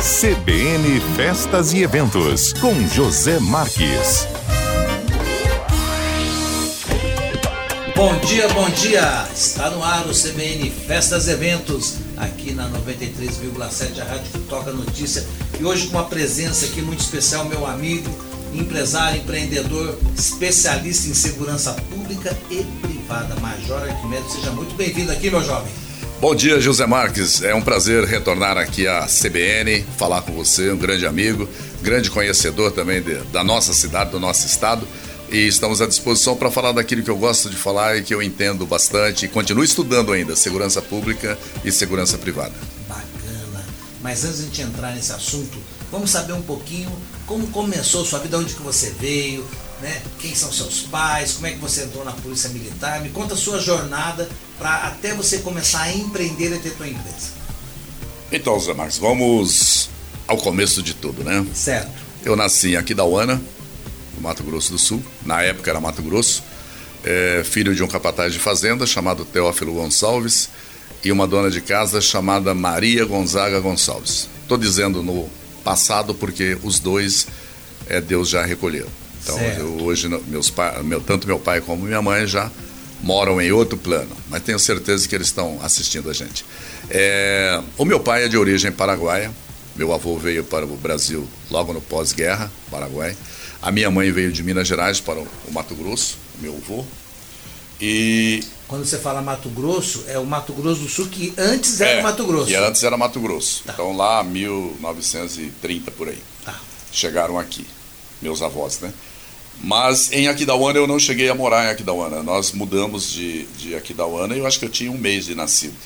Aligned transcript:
CBN 0.00 0.98
Festas 1.14 1.74
e 1.74 1.82
Eventos, 1.82 2.54
com 2.54 2.74
José 2.88 3.38
Marques. 3.38 4.26
Bom 7.94 8.16
dia, 8.20 8.48
bom 8.48 8.70
dia! 8.70 9.28
Está 9.34 9.68
no 9.68 9.84
ar 9.84 10.06
o 10.06 10.14
CBN 10.14 10.70
Festas 10.70 11.28
e 11.28 11.32
Eventos, 11.32 11.96
aqui 12.16 12.52
na 12.52 12.70
93,7, 12.70 14.00
a 14.00 14.04
rádio 14.04 14.32
que 14.32 14.38
toca 14.48 14.72
notícia. 14.72 15.22
E 15.60 15.64
hoje 15.66 15.88
com 15.88 15.98
uma 15.98 16.06
presença 16.06 16.64
aqui 16.64 16.80
muito 16.80 17.00
especial, 17.00 17.44
meu 17.44 17.66
amigo, 17.66 18.08
empresário, 18.54 19.20
empreendedor, 19.20 19.98
especialista 20.16 21.10
em 21.10 21.14
segurança 21.14 21.74
pública 21.90 22.34
e 22.50 22.64
privada, 22.80 23.38
Major 23.38 23.82
Arquimedes. 23.82 24.32
Seja 24.32 24.50
muito 24.50 24.74
bem-vindo 24.76 25.12
aqui, 25.12 25.30
meu 25.30 25.44
jovem. 25.44 25.89
Bom 26.20 26.34
dia, 26.34 26.60
José 26.60 26.84
Marques. 26.84 27.42
É 27.42 27.54
um 27.54 27.62
prazer 27.62 28.04
retornar 28.04 28.58
aqui 28.58 28.86
à 28.86 29.06
CBN, 29.06 29.82
falar 29.96 30.20
com 30.20 30.34
você, 30.34 30.70
um 30.70 30.76
grande 30.76 31.06
amigo, 31.06 31.48
grande 31.80 32.10
conhecedor 32.10 32.72
também 32.72 33.00
de, 33.00 33.14
da 33.32 33.42
nossa 33.42 33.72
cidade, 33.72 34.10
do 34.10 34.20
nosso 34.20 34.46
estado. 34.46 34.86
E 35.32 35.46
estamos 35.46 35.80
à 35.80 35.86
disposição 35.86 36.36
para 36.36 36.50
falar 36.50 36.72
daquilo 36.72 37.02
que 37.02 37.08
eu 37.08 37.16
gosto 37.16 37.48
de 37.48 37.56
falar 37.56 37.96
e 37.96 38.02
que 38.02 38.14
eu 38.14 38.20
entendo 38.20 38.66
bastante 38.66 39.24
e 39.24 39.28
continuo 39.28 39.64
estudando 39.64 40.12
ainda, 40.12 40.36
segurança 40.36 40.82
pública 40.82 41.38
e 41.64 41.72
segurança 41.72 42.18
privada. 42.18 42.52
Bacana. 42.86 43.64
Mas 44.02 44.22
antes 44.22 44.40
de 44.40 44.42
a 44.42 44.46
gente 44.46 44.60
entrar 44.60 44.94
nesse 44.94 45.12
assunto, 45.12 45.56
vamos 45.90 46.10
saber 46.10 46.34
um 46.34 46.42
pouquinho 46.42 46.92
como 47.24 47.46
começou 47.46 48.04
sua 48.04 48.18
vida, 48.18 48.36
onde 48.36 48.52
que 48.52 48.62
você 48.62 48.90
veio, 48.90 49.42
né? 49.80 50.02
Quem 50.18 50.34
são 50.34 50.52
seus 50.52 50.82
pais, 50.82 51.32
como 51.32 51.46
é 51.46 51.52
que 51.52 51.58
você 51.58 51.84
entrou 51.84 52.04
na 52.04 52.12
polícia 52.12 52.48
militar? 52.50 53.00
Me 53.00 53.10
conta 53.10 53.34
a 53.34 53.36
sua 53.36 53.58
jornada 53.58 54.28
para 54.58 54.88
até 54.88 55.14
você 55.14 55.38
começar 55.38 55.82
a 55.82 55.92
empreender 55.92 56.54
e 56.54 56.58
ter 56.58 56.74
tua 56.74 56.88
empresa. 56.88 57.40
Então, 58.30 58.58
Zé 58.60 58.74
Marcos, 58.74 58.98
vamos 58.98 59.90
ao 60.26 60.36
começo 60.36 60.82
de 60.82 60.94
tudo, 60.94 61.24
né? 61.24 61.44
Certo. 61.54 61.90
Eu 62.24 62.36
nasci 62.36 62.72
em 62.72 62.76
Aquidauana, 62.76 63.40
no 64.14 64.20
Mato 64.20 64.42
Grosso 64.42 64.72
do 64.72 64.78
Sul, 64.78 65.02
na 65.24 65.42
época 65.42 65.70
era 65.70 65.80
Mato 65.80 66.02
Grosso, 66.02 66.42
é, 67.02 67.42
filho 67.44 67.74
de 67.74 67.82
um 67.82 67.88
capataz 67.88 68.32
de 68.32 68.38
fazenda 68.38 68.86
chamado 68.86 69.24
Teófilo 69.24 69.72
Gonçalves 69.72 70.50
e 71.02 71.10
uma 71.10 71.26
dona 71.26 71.50
de 71.50 71.60
casa 71.60 72.00
chamada 72.00 72.54
Maria 72.54 73.04
Gonzaga 73.04 73.58
Gonçalves. 73.58 74.28
Estou 74.42 74.58
dizendo 74.58 75.02
no 75.02 75.28
passado 75.64 76.14
porque 76.14 76.58
os 76.62 76.78
dois 76.78 77.26
é, 77.88 78.00
Deus 78.00 78.28
já 78.28 78.44
recolheu. 78.44 78.86
Então 79.22 79.38
eu, 79.38 79.84
hoje 79.84 80.08
meus 80.26 80.52
meu, 80.82 81.00
tanto 81.00 81.26
meu 81.26 81.38
pai 81.38 81.60
como 81.60 81.84
minha 81.84 82.00
mãe 82.00 82.26
já 82.26 82.50
moram 83.02 83.40
em 83.40 83.50
outro 83.50 83.78
plano, 83.78 84.14
mas 84.28 84.42
tenho 84.42 84.58
certeza 84.58 85.08
que 85.08 85.14
eles 85.14 85.28
estão 85.28 85.58
assistindo 85.62 86.10
a 86.10 86.12
gente. 86.12 86.44
É, 86.90 87.60
o 87.78 87.84
meu 87.84 88.00
pai 88.00 88.24
é 88.24 88.28
de 88.28 88.36
origem 88.36 88.70
paraguaia, 88.70 89.30
meu 89.76 89.92
avô 89.92 90.18
veio 90.18 90.44
para 90.44 90.64
o 90.64 90.76
Brasil 90.76 91.26
logo 91.50 91.72
no 91.72 91.80
pós-guerra, 91.80 92.50
Paraguai. 92.70 93.16
A 93.62 93.70
minha 93.70 93.90
mãe 93.90 94.10
veio 94.10 94.32
de 94.32 94.42
Minas 94.42 94.66
Gerais 94.66 95.00
para 95.00 95.18
o 95.18 95.26
Mato 95.52 95.74
Grosso, 95.74 96.16
meu 96.40 96.56
avô. 96.56 96.84
E 97.80 98.42
quando 98.68 98.84
você 98.84 98.98
fala 98.98 99.22
Mato 99.22 99.48
Grosso, 99.48 100.04
é 100.06 100.18
o 100.18 100.24
Mato 100.24 100.52
Grosso 100.52 100.82
do 100.82 100.88
Sul 100.88 101.08
que 101.08 101.32
antes 101.38 101.80
era 101.80 102.00
é, 102.00 102.02
Mato 102.02 102.26
Grosso. 102.26 102.46
Que 102.46 102.56
antes 102.56 102.82
era 102.82 102.96
Mato 102.96 103.20
Grosso. 103.20 103.64
Tá. 103.64 103.72
Então 103.72 103.96
lá 103.96 104.22
1930 104.22 105.90
por 105.92 106.08
aí. 106.08 106.22
Tá. 106.44 106.58
Chegaram 106.92 107.38
aqui, 107.38 107.66
meus 108.20 108.42
avós, 108.42 108.80
né? 108.80 108.92
Mas 109.62 110.10
em 110.12 110.26
Aquidauana 110.26 110.78
eu 110.78 110.86
não 110.86 110.98
cheguei 110.98 111.28
a 111.28 111.34
morar 111.34 111.66
em 111.66 111.70
Aquidauana. 111.70 112.22
Nós 112.22 112.52
mudamos 112.52 113.10
de, 113.10 113.44
de 113.58 113.74
Aquidauana 113.74 114.34
e 114.34 114.38
eu 114.38 114.46
acho 114.46 114.58
que 114.58 114.64
eu 114.64 114.70
tinha 114.70 114.90
um 114.90 114.96
mês 114.96 115.26
de 115.26 115.34
nascido. 115.34 115.76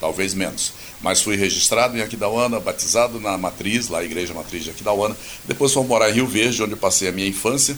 Talvez 0.00 0.34
menos. 0.34 0.72
Mas 1.00 1.20
fui 1.20 1.34
registrado 1.34 1.98
em 1.98 2.00
Aquidauana, 2.00 2.60
batizado 2.60 3.18
na 3.18 3.36
matriz, 3.36 3.88
lá 3.88 3.98
a 3.98 4.04
igreja 4.04 4.32
matriz 4.32 4.62
de 4.62 4.70
Aquidauana. 4.70 5.16
Depois 5.44 5.72
fui 5.72 5.82
morar 5.84 6.10
em 6.10 6.14
Rio 6.14 6.26
Verde, 6.26 6.62
onde 6.62 6.72
eu 6.72 6.78
passei 6.78 7.08
a 7.08 7.12
minha 7.12 7.26
infância. 7.26 7.76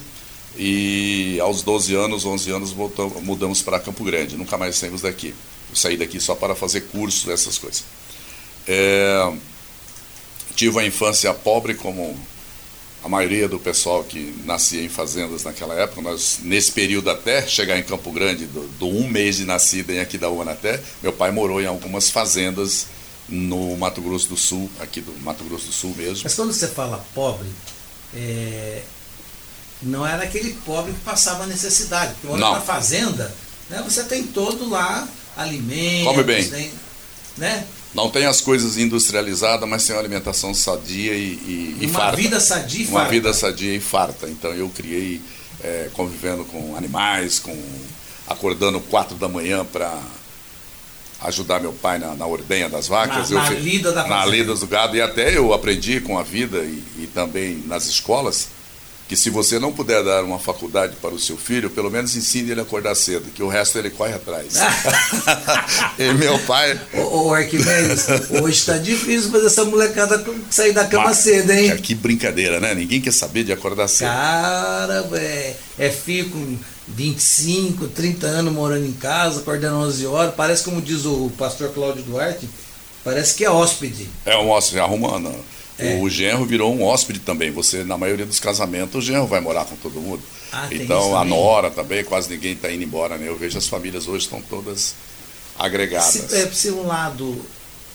E 0.55 1.39
aos 1.41 1.63
12 1.63 1.95
anos, 1.95 2.25
11 2.25 2.51
anos, 2.51 2.71
voltamos, 2.71 3.23
mudamos 3.23 3.63
para 3.63 3.79
Campo 3.79 4.03
Grande. 4.03 4.37
Nunca 4.37 4.57
mais 4.57 4.75
saímos 4.75 5.01
daqui. 5.01 5.33
Eu 5.69 5.75
saí 5.75 5.97
daqui 5.97 6.19
só 6.19 6.35
para 6.35 6.53
fazer 6.53 6.81
cursos, 6.81 7.27
essas 7.27 7.57
coisas. 7.57 7.83
É, 8.67 9.33
tive 10.55 10.79
a 10.79 10.85
infância 10.85 11.33
pobre 11.33 11.73
como 11.73 12.15
a 13.03 13.09
maioria 13.09 13.47
do 13.47 13.59
pessoal 13.59 14.03
que 14.03 14.35
nascia 14.45 14.83
em 14.83 14.89
fazendas 14.89 15.43
naquela 15.43 15.73
época, 15.73 16.01
nós, 16.01 16.39
nesse 16.43 16.71
período 16.71 17.09
até 17.09 17.45
chegar 17.47 17.77
em 17.77 17.83
Campo 17.83 18.11
Grande, 18.11 18.45
do, 18.45 18.67
do 18.77 18.87
um 18.87 19.07
mês 19.07 19.37
de 19.37 19.45
nascida 19.45 19.91
em 19.93 19.99
Aquidauana 19.99 20.51
até, 20.51 20.79
meu 21.01 21.11
pai 21.11 21.31
morou 21.31 21.59
em 21.59 21.65
algumas 21.65 22.09
fazendas 22.09 22.87
no 23.27 23.75
Mato 23.77 24.01
Grosso 24.01 24.27
do 24.27 24.37
Sul, 24.37 24.69
aqui 24.79 25.01
do 25.01 25.13
Mato 25.21 25.43
Grosso 25.43 25.67
do 25.67 25.73
Sul 25.73 25.95
mesmo. 25.95 26.21
Mas 26.23 26.35
quando 26.35 26.53
você 26.53 26.67
fala 26.67 27.03
pobre, 27.15 27.47
é... 28.13 28.81
não 29.81 30.05
era 30.05 30.23
aquele 30.23 30.53
pobre 30.65 30.93
que 30.93 30.99
passava 30.99 31.47
necessidade, 31.47 32.13
porque 32.21 32.37
na 32.37 32.61
fazenda, 32.61 33.33
né, 33.69 33.81
você 33.83 34.03
tem 34.03 34.27
todo 34.27 34.69
lá 34.69 35.07
alimentos, 35.35 36.07
Come 36.07 36.23
bem. 36.23 36.47
Tem, 36.47 36.71
né? 37.37 37.65
Não 37.93 38.09
tem 38.09 38.25
as 38.25 38.39
coisas 38.39 38.77
industrializadas, 38.77 39.67
mas 39.67 39.85
tem 39.85 39.95
uma 39.95 40.01
alimentação 40.01 40.53
sadia 40.53 41.13
e, 41.13 41.33
e, 41.33 41.77
e 41.81 41.85
uma 41.87 41.99
farta. 41.99 42.17
vida 42.17 42.39
sadia 42.39 42.79
e 42.79 42.87
uma 42.87 42.91
farta. 42.91 43.05
Uma 43.05 43.11
vida 43.11 43.33
sadia 43.33 43.75
e 43.75 43.79
farta. 43.79 44.29
Então 44.29 44.53
eu 44.53 44.69
criei 44.69 45.21
é, 45.61 45.89
convivendo 45.93 46.45
com 46.45 46.75
animais, 46.75 47.39
com 47.39 47.57
acordando 48.27 48.79
quatro 48.79 49.15
da 49.17 49.27
manhã 49.27 49.65
para 49.65 49.97
ajudar 51.21 51.59
meu 51.59 51.73
pai 51.73 51.99
na, 51.99 52.15
na 52.15 52.25
ordenha 52.25 52.69
das 52.69 52.87
vacas. 52.87 53.29
Na, 53.29 53.37
eu 53.37 53.43
na 53.43 53.49
lida 53.59 53.91
da 53.91 54.07
Na 54.07 54.25
lida 54.25 54.55
do 54.55 54.67
gado. 54.67 54.95
E 54.95 55.01
até 55.01 55.35
eu 55.35 55.53
aprendi 55.53 55.99
com 55.99 56.17
a 56.17 56.23
vida 56.23 56.59
e, 56.59 56.81
e 56.99 57.09
também 57.13 57.61
nas 57.67 57.87
escolas 57.87 58.47
que 59.11 59.17
se 59.17 59.29
você 59.29 59.59
não 59.59 59.73
puder 59.73 60.01
dar 60.05 60.23
uma 60.23 60.39
faculdade 60.39 60.95
para 61.01 61.13
o 61.13 61.19
seu 61.19 61.35
filho, 61.35 61.69
pelo 61.69 61.91
menos 61.91 62.15
ensine 62.15 62.51
ele 62.51 62.61
a 62.61 62.63
acordar 62.63 62.95
cedo, 62.95 63.29
que 63.35 63.43
o 63.43 63.49
resto 63.49 63.77
ele 63.77 63.89
corre 63.89 64.13
atrás. 64.13 64.53
e 65.99 66.13
meu 66.13 66.39
pai. 66.39 66.79
Ô, 66.93 67.27
ô 67.27 67.33
Arquimedes, 67.33 68.07
hoje 68.41 68.59
está 68.59 68.77
difícil 68.77 69.29
fazer 69.29 69.47
essa 69.47 69.65
molecada 69.65 70.23
sair 70.49 70.71
da 70.71 70.85
cama 70.85 71.07
Mas, 71.07 71.17
cedo, 71.17 71.51
hein? 71.51 71.75
Que 71.75 71.93
brincadeira, 71.93 72.61
né? 72.61 72.73
Ninguém 72.73 73.01
quer 73.01 73.11
saber 73.11 73.43
de 73.43 73.51
acordar 73.51 73.89
cedo. 73.89 74.07
Cara, 74.07 75.05
é, 75.15 75.55
é 75.77 75.89
filho 75.89 76.29
com 76.29 76.57
25, 76.87 77.89
30 77.89 78.27
anos 78.27 78.53
morando 78.53 78.85
em 78.85 78.93
casa, 78.93 79.41
acordando 79.41 79.75
11 79.87 80.05
horas. 80.05 80.33
Parece, 80.35 80.63
como 80.63 80.81
diz 80.81 81.03
o 81.03 81.29
pastor 81.37 81.73
Cláudio 81.73 82.03
Duarte, 82.03 82.47
parece 83.03 83.35
que 83.35 83.43
é 83.43 83.51
hóspede. 83.51 84.09
É 84.25 84.37
um 84.37 84.49
hóspede, 84.49 84.79
arrumando 84.79 85.35
é. 85.81 85.99
O 86.01 86.09
genro 86.09 86.45
virou 86.45 86.73
um 86.73 86.83
hóspede 86.83 87.19
também. 87.19 87.51
Você, 87.51 87.83
na 87.83 87.97
maioria 87.97 88.25
dos 88.25 88.39
casamentos, 88.39 88.95
o 88.95 89.01
genro 89.05 89.27
vai 89.27 89.41
morar 89.41 89.65
com 89.65 89.75
todo 89.75 89.99
mundo. 89.99 90.21
Ah, 90.51 90.67
então, 90.71 91.17
a 91.17 91.23
nora 91.23 91.71
também, 91.71 92.03
quase 92.03 92.29
ninguém 92.29 92.53
está 92.53 92.71
indo 92.71 92.83
embora, 92.83 93.17
né? 93.17 93.27
Eu 93.27 93.37
vejo 93.37 93.57
as 93.57 93.67
famílias 93.67 94.07
hoje 94.07 94.25
estão 94.25 94.41
todas 94.41 94.95
agregadas. 95.57 96.09
Se, 96.09 96.35
é, 96.35 96.51
se 96.51 96.71
um 96.71 96.85
lado 96.85 97.39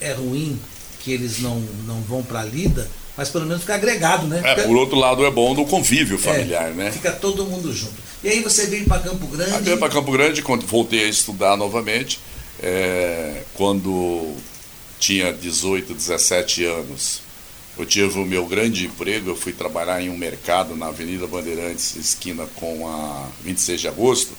é 0.01 0.13
ruim, 0.13 0.59
que 1.01 1.13
eles 1.13 1.39
não, 1.41 1.61
não 1.87 2.01
vão 2.03 2.23
para 2.23 2.41
a 2.41 2.45
lida, 2.45 2.91
mas 3.17 3.29
pelo 3.29 3.47
menos 3.47 3.63
fica 3.63 3.75
agregado, 3.75 4.27
né? 4.27 4.43
É, 4.45 4.55
por 4.63 4.77
outro 4.77 4.99
lado 4.99 5.25
é 5.25 5.31
bom 5.31 5.55
no 5.55 5.65
convívio 5.65 6.19
familiar, 6.19 6.71
é, 6.71 6.75
né? 6.75 6.93
Fica 6.93 7.13
todo 7.13 7.45
mundo 7.47 7.73
junto. 7.73 7.95
E 8.23 8.29
aí 8.29 8.41
você 8.43 8.67
veio 8.67 8.87
para 8.87 9.01
Campo 9.03 9.27
Grande? 9.27 9.53
Eu 9.53 9.63
veio 9.63 9.79
para 9.79 9.89
Campo 9.89 10.11
Grande, 10.11 10.43
quando 10.43 10.67
voltei 10.67 11.05
a 11.05 11.09
estudar 11.09 11.57
novamente, 11.57 12.19
é, 12.63 13.43
quando 13.55 14.35
tinha 14.99 15.33
18, 15.33 15.95
17 15.95 16.65
anos, 16.65 17.21
eu 17.79 17.85
tive 17.85 18.19
o 18.19 18.25
meu 18.25 18.47
grande 18.47 18.87
emprego, 18.87 19.31
eu 19.31 19.37
fui 19.37 19.53
trabalhar 19.53 20.01
em 20.01 20.09
um 20.09 20.17
mercado 20.17 20.75
na 20.75 20.87
Avenida 20.87 21.27
Bandeirantes, 21.27 21.95
esquina 21.97 22.47
com 22.57 22.89
a 22.89 23.29
26 23.45 23.81
de 23.81 23.89
agosto, 23.89 24.33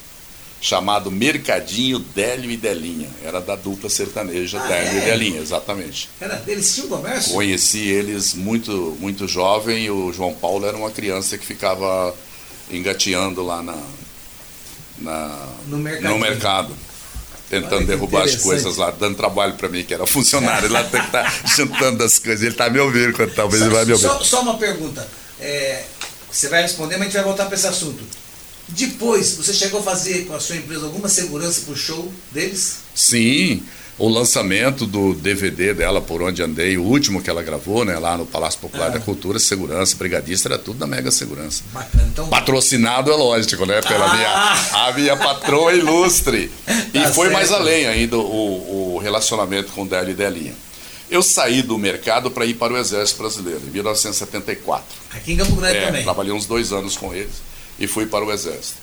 chamado 0.60 1.12
Mercadinho 1.12 2.00
Délio 2.00 2.50
e 2.50 2.58
Delinha. 2.58 3.10
Era 3.24 3.40
da 3.40 3.56
dupla 3.56 3.90
sertaneja 3.90 4.60
ah, 4.60 4.68
Délio 4.68 5.00
é? 5.00 5.02
e 5.02 5.06
Delinha, 5.06 5.40
exatamente. 5.40 6.10
Era, 6.20 6.44
eles 6.48 6.74
tinham 6.74 6.88
comércio? 6.88 7.34
Conheci 7.34 7.88
eles 7.88 8.34
muito, 8.34 8.98
muito 9.00 9.28
jovem 9.28 9.86
e 9.86 9.92
o 9.92 10.12
João 10.12 10.34
Paulo 10.34 10.66
era 10.66 10.76
uma 10.76 10.90
criança 10.90 11.38
que 11.38 11.46
ficava 11.46 12.16
engateando 12.72 13.44
lá 13.44 13.62
na, 13.62 13.78
na 14.98 15.48
no, 15.68 15.78
no 15.78 16.18
mercado 16.18 16.74
tentando 17.50 17.86
derrubar 17.86 18.24
as 18.24 18.36
coisas 18.38 18.78
lá, 18.78 18.92
dando 18.92 19.16
trabalho 19.16 19.54
para 19.54 19.70
mim, 19.70 19.84
que 19.84 19.94
era 19.94 20.06
funcionário, 20.06 20.70
lá 20.72 20.84
tem 20.84 21.00
que 21.02 21.08
estar 21.08 21.24
tá 21.24 21.48
juntando 21.56 22.04
as 22.04 22.20
coisas. 22.20 22.42
Ele 22.42 22.52
está 22.52 22.70
me 22.70 22.80
ouvindo, 22.80 23.14
quando 23.14 23.34
talvez 23.34 23.62
ele 23.62 23.74
vai 23.74 23.86
me 23.86 23.94
ouvir. 23.94 24.04
Só, 24.04 24.24
só 24.24 24.42
uma 24.42 24.58
pergunta. 24.58 25.08
É, 25.40 25.84
você 26.32 26.50
vai 26.50 26.62
responder, 26.62 26.98
mas 26.98 27.02
a 27.02 27.06
gente 27.06 27.16
vai 27.16 27.24
voltar 27.24 27.46
para 27.46 27.56
esse 27.56 27.68
assunto. 27.68 28.04
Depois, 28.70 29.36
você 29.36 29.54
chegou 29.54 29.80
a 29.80 29.84
fazer 29.84 30.26
com 30.26 30.36
a 30.36 30.40
sua 30.40 30.58
empresa 30.58 30.86
alguma 30.86 31.08
segurança 31.08 31.62
para 31.62 31.74
o 31.74 31.78
show 31.78 32.12
deles? 32.32 32.78
Sim 32.94 33.64
o 34.00 34.08
lançamento 34.08 34.86
do 34.86 35.14
DVD 35.16 35.74
dela, 35.74 36.00
Por 36.00 36.22
Onde 36.22 36.44
Andei, 36.44 36.78
o 36.78 36.84
último 36.84 37.22
que 37.22 37.30
ela 37.30 37.42
gravou, 37.42 37.84
né, 37.84 37.98
lá 37.98 38.16
no 38.16 38.26
Palácio 38.26 38.60
Popular 38.60 38.88
ah. 38.88 38.90
da 38.90 39.00
Cultura, 39.00 39.40
Segurança, 39.40 39.96
Brigadista, 39.96 40.50
era 40.50 40.58
tudo 40.58 40.78
da 40.78 40.86
Mega 40.86 41.10
Segurança. 41.10 41.64
Bacana, 41.74 42.08
então... 42.12 42.28
Patrocinado, 42.28 43.12
é 43.12 43.16
lógico, 43.16 43.66
né, 43.66 43.82
pela 43.82 44.06
ah. 44.06 44.16
minha, 44.16 44.86
a 44.86 44.94
minha 44.94 45.18
patroa 45.18 45.74
ilustre. 45.74 46.52
e 46.94 47.00
tá 47.00 47.10
foi 47.10 47.28
certo. 47.28 47.34
mais 47.34 47.52
além 47.52 47.88
ainda 47.88 48.18
o, 48.18 48.96
o 48.96 48.98
relacionamento 49.00 49.72
com 49.72 49.88
Délio 49.88 50.12
e 50.12 50.16
Delinha. 50.16 50.54
Eu 51.10 51.24
saí 51.24 51.62
do 51.62 51.78
mercado 51.78 52.30
para 52.30 52.46
ir 52.46 52.54
para 52.54 52.74
o 52.74 52.78
Exército 52.78 53.20
Brasileiro, 53.20 53.62
em 53.66 53.72
1974. 53.72 54.86
Aqui 55.12 55.34
em 55.34 55.38
Campo 55.38 55.56
Grande 55.56 55.78
é, 55.78 55.86
também. 55.86 56.04
Trabalhei 56.04 56.34
uns 56.34 56.46
dois 56.46 56.72
anos 56.72 56.98
com 56.98 57.14
eles 57.14 57.42
e 57.80 57.88
fui 57.88 58.06
para 58.06 58.26
o 58.26 58.32
Exército. 58.32 58.78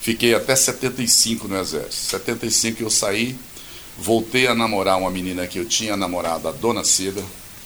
Fiquei 0.00 0.34
até 0.34 0.54
75 0.54 1.48
no 1.48 1.58
Exército. 1.58 1.94
75 1.94 2.82
eu 2.82 2.90
saí, 2.90 3.36
voltei 4.00 4.46
a 4.46 4.54
namorar 4.54 4.98
uma 4.98 5.10
menina 5.10 5.46
que 5.46 5.58
eu 5.58 5.64
tinha 5.66 5.96
namorado, 5.96 6.48
a 6.48 6.52
Dona 6.52 6.82
Cida, 6.82 7.22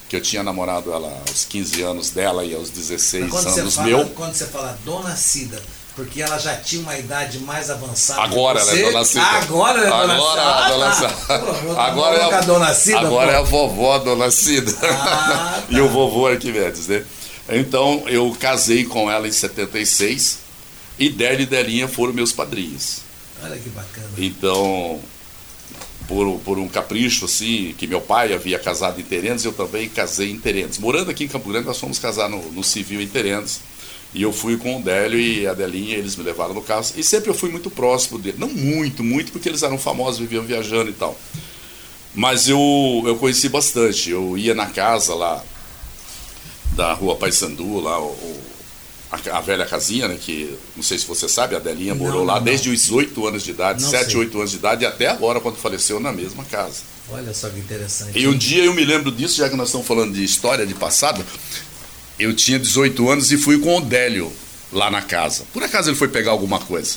que 0.08 0.16
eu 0.16 0.20
tinha 0.20 0.42
namorado 0.42 0.92
ela 0.92 1.22
aos 1.28 1.44
15 1.44 1.82
anos 1.82 2.10
dela 2.10 2.44
e 2.44 2.54
aos 2.54 2.70
16 2.70 3.32
anos 3.32 3.74
fala, 3.76 3.86
meu. 3.86 4.06
Quando 4.10 4.34
você 4.34 4.46
fala 4.46 4.78
Dona 4.84 5.14
Cida, 5.16 5.62
porque 5.94 6.20
ela 6.20 6.36
já 6.38 6.56
tinha 6.56 6.82
uma 6.82 6.98
idade 6.98 7.38
mais 7.38 7.70
avançada. 7.70 8.20
Agora 8.22 8.60
ela 8.60 8.72
é 8.72 8.82
Dona 8.82 9.04
Cida. 9.04 9.22
Agora 9.24 9.80
ela 9.80 10.02
é 10.02 10.06
Dona 10.06 10.14
Agora 10.14 10.92
Cida. 10.94 11.06
é 11.06 11.38
Dona 11.38 11.44
Ah, 11.68 11.74
tá. 11.74 11.84
Agora 11.84 12.16
é 12.16 12.34
a, 12.34 12.40
Dona 12.40 12.74
Cida. 12.74 12.98
agora 12.98 13.26
pô. 13.28 13.32
é 13.32 13.36
a 13.36 13.42
vovó 13.42 13.98
Dona 13.98 14.30
Cida. 14.30 14.74
Ah, 14.82 15.62
e 15.70 15.80
o 15.80 15.88
vovô 15.88 16.26
Arquimedes, 16.26 16.88
né? 16.88 17.04
Então 17.48 18.02
eu 18.08 18.34
casei 18.40 18.84
com 18.84 19.10
ela 19.10 19.28
em 19.28 19.32
76 19.32 20.38
e 20.98 21.08
Délia 21.08 21.42
e 21.44 21.46
Delinha 21.46 21.86
foram 21.86 22.12
meus 22.12 22.32
padrinhos. 22.32 23.02
Olha 23.42 23.56
que 23.56 23.68
bacana. 23.68 24.08
Então, 24.16 25.00
por, 26.08 26.38
por 26.40 26.58
um 26.58 26.68
capricho 26.68 27.24
assim, 27.24 27.74
que 27.78 27.86
meu 27.86 28.00
pai 28.00 28.32
havia 28.34 28.58
casado 28.58 29.00
em 29.00 29.04
Terendos, 29.04 29.44
eu 29.44 29.52
também 29.52 29.88
casei 29.88 30.30
em 30.30 30.38
Terendos. 30.38 30.78
Morando 30.78 31.10
aqui 31.10 31.24
em 31.24 31.28
Campo 31.28 31.48
Grande, 31.48 31.66
nós 31.66 31.78
fomos 31.78 31.98
casar 31.98 32.28
no, 32.28 32.42
no 32.52 32.62
civil 32.64 33.00
em 33.00 33.06
Terendos. 33.08 33.60
E 34.12 34.22
eu 34.22 34.32
fui 34.32 34.56
com 34.56 34.78
o 34.78 34.82
Délio 34.82 35.18
e 35.18 35.44
a 35.44 35.52
Delinha, 35.54 35.96
eles 35.96 36.14
me 36.14 36.22
levaram 36.22 36.54
no 36.54 36.62
carro. 36.62 36.84
E 36.96 37.02
sempre 37.02 37.30
eu 37.30 37.34
fui 37.34 37.50
muito 37.50 37.68
próximo 37.68 38.16
dele. 38.18 38.36
Não 38.38 38.48
muito, 38.48 39.02
muito, 39.02 39.32
porque 39.32 39.48
eles 39.48 39.62
eram 39.64 39.76
famosos, 39.76 40.20
viviam 40.20 40.44
viajando 40.44 40.88
e 40.90 40.92
tal. 40.92 41.18
Mas 42.14 42.48
eu, 42.48 43.02
eu 43.06 43.16
conheci 43.16 43.48
bastante. 43.48 44.10
Eu 44.10 44.38
ia 44.38 44.54
na 44.54 44.66
casa 44.66 45.14
lá 45.16 45.42
da 46.76 46.92
rua 46.92 47.16
Paysandu, 47.16 47.80
lá, 47.80 48.00
o- 48.00 48.40
a, 49.14 49.38
a 49.38 49.40
velha 49.40 49.66
casinha, 49.66 50.08
né? 50.08 50.16
Que 50.20 50.56
não 50.76 50.82
sei 50.82 50.98
se 50.98 51.06
você 51.06 51.28
sabe, 51.28 51.54
a 51.54 51.58
Delinha 51.58 51.94
Não, 51.94 52.04
morou 52.04 52.24
lá 52.24 52.34
não, 52.34 52.38
não. 52.40 52.44
desde 52.44 52.70
os 52.70 52.90
8 52.90 53.26
anos 53.26 53.42
de 53.42 53.50
idade, 53.50 53.82
Não 53.82 53.90
7, 53.90 54.06
sei. 54.06 54.16
8 54.16 54.38
anos 54.38 54.50
de 54.50 54.56
idade, 54.56 54.84
e 54.84 54.86
até 54.86 55.06
agora, 55.08 55.40
quando 55.40 55.56
faleceu, 55.56 56.00
na 56.00 56.12
mesma 56.12 56.44
casa. 56.44 56.82
Olha 57.10 57.32
só 57.34 57.48
que 57.50 57.58
interessante. 57.58 58.18
E 58.18 58.26
um 58.26 58.36
dia 58.36 58.64
eu 58.64 58.72
me 58.74 58.84
lembro 58.84 59.10
disso, 59.12 59.36
já 59.36 59.48
que 59.48 59.56
nós 59.56 59.68
estamos 59.68 59.86
falando 59.86 60.12
de 60.14 60.24
história 60.24 60.66
de 60.66 60.74
passado. 60.74 61.24
Eu 62.18 62.34
tinha 62.34 62.58
18 62.58 63.10
anos 63.10 63.32
e 63.32 63.36
fui 63.36 63.58
com 63.58 63.76
o 63.76 63.80
Délio 63.80 64.32
lá 64.72 64.90
na 64.90 65.02
casa. 65.02 65.44
Por 65.52 65.62
acaso 65.62 65.90
ele 65.90 65.96
foi 65.96 66.08
pegar 66.08 66.30
alguma 66.30 66.58
coisa. 66.60 66.96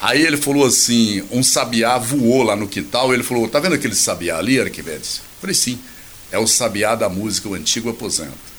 Aí 0.00 0.22
ele 0.22 0.36
falou 0.36 0.66
assim: 0.66 1.22
um 1.30 1.42
sabiá 1.42 1.96
voou 1.98 2.42
lá 2.42 2.56
no 2.56 2.66
quintal. 2.66 3.12
Ele 3.14 3.22
falou: 3.22 3.46
tá 3.48 3.60
vendo 3.60 3.74
aquele 3.74 3.94
sabiá 3.94 4.38
ali, 4.38 4.60
Arquimedes? 4.60 5.18
Eu 5.18 5.40
falei: 5.42 5.54
sim, 5.54 5.78
é 6.32 6.38
o 6.38 6.46
sabiá 6.46 6.94
da 6.94 7.08
música 7.08 7.48
O 7.48 7.54
Antigo 7.54 7.90
Aposento. 7.90 8.53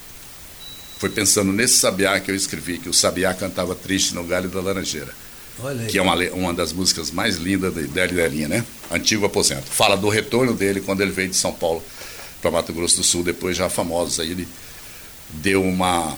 Foi 0.98 1.10
pensando 1.10 1.52
nesse 1.52 1.76
sabiá 1.76 2.20
que 2.20 2.32
eu 2.32 2.36
escrevi, 2.36 2.78
que 2.78 2.90
o 2.90 2.94
sabiá 2.94 3.34
cantava 3.34 3.76
triste 3.76 4.16
no 4.16 4.24
galho 4.24 4.50
da 4.50 4.62
laranjeira 4.62 5.14
Olha 5.60 5.82
aí. 5.82 5.88
que 5.88 5.98
é 5.98 6.02
uma, 6.02 6.16
uma 6.32 6.54
das 6.54 6.72
músicas 6.72 7.12
mais 7.12 7.36
lindas 7.36 7.74
de 7.74 7.88
Délio 7.88 8.14
e 8.18 8.22
Delinha, 8.22 8.48
né? 8.48 8.66
Antigo 8.92 9.26
Aposento. 9.26 9.66
Fala 9.70 9.96
do 9.98 10.10
retorno 10.10 10.54
dele 10.54 10.80
quando 10.82 11.02
ele 11.02 11.12
veio 11.12 11.30
de 11.30 11.36
São 11.36 11.52
Paulo 11.54 11.84
para 12.42 12.52
Mato 12.52 12.72
Grosso 12.74 12.98
do 12.98 13.04
Sul, 13.04 13.24
depois 13.24 13.58
já 13.58 13.70
famosos. 13.70 14.20
Aí 14.20 14.32
ele 14.32 14.48
deu 15.30 15.64
uma. 15.64 16.16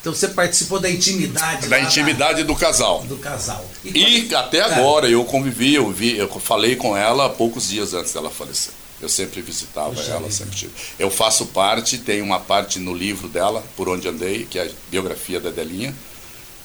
Então 0.00 0.14
você 0.14 0.28
participou 0.28 0.78
da 0.78 0.88
intimidade. 0.90 1.66
da 1.68 1.80
intimidade 1.80 2.44
do 2.44 2.54
casal. 2.54 3.02
do 3.04 3.16
casal. 3.18 3.68
E 3.84 4.32
até 4.34 4.58
É. 4.58 4.62
agora 4.62 5.08
eu 5.08 5.24
convivi, 5.24 5.74
eu 5.74 5.90
vi, 5.90 6.16
eu 6.16 6.28
falei 6.40 6.76
com 6.76 6.96
ela 6.96 7.28
poucos 7.28 7.68
dias 7.68 7.92
antes 7.94 8.12
dela 8.12 8.30
falecer. 8.30 8.72
Eu 9.00 9.08
sempre 9.08 9.42
visitava 9.42 9.90
Puxa 9.94 10.10
ela, 10.10 10.20
vida. 10.20 10.32
sempre 10.32 10.56
tive. 10.56 10.72
Eu 10.98 11.10
faço 11.10 11.46
parte, 11.46 11.98
tem 11.98 12.22
uma 12.22 12.40
parte 12.40 12.78
no 12.78 12.94
livro 12.94 13.28
dela, 13.28 13.62
Por 13.76 13.88
Onde 13.88 14.08
Andei, 14.08 14.46
que 14.46 14.58
é 14.58 14.62
a 14.62 14.70
biografia 14.90 15.38
da 15.38 15.50
Delinha. 15.50 15.94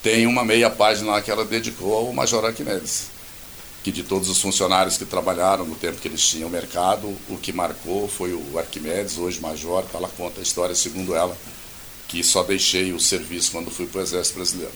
Tem 0.01 0.25
uma 0.25 0.43
meia 0.43 0.69
página 0.69 1.11
lá 1.11 1.21
que 1.21 1.29
ela 1.29 1.43
dedicou 1.45 1.93
ao 1.93 2.13
Major 2.13 2.45
Arquimedes. 2.45 3.07
Que 3.83 3.91
de 3.91 4.03
todos 4.03 4.29
os 4.29 4.39
funcionários 4.39 4.97
que 4.97 5.05
trabalharam 5.05 5.65
no 5.65 5.75
tempo 5.75 5.99
que 5.99 6.07
eles 6.07 6.25
tinham 6.25 6.49
mercado, 6.49 7.07
o 7.27 7.37
que 7.37 7.51
marcou 7.51 8.07
foi 8.07 8.31
o 8.33 8.57
Arquimedes, 8.57 9.17
hoje 9.17 9.39
Major, 9.39 9.83
que 9.83 9.95
ela 9.95 10.07
conta 10.09 10.39
a 10.39 10.43
história 10.43 10.73
segundo 10.73 11.13
ela, 11.15 11.35
que 12.07 12.23
só 12.23 12.43
deixei 12.43 12.93
o 12.93 12.99
serviço 12.99 13.51
quando 13.51 13.69
fui 13.71 13.87
para 13.87 13.99
o 13.99 14.03
Exército 14.03 14.35
Brasileiro. 14.35 14.73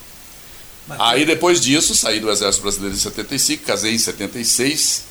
Bacana. 0.88 1.10
Aí 1.10 1.26
depois 1.26 1.62
disso, 1.62 1.96
saí 1.96 2.20
do 2.20 2.30
Exército 2.30 2.64
Brasileiro 2.64 2.96
em 2.96 3.00
75, 3.00 3.64
casei 3.64 3.94
em 3.96 3.98
76, 3.98 5.04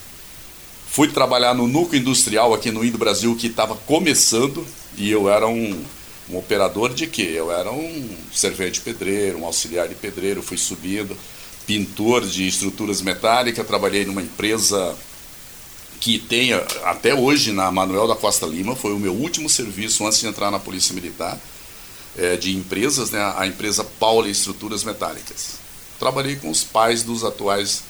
fui 0.94 1.08
trabalhar 1.08 1.54
no 1.54 1.66
núcleo 1.66 2.00
industrial 2.00 2.54
aqui 2.54 2.70
no 2.70 2.84
Indo 2.84 2.96
Brasil 2.96 3.34
que 3.34 3.48
estava 3.48 3.74
começando 3.74 4.64
e 4.96 5.10
eu 5.10 5.28
era 5.28 5.44
um, 5.44 5.84
um 6.30 6.36
operador 6.38 6.94
de 6.94 7.08
quê? 7.08 7.32
Eu 7.34 7.50
era 7.50 7.68
um 7.72 8.16
servente 8.32 8.80
pedreiro, 8.80 9.38
um 9.38 9.44
auxiliar 9.44 9.88
de 9.88 9.96
pedreiro, 9.96 10.40
fui 10.40 10.56
subindo, 10.56 11.16
pintor 11.66 12.24
de 12.24 12.46
estruturas 12.46 13.02
metálicas, 13.02 13.66
trabalhei 13.66 14.04
numa 14.04 14.22
empresa 14.22 14.96
que 15.98 16.16
tem 16.16 16.52
até 16.84 17.12
hoje 17.12 17.50
na 17.50 17.72
Manuel 17.72 18.06
da 18.06 18.14
Costa 18.14 18.46
Lima, 18.46 18.76
foi 18.76 18.92
o 18.92 18.98
meu 18.98 19.14
último 19.14 19.50
serviço 19.50 20.06
antes 20.06 20.20
de 20.20 20.28
entrar 20.28 20.52
na 20.52 20.60
Polícia 20.60 20.94
Militar 20.94 21.40
eh, 22.16 22.36
de 22.36 22.54
empresas, 22.54 23.10
né, 23.10 23.34
a 23.36 23.44
empresa 23.48 23.82
Paula 23.82 24.28
Estruturas 24.28 24.84
Metálicas. 24.84 25.56
Trabalhei 25.98 26.36
com 26.36 26.50
os 26.50 26.62
pais 26.62 27.02
dos 27.02 27.24
atuais 27.24 27.82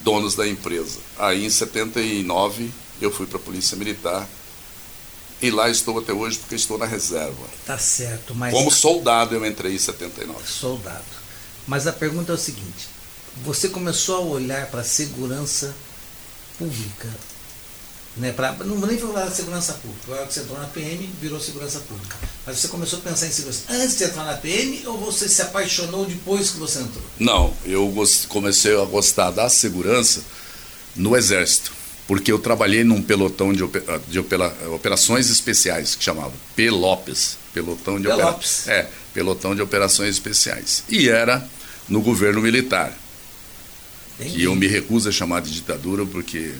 donos 0.00 0.34
da 0.34 0.46
empresa. 0.46 0.98
Aí 1.18 1.44
em 1.44 1.50
79 1.50 2.70
eu 3.00 3.10
fui 3.10 3.26
para 3.26 3.38
a 3.38 3.40
Polícia 3.40 3.76
Militar 3.76 4.28
e 5.40 5.50
lá 5.50 5.70
estou 5.70 5.98
até 5.98 6.12
hoje 6.12 6.38
porque 6.38 6.56
estou 6.56 6.76
na 6.78 6.86
reserva. 6.86 7.46
Tá 7.64 7.78
certo, 7.78 8.34
mas. 8.34 8.52
Como 8.52 8.70
soldado 8.70 9.34
eu 9.34 9.46
entrei 9.46 9.74
em 9.74 9.78
79. 9.78 10.46
soldado. 10.46 11.04
Mas 11.66 11.86
a 11.86 11.92
pergunta 11.92 12.32
é 12.32 12.34
o 12.34 12.38
seguinte: 12.38 12.88
você 13.44 13.68
começou 13.68 14.16
a 14.16 14.20
olhar 14.20 14.66
para 14.66 14.80
a 14.80 14.84
segurança 14.84 15.74
pública, 16.58 17.08
né? 18.16 18.32
Pra, 18.32 18.52
não 18.64 18.76
vou 18.78 18.88
nem 18.88 18.98
falar 18.98 19.24
da 19.26 19.30
segurança 19.30 19.74
pública. 19.74 20.02
Agora 20.08 20.26
que 20.26 20.34
você 20.34 20.40
entrou 20.40 20.58
na 20.58 20.66
PM, 20.66 21.08
virou 21.20 21.38
segurança 21.40 21.78
pública. 21.80 22.16
Mas 22.46 22.58
você 22.58 22.68
começou 22.68 22.98
a 22.98 23.02
pensar 23.02 23.26
em 23.26 23.30
segurança 23.30 23.62
antes 23.68 23.96
de 23.96 24.04
entrar 24.04 24.24
na 24.24 24.34
PM 24.34 24.82
ou 24.86 24.98
você 24.98 25.28
se 25.28 25.40
apaixonou 25.42 26.04
depois 26.06 26.50
que 26.50 26.58
você 26.58 26.80
entrou? 26.80 27.04
Não, 27.18 27.54
eu 27.64 27.92
comecei 28.28 28.80
a 28.80 28.84
gostar 28.84 29.30
da 29.30 29.48
segurança 29.48 30.22
no 30.96 31.16
Exército, 31.16 31.72
porque 32.08 32.32
eu 32.32 32.38
trabalhei 32.38 32.82
num 32.82 33.00
pelotão 33.02 33.52
de, 33.52 33.62
ope- 33.62 33.82
de 34.08 34.18
opera- 34.18 34.52
operações 34.72 35.30
especiais, 35.30 35.94
que 35.94 36.02
chamava 36.02 36.32
Pelopes. 36.56 37.36
Pelotão 37.54 38.00
de, 38.00 38.08
opera- 38.08 38.24
Pelopes. 38.26 38.66
é, 38.68 38.88
pelotão 39.14 39.54
de 39.54 39.62
operações 39.62 40.10
especiais. 40.10 40.82
E 40.88 41.08
era 41.08 41.46
no 41.88 42.00
governo 42.00 42.40
militar, 42.40 42.92
que 44.18 44.42
eu 44.42 44.54
me 44.56 44.66
recuso 44.66 45.08
a 45.08 45.12
chamar 45.12 45.40
de 45.42 45.50
ditadura, 45.52 46.04
porque 46.04 46.52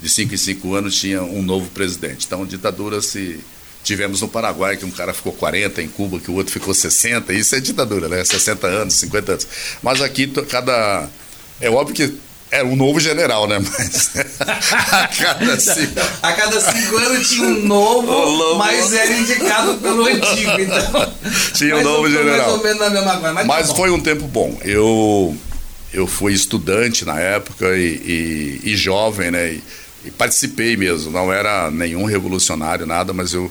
de 0.00 0.08
cinco 0.08 0.34
em 0.34 0.36
cinco 0.36 0.74
anos 0.74 0.94
tinha 0.98 1.22
um 1.22 1.42
novo 1.42 1.68
presidente. 1.70 2.26
Então, 2.26 2.44
ditadura 2.46 3.00
se. 3.00 3.40
Tivemos 3.84 4.20
no 4.20 4.26
Paraguai 4.26 4.76
que 4.76 4.84
um 4.84 4.90
cara 4.90 5.14
ficou 5.14 5.32
40, 5.32 5.80
em 5.80 5.86
Cuba 5.86 6.18
que 6.18 6.28
o 6.28 6.34
outro 6.34 6.52
ficou 6.52 6.74
60, 6.74 7.32
isso 7.32 7.54
é 7.54 7.60
ditadura, 7.60 8.08
né? 8.08 8.24
60 8.24 8.66
anos, 8.66 8.94
50 8.94 9.32
anos. 9.32 9.46
Mas 9.80 10.02
aqui 10.02 10.26
cada. 10.48 11.08
É 11.60 11.70
óbvio 11.70 11.94
que 11.94 12.12
é 12.50 12.64
um 12.64 12.74
novo 12.74 12.98
general, 12.98 13.46
né? 13.46 13.60
Mas 13.60 14.10
a 14.40 15.06
cada 15.06 15.60
cinco. 15.60 16.00
A 16.20 16.32
cada 16.32 16.60
cinco 16.60 16.96
anos 16.96 17.28
tinha 17.28 17.46
um 17.46 17.64
novo, 17.64 18.56
mas 18.58 18.92
era 18.92 19.12
indicado 19.16 19.74
pelo 19.76 20.04
antigo. 20.04 20.50
Então, 20.60 21.12
Tinha 21.54 21.76
um 21.76 21.82
novo 21.84 22.10
general. 22.10 22.38
Mais 22.38 22.58
ou 22.58 22.62
menos 22.64 22.78
na 22.80 22.90
mesma 22.90 23.12
coisa. 23.18 23.32
Mas, 23.34 23.46
Mas 23.46 23.68
tá 23.68 23.74
foi 23.76 23.90
um 23.90 24.00
tempo 24.00 24.26
bom. 24.26 24.58
Eu, 24.64 25.36
eu 25.92 26.08
fui 26.08 26.32
estudante 26.32 27.04
na 27.04 27.20
época 27.20 27.76
e, 27.76 28.60
e- 28.64 28.70
e 28.72 28.76
jovem, 28.76 29.30
né? 29.30 29.52
E, 29.52 29.62
e 30.04 30.10
participei 30.10 30.76
mesmo. 30.76 31.10
Não 31.10 31.32
era 31.32 31.70
nenhum 31.70 32.04
revolucionário, 32.04 32.86
nada, 32.86 33.12
mas 33.12 33.32
eu 33.32 33.50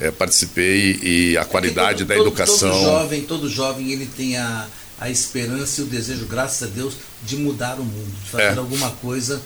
eh, 0.00 0.10
participei 0.10 0.98
e 1.02 1.36
a 1.36 1.44
qualidade 1.44 1.98
Todo- 2.04 2.08
da 2.08 2.16
educação. 2.16 2.70
Todo 2.70 2.82
jovem, 2.84 3.22
todo 3.22 3.48
jovem, 3.48 3.92
ele 3.92 4.06
tem 4.06 4.36
a, 4.36 4.66
a 5.00 5.10
esperança 5.10 5.80
e 5.80 5.84
o 5.84 5.86
desejo, 5.86 6.26
graças 6.26 6.62
a 6.68 6.72
Deus, 6.72 6.94
de 7.22 7.36
mudar 7.36 7.78
o 7.78 7.84
mundo, 7.84 8.12
de 8.24 8.30
fazer 8.30 8.44
É. 8.44 8.56
alguma 8.58 8.90
coisa 8.92 9.40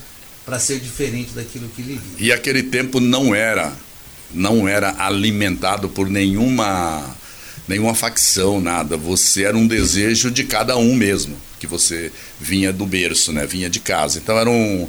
para 0.44 0.58
ser 0.58 0.78
diferente 0.78 1.30
daquilo 1.34 1.68
que 1.74 1.80
ele 1.82 1.94
vive. 1.94 2.24
E 2.24 2.32
aquele 2.32 2.62
tempo 2.62 3.00
não 3.00 3.34
era 3.34 3.72
não 4.32 4.66
era 4.68 4.94
alimentado 4.98 5.88
por 5.88 6.08
nenhuma 6.10 7.16
nenhuma 7.66 7.94
facção, 7.94 8.60
nada. 8.60 8.96
Você 8.96 9.44
era 9.44 9.56
um 9.56 9.66
desejo 9.66 10.30
de 10.30 10.44
cada 10.44 10.76
um 10.76 10.94
mesmo, 10.94 11.36
que 11.58 11.66
você 11.66 12.12
vinha 12.40 12.72
do 12.72 12.84
berço, 12.84 13.32
né? 13.32 13.46
Vinha 13.46 13.70
de 13.70 13.80
casa. 13.80 14.18
Então 14.18 14.36
era 14.38 14.50
um 14.50 14.88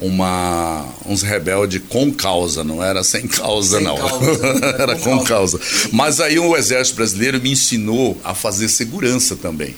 uma 0.00 0.86
uns 1.06 1.22
rebeldes 1.22 1.82
com 1.88 2.12
causa, 2.12 2.64
não 2.64 2.82
era 2.82 3.04
sem 3.04 3.26
causa 3.28 3.76
Sem 3.76 3.86
não. 3.86 3.96
causa, 3.96 4.46
era 4.78 4.96
com 4.96 5.18
com 5.18 5.24
causa. 5.24 5.60
Mas 5.92 6.20
aí 6.20 6.38
o 6.38 6.56
exército 6.56 6.96
brasileiro 6.96 7.40
me 7.40 7.52
ensinou 7.52 8.18
a 8.24 8.34
fazer 8.34 8.68
segurança 8.68 9.36
também. 9.36 9.74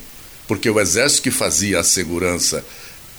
Porque 0.46 0.68
o 0.68 0.80
exército 0.80 1.22
que 1.22 1.30
fazia 1.30 1.80
a 1.80 1.84
segurança 1.84 2.64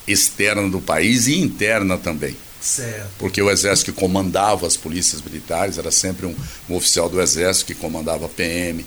externa 0.07 0.69
do 0.69 0.79
país 0.79 1.27
e 1.27 1.39
interna 1.39 1.98
também. 1.98 2.36
Certo. 2.62 3.10
Porque 3.17 3.41
o 3.41 3.50
exército 3.50 3.91
que 3.91 4.00
comandava 4.00 4.65
as 4.65 4.77
polícias 4.77 5.22
militares 5.22 5.77
era 5.77 5.91
sempre 5.91 6.25
um, 6.25 6.36
um 6.69 6.75
oficial 6.75 7.10
do 7.10 7.22
exército 7.22 7.65
que 7.65 7.75
comandava 7.75 8.25
a 8.25 8.29
PM. 8.29 8.86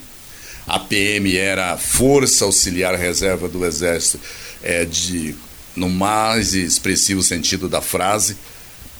A 0.67 0.79
PM 0.79 1.37
era 1.37 1.73
a 1.73 1.77
Força 1.77 2.45
Auxiliar 2.45 2.95
Reserva 2.95 3.49
do 3.49 3.65
Exército, 3.65 4.19
é, 4.63 4.85
de, 4.85 5.35
no 5.77 5.89
mais 5.89 6.55
expressivo 6.55 7.23
sentido 7.23 7.69
da 7.69 7.81
frase. 7.81 8.37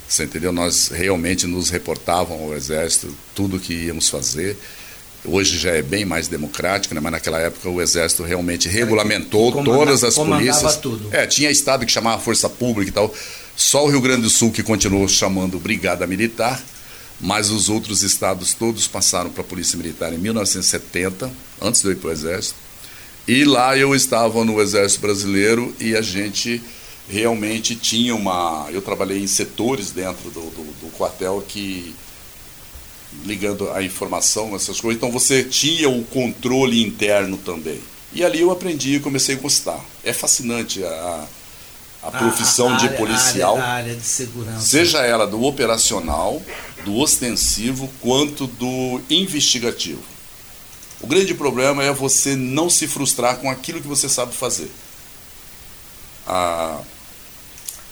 Você 0.09 0.25
entendeu? 0.25 0.53
Nós 0.53 0.89
realmente 0.89 1.47
nos 1.47 1.71
reportavam 1.71 2.41
ao 2.41 2.55
Exército 2.55 3.13
tudo 3.35 3.57
o 3.57 3.61
que 3.61 3.73
íamos 3.73 4.09
fazer. 4.09 4.57
Hoje 5.25 5.59
já 5.59 5.73
é 5.73 5.83
bem 5.83 6.05
mais 6.05 6.29
democrático, 6.29 6.95
né? 6.95 7.01
mas 7.01 7.11
naquela 7.11 7.41
época 7.41 7.69
o 7.69 7.81
Exército 7.83 8.23
realmente 8.23 8.69
regulamentou 8.69 9.65
todas 9.65 10.05
as 10.05 10.15
polícias. 10.15 10.77
Tudo. 10.77 11.09
É, 11.11 11.27
tinha 11.27 11.51
estado 11.51 11.85
que 11.85 11.91
chamava 11.91 12.23
Força 12.23 12.49
Pública 12.49 12.91
e 12.91 12.93
tal. 12.93 13.13
Só 13.57 13.85
o 13.85 13.89
Rio 13.89 14.01
Grande 14.01 14.23
do 14.23 14.31
Sul 14.31 14.53
que 14.53 14.63
continuou 14.63 15.09
chamando 15.09 15.59
Brigada 15.59 16.07
Militar, 16.07 16.63
mas 17.21 17.51
os 17.51 17.69
outros 17.69 18.03
estados 18.03 18.55
todos 18.55 18.87
passaram 18.87 19.31
para 19.31 19.41
a 19.41 19.45
Polícia 19.45 19.77
Militar 19.77 20.13
em 20.13 20.19
1970, 20.19 21.33
antes 21.61 21.81
de 21.81 21.89
eu 21.89 21.93
ir 21.93 21.97
para 21.97 22.11
o 22.11 22.13
Exército. 22.13 22.66
E 23.29 23.45
lá 23.45 23.77
eu 23.77 23.95
estava 23.95 24.45
no 24.45 24.61
Exército 24.61 25.01
Brasileiro 25.01 25.75
e 25.81 25.97
a 25.97 26.03
gente 26.03 26.63
realmente 27.09 27.75
tinha 27.75 28.15
uma. 28.15 28.69
Eu 28.71 28.81
trabalhei 28.81 29.21
em 29.21 29.27
setores 29.27 29.91
dentro 29.91 30.31
do, 30.31 30.41
do, 30.41 30.65
do 30.81 30.93
quartel 30.93 31.43
que 31.47 31.95
ligando 33.25 33.71
a 33.73 33.83
informação, 33.83 34.55
essas 34.55 34.81
coisas. 34.81 34.97
Então 34.97 35.11
você 35.11 35.43
tinha 35.43 35.89
o 35.89 36.05
controle 36.05 36.83
interno 36.83 37.37
também. 37.37 37.81
E 38.13 38.25
ali 38.25 38.41
eu 38.41 38.51
aprendi 38.51 38.97
e 38.97 39.01
comecei 39.01 39.35
a 39.35 39.39
gostar. 39.39 39.81
É 40.05 40.13
fascinante 40.13 40.85
a, 40.85 41.27
a 42.03 42.11
profissão 42.11 42.71
a, 42.71 42.75
a 42.75 42.77
de 42.77 42.87
área, 42.87 42.99
policial. 42.99 43.59
Área 43.59 43.95
de 43.95 44.05
segurança. 44.05 44.61
Seja 44.61 45.05
ela 45.05 45.27
do 45.27 45.43
operacional, 45.43 46.41
do 46.85 46.97
ostensivo, 46.97 47.91
quanto 48.01 48.47
do 48.47 49.01
investigativo. 49.11 50.03
O 51.01 51.07
grande 51.07 51.35
problema 51.35 51.83
é 51.83 51.93
você 51.93 52.35
não 52.35 52.71
se 52.71 52.87
frustrar 52.87 53.37
com 53.39 53.51
aquilo 53.51 53.81
que 53.81 53.89
você 53.89 54.09
sabe 54.09 54.35
fazer. 54.35 54.71
Ah, 56.27 56.81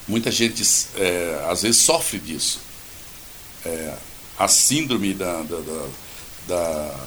muita 0.08 0.30
gente 0.30 0.62
é, 0.96 1.46
às 1.48 1.62
vezes 1.62 1.82
sofre 1.82 2.18
disso. 2.18 2.60
É, 3.64 3.94
a 4.38 4.48
síndrome 4.48 5.14
da, 5.14 5.42
da, 5.42 5.56
da, 5.56 5.86
da, 6.48 7.06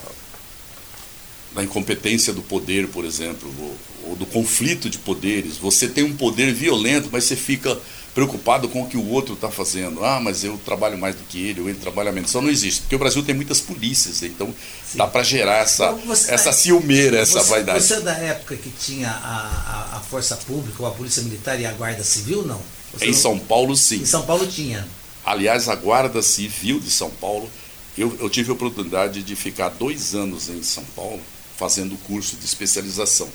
da 1.53 1.63
incompetência 1.63 2.31
do 2.31 2.41
poder, 2.41 2.87
por 2.87 3.03
exemplo, 3.03 3.53
ou, 3.59 3.77
ou, 4.09 4.15
do 4.15 4.25
conflito 4.25 4.89
de 4.89 4.99
poderes. 4.99 5.57
Você 5.57 5.87
tem 5.87 6.03
um 6.03 6.15
poder 6.15 6.53
violento, 6.53 7.09
mas 7.11 7.25
você 7.25 7.35
fica 7.35 7.77
preocupado 8.17 8.67
com 8.67 8.81
o 8.81 8.87
que 8.87 8.97
o 8.97 9.07
outro 9.11 9.35
está 9.35 9.51
fazendo. 9.51 10.03
Ah, 10.03 10.19
mas 10.19 10.43
eu 10.43 10.59
trabalho 10.65 10.97
mais 10.97 11.13
do 11.13 11.23
que 11.25 11.49
ele, 11.49 11.61
ou 11.61 11.69
ele 11.69 11.77
trabalha 11.77 12.11
menos. 12.11 12.31
Isso 12.31 12.41
não 12.41 12.49
existe, 12.49 12.81
porque 12.81 12.95
o 12.95 12.99
Brasil 12.99 13.21
tem 13.21 13.35
muitas 13.35 13.61
polícias, 13.61 14.23
então 14.23 14.47
Sim. 14.47 14.97
dá 14.97 15.05
para 15.05 15.21
gerar 15.21 15.57
essa, 15.57 15.91
você, 15.91 16.33
essa 16.33 16.51
ciumeira, 16.51 17.19
essa 17.19 17.43
você, 17.43 17.49
vaidade. 17.51 17.83
Você 17.83 17.93
é 17.93 18.01
da 18.01 18.13
época 18.13 18.55
que 18.55 18.71
tinha 18.71 19.11
a, 19.11 19.91
a, 19.93 19.97
a, 19.97 19.99
Força 19.99 20.35
Pública, 20.35 20.81
ou 20.81 20.89
a 20.89 20.91
Polícia 20.91 21.21
Militar 21.21 21.59
e 21.59 21.67
a 21.67 21.71
Guarda 21.73 22.03
Civil, 22.03 22.43
não? 22.43 22.59
Você 22.91 23.05
em 23.05 23.11
não... 23.11 23.17
São 23.19 23.37
Paulo, 23.37 23.77
sim. 23.77 23.97
Em 23.97 24.05
São 24.05 24.25
Paulo 24.25 24.47
tinha. 24.47 24.87
Aliás, 25.23 25.69
a 25.69 25.75
Guarda 25.75 26.23
Civil 26.23 26.79
de 26.79 26.89
São 26.89 27.11
Paulo, 27.11 27.47
eu, 27.95 28.17
eu 28.19 28.31
tive 28.31 28.49
a 28.49 28.53
oportunidade 28.53 29.21
de 29.21 29.35
ficar 29.35 29.69
dois 29.69 30.15
anos 30.15 30.49
em 30.49 30.63
São 30.63 30.83
Paulo 30.95 31.21
fazendo 31.55 31.95
curso 32.07 32.35
de 32.35 32.45
especialização. 32.45 33.29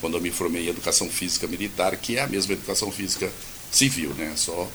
Quando 0.00 0.16
eu 0.16 0.20
me 0.20 0.32
formei 0.32 0.66
em 0.66 0.68
Educação 0.68 1.08
Física 1.08 1.46
Militar, 1.46 1.96
que 1.96 2.16
é 2.16 2.22
a 2.22 2.26
mesma 2.26 2.54
Educação 2.54 2.90
Física 2.90 3.30
Civil, 3.70 4.10
né? 4.14 4.32
Só 4.36 4.68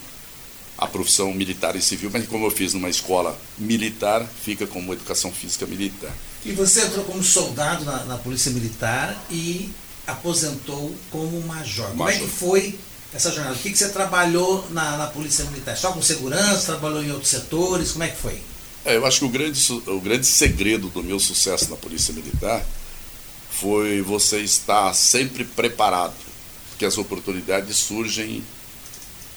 a 0.77 0.87
profissão 0.87 1.33
militar 1.33 1.75
e 1.75 1.81
civil, 1.81 2.09
mas 2.11 2.27
como 2.27 2.45
eu 2.45 2.51
fiz 2.51 2.73
numa 2.73 2.89
escola 2.89 3.37
militar, 3.57 4.27
fica 4.43 4.67
como 4.67 4.93
Educação 4.93 5.31
Física 5.31 5.65
Militar. 5.65 6.11
E 6.43 6.51
você 6.51 6.81
entrou 6.81 7.05
como 7.05 7.23
soldado 7.23 7.85
na, 7.85 8.03
na 8.03 8.17
Polícia 8.17 8.51
Militar 8.51 9.17
e 9.31 9.71
aposentou 10.05 10.93
como 11.09 11.41
major. 11.41 11.95
major. 11.95 11.97
Como 11.97 12.09
é 12.09 12.19
que 12.19 12.27
foi 12.27 12.79
essa 13.13 13.31
jornada? 13.31 13.55
O 13.55 13.59
que, 13.59 13.71
que 13.71 13.77
você 13.77 13.89
trabalhou 13.89 14.67
na, 14.69 14.97
na 14.97 15.07
Polícia 15.07 15.45
Militar? 15.45 15.77
Só 15.77 15.91
com 15.91 16.01
segurança? 16.01 16.73
Trabalhou 16.73 17.03
em 17.03 17.11
outros 17.11 17.29
setores? 17.29 17.93
Como 17.93 18.03
é 18.03 18.09
que 18.09 18.17
foi? 18.17 18.41
É, 18.83 18.97
eu 18.97 19.05
acho 19.05 19.19
que 19.19 19.25
o 19.25 19.29
grande, 19.29 19.59
o 19.87 19.99
grande 19.99 20.27
segredo 20.27 20.89
do 20.89 21.01
meu 21.01 21.19
sucesso 21.19 21.69
na 21.71 21.75
Polícia 21.77 22.13
Militar 22.13 22.63
foi 23.49 24.01
você 24.01 24.41
estar 24.41 24.93
sempre 24.93 25.45
preparado, 25.45 26.13
porque 26.69 26.85
as 26.85 26.97
oportunidades 26.97 27.77
surgem 27.77 28.43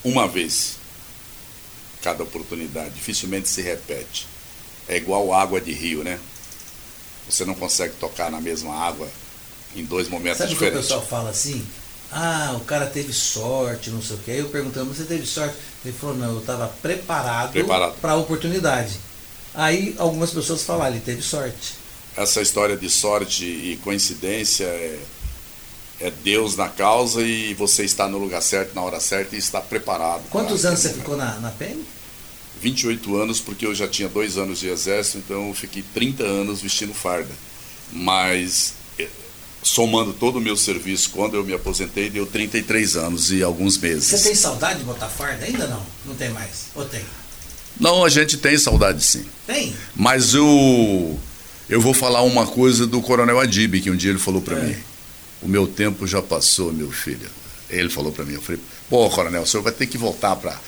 uma 0.05 0.27
vez. 0.27 0.77
Cada 2.03 2.23
oportunidade, 2.23 2.91
dificilmente 2.91 3.49
se 3.49 3.61
repete. 3.61 4.27
É 4.87 4.97
igual 4.97 5.33
água 5.33 5.61
de 5.61 5.73
rio, 5.73 6.05
né? 6.05 6.19
Você 7.29 7.45
não 7.45 7.55
consegue 7.55 7.95
tocar 7.95 8.31
na 8.31 8.41
mesma 8.41 8.75
água 8.75 9.09
em 9.77 9.85
dois 9.85 10.09
momentos 10.09 10.39
Sabe 10.39 10.51
diferentes. 10.51 10.87
Sabe 10.87 10.99
o 10.99 11.03
pessoal 11.03 11.21
fala 11.21 11.31
assim? 11.31 11.67
Ah, 12.11 12.55
o 12.57 12.61
cara 12.61 12.87
teve 12.87 13.13
sorte, 13.13 13.91
não 13.91 14.01
sei 14.01 14.17
o 14.17 14.19
que. 14.21 14.31
Aí 14.31 14.39
eu 14.39 14.49
perguntando, 14.49 14.95
você 14.95 15.05
teve 15.05 15.27
sorte? 15.27 15.57
Ele 15.85 15.95
falou, 15.95 16.17
não, 16.17 16.33
eu 16.35 16.39
estava 16.39 16.69
preparado, 16.69 17.53
preparado. 17.53 17.95
para 18.01 18.13
a 18.13 18.17
oportunidade. 18.17 18.99
Aí 19.55 19.95
algumas 19.99 20.31
pessoas 20.31 20.63
falaram, 20.63 20.95
ele 20.95 21.05
teve 21.05 21.21
sorte. 21.21 21.75
Essa 22.17 22.41
história 22.41 22.77
de 22.77 22.89
sorte 22.89 23.45
e 23.45 23.79
coincidência 23.85 24.65
é, 24.65 24.99
é 26.01 26.11
Deus 26.11 26.57
na 26.57 26.69
causa 26.69 27.23
e 27.23 27.55
você 27.55 27.85
está 27.85 28.09
no 28.09 28.19
lugar 28.19 28.43
certo, 28.43 28.75
na 28.75 28.83
hora 28.83 29.01
certa 29.01 29.35
e 29.35 29.39
está 29.39 29.61
preparado. 29.61 30.23
Quantos 30.31 30.65
anos 30.65 30.81
você 30.81 30.93
ficou 30.93 31.17
na, 31.17 31.39
na 31.41 31.51
PM? 31.51 31.85
28 32.61 33.17
anos, 33.17 33.41
porque 33.41 33.67
eu 33.67 33.75
já 33.75 33.87
tinha 33.87 34.09
dois 34.09 34.37
anos 34.37 34.59
de 34.59 34.69
exército, 34.69 35.19
então 35.19 35.49
eu 35.49 35.55
fiquei 35.55 35.83
30 35.95 36.25
anos 36.25 36.61
vestindo 36.61 36.93
farda. 36.93 37.33
Mas 37.93 38.75
somando 39.63 40.13
todo 40.13 40.37
o 40.37 40.41
meu 40.41 40.57
serviço, 40.57 41.11
quando 41.11 41.35
eu 41.35 41.45
me 41.45 41.53
aposentei, 41.53 42.09
deu 42.09 42.27
33 42.27 42.97
anos 42.97 43.31
e 43.31 43.43
alguns 43.43 43.79
meses. 43.79 44.07
Você 44.07 44.29
tem 44.29 44.35
saudade 44.35 44.81
de 44.81 44.85
botar 44.85 45.09
farda? 45.09 45.45
Ainda 45.45 45.67
não? 45.67 45.85
Não 46.05 46.15
tem 46.15 46.31
mais? 46.31 46.67
Ou 46.75 46.85
tem? 46.85 47.03
Não, 47.79 48.05
a 48.05 48.09
gente 48.09 48.37
tem 48.37 48.59
saudade 48.59 49.05
sim. 49.05 49.25
Tem? 49.47 49.75
Mas 49.95 50.35
o. 50.35 51.17
Eu 51.69 51.81
vou 51.81 51.93
falar 51.93 52.23
uma 52.23 52.47
coisa 52.47 52.87
do 52.87 53.01
Coronel 53.01 53.39
Adib, 53.39 53.81
que 53.81 53.91
um 53.91 53.97
dia 53.97 54.11
ele 54.11 54.19
falou 54.19 54.41
para 54.41 54.59
é. 54.59 54.63
mim. 54.65 54.77
O 55.43 55.49
meu 55.49 55.67
tempo 55.67 56.07
já 56.07 56.21
passou, 56.21 56.73
meu 56.73 56.91
filho. 56.91 57.29
Ele 57.71 57.89
falou 57.89 58.11
para 58.13 58.25
mim, 58.25 58.35
eu 58.35 58.43
falei, 58.43 58.61
pô, 58.89 59.09
Coronel, 59.11 59.43
o 59.43 59.47
senhor 59.47 59.63
vai 59.63 59.73
ter 59.73 59.87
que 59.87 59.99
voltar 59.99 60.35
para 60.37 60.59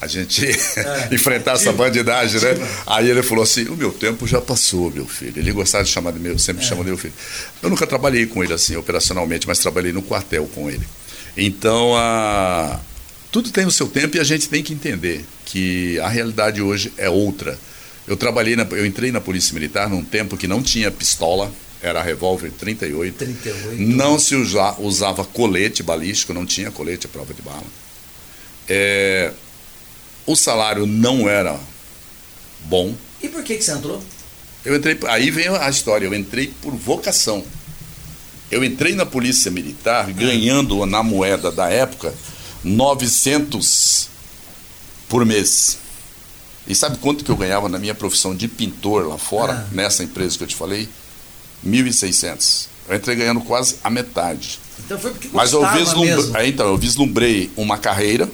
a 0.00 0.06
gente 0.06 0.46
é, 0.76 1.08
enfrentar 1.12 1.52
essa 1.52 1.72
bandidagem, 1.72 2.40
né? 2.40 2.68
Aí 2.86 3.08
ele 3.08 3.22
falou 3.22 3.44
assim: 3.44 3.64
o 3.66 3.76
meu 3.76 3.92
tempo 3.92 4.26
já 4.26 4.40
passou, 4.40 4.90
meu 4.90 5.06
filho. 5.06 5.34
Ele 5.36 5.52
gostava 5.52 5.84
de 5.84 5.90
chamar 5.90 6.12
de 6.12 6.18
meu, 6.18 6.38
sempre 6.38 6.64
é. 6.64 6.68
chama 6.68 6.82
de 6.82 6.90
meu 6.90 6.98
filho. 6.98 7.14
Eu 7.62 7.70
nunca 7.70 7.86
trabalhei 7.86 8.26
com 8.26 8.42
ele 8.42 8.52
assim, 8.52 8.76
operacionalmente, 8.76 9.46
mas 9.46 9.58
trabalhei 9.58 9.92
no 9.92 10.02
quartel 10.02 10.48
com 10.54 10.70
ele. 10.70 10.86
Então, 11.36 11.94
a... 11.96 12.80
tudo 13.30 13.50
tem 13.50 13.66
o 13.66 13.70
seu 13.70 13.88
tempo 13.88 14.16
e 14.16 14.20
a 14.20 14.24
gente 14.24 14.48
tem 14.48 14.62
que 14.62 14.72
entender 14.72 15.24
que 15.44 15.98
a 16.00 16.08
realidade 16.08 16.60
hoje 16.60 16.92
é 16.96 17.08
outra. 17.08 17.58
Eu 18.06 18.16
trabalhei, 18.16 18.56
na... 18.56 18.66
eu 18.70 18.86
entrei 18.86 19.10
na 19.10 19.20
Polícia 19.20 19.54
Militar 19.54 19.88
num 19.88 20.04
tempo 20.04 20.36
que 20.36 20.46
não 20.46 20.62
tinha 20.62 20.90
pistola, 20.90 21.52
era 21.88 22.02
revólver 22.02 22.50
38. 22.50 23.16
38. 23.16 23.82
Não 23.82 24.18
se 24.18 24.34
usa... 24.34 24.74
usava 24.78 25.24
colete 25.24 25.82
balístico, 25.82 26.34
não 26.34 26.46
tinha 26.46 26.70
colete 26.70 27.06
à 27.06 27.08
prova 27.08 27.32
de 27.32 27.42
bala. 27.42 27.64
É, 28.68 29.32
o 30.26 30.34
salário 30.34 30.86
não 30.86 31.28
era 31.28 31.58
bom. 32.64 32.94
E 33.22 33.28
por 33.28 33.42
que, 33.42 33.56
que 33.56 33.62
você 33.62 33.72
entrou? 33.72 34.02
Eu 34.64 34.74
entrei, 34.74 34.98
aí 35.06 35.30
vem 35.30 35.48
a 35.48 35.70
história, 35.70 36.06
eu 36.06 36.14
entrei 36.14 36.52
por 36.60 36.74
vocação. 36.74 37.44
Eu 38.50 38.64
entrei 38.64 38.94
na 38.94 39.06
polícia 39.06 39.50
militar 39.50 40.12
ganhando 40.12 40.84
na 40.86 41.02
moeda 41.02 41.50
da 41.50 41.68
época 41.68 42.12
900 42.62 44.08
por 45.08 45.24
mês. 45.24 45.78
E 46.66 46.74
sabe 46.74 46.98
quanto 46.98 47.24
que 47.24 47.30
eu 47.30 47.36
ganhava 47.36 47.68
na 47.68 47.78
minha 47.78 47.94
profissão 47.94 48.34
de 48.34 48.48
pintor 48.48 49.06
lá 49.06 49.16
fora, 49.16 49.52
ah. 49.52 49.74
nessa 49.74 50.02
empresa 50.02 50.36
que 50.36 50.44
eu 50.44 50.48
te 50.48 50.56
falei? 50.56 50.88
1.600. 51.64 52.66
Eu 52.88 52.96
entrei 52.96 53.16
ganhando 53.16 53.40
quase 53.40 53.76
a 53.82 53.90
metade. 53.90 54.58
Então 54.84 54.98
foi 54.98 55.10
porque 55.10 55.28
Mas 55.32 55.52
eu 55.52 55.68
vislumbrei, 55.72 56.48
então, 56.48 56.66
eu 56.66 56.76
vislumbrei 56.76 57.50
uma 57.56 57.78
carreira 57.78 58.28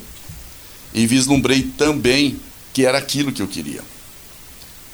e 0.92 1.06
vislumbrei 1.06 1.62
também 1.62 2.38
que 2.72 2.84
era 2.84 2.98
aquilo 2.98 3.32
que 3.32 3.42
eu 3.42 3.48
queria. 3.48 3.80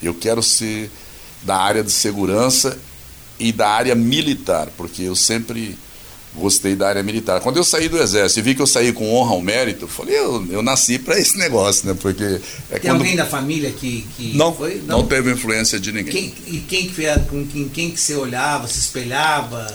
Eu 0.03 0.15
quero 0.15 0.43
ser 0.43 0.91
da 1.43 1.57
área 1.57 1.83
de 1.83 1.91
segurança 1.91 2.79
e 3.39 3.53
da 3.53 3.69
área 3.69 3.95
militar, 3.95 4.69
porque 4.77 5.03
eu 5.03 5.17
sempre 5.17 5.79
gostei 6.39 6.75
da 6.75 6.89
área 6.89 7.03
militar. 7.03 7.41
Quando 7.41 7.57
eu 7.57 7.65
saí 7.65 7.89
do 7.89 7.99
exército 7.99 8.41
e 8.41 8.43
vi 8.43 8.55
que 8.55 8.63
eu 8.63 8.67
saí 8.67 8.93
com 8.93 9.13
honra 9.15 9.33
ao 9.33 9.41
mérito, 9.41 9.85
eu 9.85 9.89
falei, 9.89 10.17
eu, 10.17 10.47
eu 10.51 10.63
nasci 10.63 10.99
para 10.99 11.19
esse 11.19 11.37
negócio, 11.37 11.87
né? 11.87 11.97
Porque 12.01 12.25
é 12.71 12.79
Tem 12.79 12.91
quando... 12.91 13.01
alguém 13.01 13.17
da 13.17 13.27
família 13.27 13.71
que, 13.71 14.07
que 14.17 14.37
não, 14.37 14.55
foi? 14.55 14.83
Não, 14.87 14.99
não 14.99 15.07
teve 15.07 15.31
influência 15.31 15.79
de 15.79 15.93
ninguém. 15.93 16.13
Quem, 16.13 16.35
e 16.47 16.61
quem 16.61 16.89
que 16.89 17.05
era, 17.05 17.21
com 17.21 17.47
quem, 17.47 17.69
quem 17.69 17.91
que 17.91 18.01
você 18.01 18.15
olhava, 18.15 18.67
se 18.69 18.79
espelhava, 18.79 19.67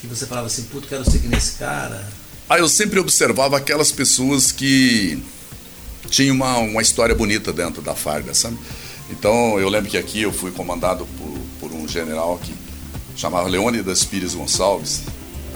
que 0.00 0.06
você 0.06 0.26
falava 0.26 0.46
assim, 0.46 0.62
puto, 0.64 0.88
quero 0.88 1.08
ser 1.08 1.18
que 1.18 1.28
nesse 1.28 1.52
cara? 1.52 2.06
Ah, 2.48 2.58
eu 2.58 2.68
sempre 2.68 2.98
observava 2.98 3.56
aquelas 3.56 3.90
pessoas 3.90 4.52
que 4.52 5.18
tinha 6.08 6.32
uma, 6.32 6.58
uma 6.58 6.82
história 6.82 7.14
bonita 7.14 7.52
dentro 7.52 7.82
da 7.82 7.94
Farga, 7.94 8.34
sabe? 8.34 8.56
Então 9.10 9.58
eu 9.58 9.68
lembro 9.68 9.90
que 9.90 9.98
aqui 9.98 10.22
eu 10.22 10.32
fui 10.32 10.50
comandado 10.50 11.06
por, 11.18 11.38
por 11.60 11.76
um 11.76 11.86
general 11.88 12.38
que 12.38 12.54
chamava 13.16 13.48
Leônidas 13.48 14.04
Pires 14.04 14.34
Gonçalves. 14.34 15.02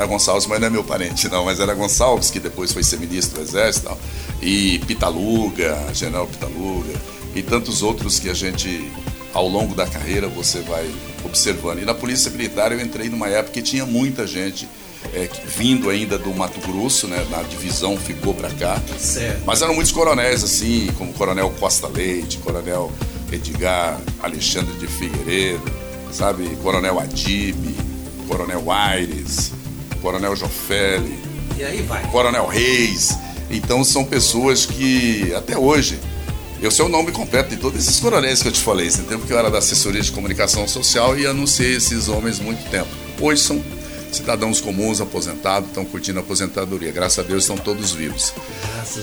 Era 0.00 0.06
Gonçalves, 0.06 0.46
mas 0.46 0.58
não 0.58 0.68
é 0.68 0.70
meu 0.70 0.82
parente, 0.82 1.28
não, 1.28 1.44
mas 1.44 1.60
era 1.60 1.74
Gonçalves, 1.74 2.30
que 2.30 2.40
depois 2.40 2.72
foi 2.72 2.82
ser 2.82 2.98
ministro 2.98 3.36
do 3.36 3.46
Exército. 3.46 3.94
E 4.40 4.78
Pitaluga, 4.86 5.76
General 5.92 6.26
Pitaluga, 6.26 6.94
e 7.34 7.42
tantos 7.42 7.82
outros 7.82 8.18
que 8.18 8.30
a 8.30 8.32
gente, 8.32 8.90
ao 9.34 9.46
longo 9.46 9.74
da 9.74 9.86
carreira, 9.86 10.26
você 10.26 10.60
vai 10.62 10.90
observando. 11.22 11.82
E 11.82 11.84
na 11.84 11.92
Polícia 11.92 12.30
Militar 12.30 12.72
eu 12.72 12.80
entrei 12.80 13.10
numa 13.10 13.28
época 13.28 13.52
que 13.52 13.60
tinha 13.60 13.84
muita 13.84 14.26
gente 14.26 14.66
é, 15.12 15.28
vindo 15.44 15.90
ainda 15.90 16.16
do 16.16 16.32
Mato 16.32 16.58
Grosso, 16.66 17.06
né, 17.06 17.22
na 17.30 17.42
divisão 17.42 17.94
ficou 17.98 18.32
para 18.32 18.48
cá. 18.48 18.80
Certo. 18.98 19.42
Mas 19.44 19.60
eram 19.60 19.74
muitos 19.74 19.92
coronéis, 19.92 20.42
assim, 20.42 20.90
como 20.96 21.12
Coronel 21.12 21.50
Costa 21.60 21.88
Leite, 21.88 22.38
Coronel 22.38 22.90
Edgar 23.30 24.00
Alexandre 24.22 24.72
de 24.78 24.86
Figueiredo, 24.86 25.70
sabe? 26.10 26.56
Coronel 26.62 26.98
Adib, 26.98 27.76
Coronel 28.26 28.72
Aires, 28.72 29.59
Coronel 30.00 30.34
Jofele. 30.34 31.18
E 31.56 31.64
aí 31.64 31.82
vai. 31.82 32.02
Coronel 32.10 32.46
Reis. 32.46 33.16
Então 33.50 33.82
são 33.84 34.04
pessoas 34.04 34.64
que 34.66 35.32
até 35.34 35.58
hoje 35.58 35.98
eu 36.62 36.70
sei 36.70 36.84
o 36.84 36.88
nome 36.88 37.10
completo 37.10 37.50
de 37.50 37.56
todos 37.56 37.80
esses 37.80 37.98
coronéis 37.98 38.42
que 38.42 38.48
eu 38.48 38.52
te 38.52 38.60
falei, 38.60 38.86
esse 38.86 39.02
tempo 39.02 39.26
que 39.26 39.32
eu 39.32 39.38
era 39.38 39.50
da 39.50 39.58
assessoria 39.58 40.02
de 40.02 40.12
comunicação 40.12 40.68
social 40.68 41.18
e 41.18 41.26
anunciei 41.26 41.74
esses 41.74 42.06
homens 42.06 42.38
muito 42.38 42.68
tempo. 42.70 42.88
Hoje 43.18 43.42
são 43.42 43.62
cidadãos 44.12 44.60
comuns, 44.60 45.00
aposentados, 45.00 45.70
estão 45.70 45.84
curtindo 45.84 46.18
a 46.18 46.22
aposentadoria. 46.22 46.92
Graças 46.92 47.18
a 47.18 47.22
Deus 47.26 47.44
estão 47.44 47.56
todos 47.56 47.92
vivos. 47.92 48.34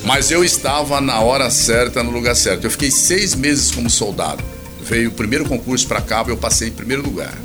Mas 0.03 0.29
eu 0.29 0.43
estava 0.43 1.01
na 1.01 1.19
hora 1.21 1.49
certa, 1.49 2.03
no 2.03 2.11
lugar 2.11 2.35
certo. 2.35 2.65
Eu 2.65 2.71
fiquei 2.71 2.91
seis 2.91 3.33
meses 3.33 3.71
como 3.71 3.89
soldado. 3.89 4.43
Veio 4.81 5.09
o 5.09 5.13
primeiro 5.13 5.45
concurso 5.45 5.87
para 5.87 5.99
cabo, 5.99 6.29
eu 6.29 6.37
passei 6.37 6.67
em 6.67 6.71
primeiro 6.71 7.01
lugar. 7.01 7.35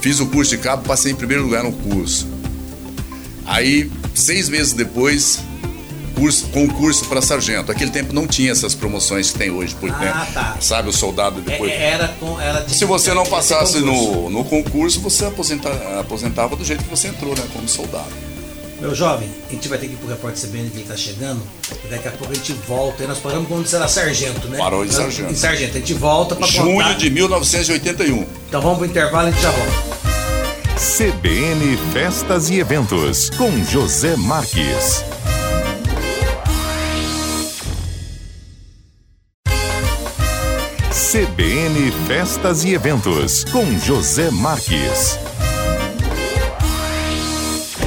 Fiz 0.00 0.20
o 0.20 0.26
curso 0.26 0.52
de 0.52 0.58
cabo, 0.58 0.86
passei 0.86 1.12
em 1.12 1.16
primeiro 1.16 1.42
lugar 1.42 1.64
no 1.64 1.72
curso. 1.72 2.28
Aí, 3.46 3.90
seis 4.14 4.48
meses 4.48 4.72
depois, 4.72 5.40
curso, 6.16 6.46
concurso 6.48 7.04
para 7.04 7.22
sargento. 7.22 7.70
Aquele 7.70 7.90
tempo 7.90 8.12
não 8.12 8.26
tinha 8.26 8.50
essas 8.50 8.74
promoções 8.74 9.30
que 9.30 9.38
tem 9.38 9.50
hoje, 9.50 9.74
por 9.74 9.90
ah, 9.90 9.94
tempo. 9.94 10.32
Tá. 10.32 10.56
Sabe, 10.60 10.88
o 10.88 10.92
soldado 10.92 11.40
depois. 11.40 11.70
É, 11.70 11.90
era, 11.90 12.08
com, 12.08 12.40
era 12.40 12.60
de, 12.60 12.74
Se 12.74 12.84
você 12.84 13.14
não 13.14 13.24
passasse 13.24 13.78
no, 13.80 14.30
no 14.30 14.44
concurso, 14.44 15.00
você 15.00 15.26
aposenta, 15.26 15.70
aposentava 16.00 16.56
do 16.56 16.64
jeito 16.64 16.82
que 16.82 16.90
você 16.90 17.08
entrou, 17.08 17.34
né? 17.36 17.42
Como 17.52 17.68
soldado. 17.68 18.26
Meu 18.80 18.94
jovem, 18.94 19.28
a 19.48 19.52
gente 19.52 19.68
vai 19.68 19.78
ter 19.78 19.86
que 19.86 19.94
ir 19.94 19.96
pro 19.96 20.08
repórter 20.08 20.48
CBN 20.48 20.68
que 20.68 20.78
ele 20.78 20.84
tá 20.84 20.96
chegando. 20.96 21.40
E 21.84 21.88
daqui 21.88 22.08
a 22.08 22.10
pouco 22.10 22.32
a 22.32 22.36
gente 22.36 22.52
volta. 22.52 23.04
E 23.04 23.06
nós 23.06 23.18
paramos 23.18 23.48
quando 23.48 23.66
você 23.66 23.76
era 23.76 23.88
sargento, 23.88 24.48
né? 24.48 24.58
Parou 24.58 24.84
de 24.84 24.94
sargento. 24.94 25.32
Em 25.32 25.36
sargento. 25.36 25.76
A 25.76 25.80
gente 25.80 25.94
volta 25.94 26.36
para 26.36 26.46
Junho 26.46 26.76
contar. 26.76 26.94
de 26.94 27.08
1981. 27.08 28.26
Então 28.48 28.60
vamos 28.60 28.78
pro 28.78 28.86
intervalo 28.86 29.28
e 29.28 29.30
a 29.30 29.32
gente 29.32 29.42
já 29.42 29.50
volta. 29.50 29.95
CBN 30.76 31.74
Festas 31.90 32.50
e 32.50 32.58
Eventos, 32.58 33.30
com 33.30 33.50
José 33.64 34.14
Marques. 34.14 35.02
CBN 40.92 41.90
Festas 42.06 42.62
e 42.64 42.74
Eventos, 42.74 43.44
com 43.44 43.66
José 43.78 44.30
Marques. 44.30 45.18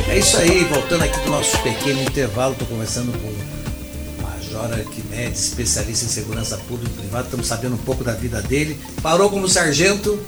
É 0.08 0.18
isso 0.18 0.38
aí, 0.38 0.64
voltando 0.64 1.04
aqui 1.04 1.20
do 1.20 1.30
nosso 1.30 1.60
pequeno 1.60 2.02
intervalo, 2.02 2.54
estou 2.54 2.68
conversando 2.68 3.12
com 3.20 3.28
o 3.28 4.22
Major 4.24 4.74
Arquimedes, 4.74 5.44
especialista 5.44 6.06
em 6.06 6.10
segurança 6.10 6.58
pública 6.68 6.92
e 6.96 7.02
privada, 7.02 7.26
estamos 7.26 7.46
sabendo 7.46 7.76
um 7.76 7.84
pouco 7.86 8.04
da 8.04 8.14
vida 8.14 8.42
dele. 8.42 8.80
Parou 9.04 9.30
como 9.30 9.48
sargento, 9.48 10.20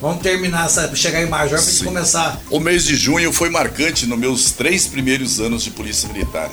Vamos 0.00 0.22
terminar, 0.22 0.70
chegar 0.94 1.22
em 1.22 1.28
Major 1.28 1.58
para 1.58 1.70
gente 1.70 1.84
começar. 1.84 2.40
O 2.48 2.58
mês 2.58 2.84
de 2.84 2.96
junho 2.96 3.30
foi 3.32 3.50
marcante 3.50 4.06
nos 4.06 4.18
meus 4.18 4.50
três 4.50 4.86
primeiros 4.86 5.40
anos 5.40 5.62
de 5.62 5.70
Polícia 5.70 6.08
Militar, 6.08 6.50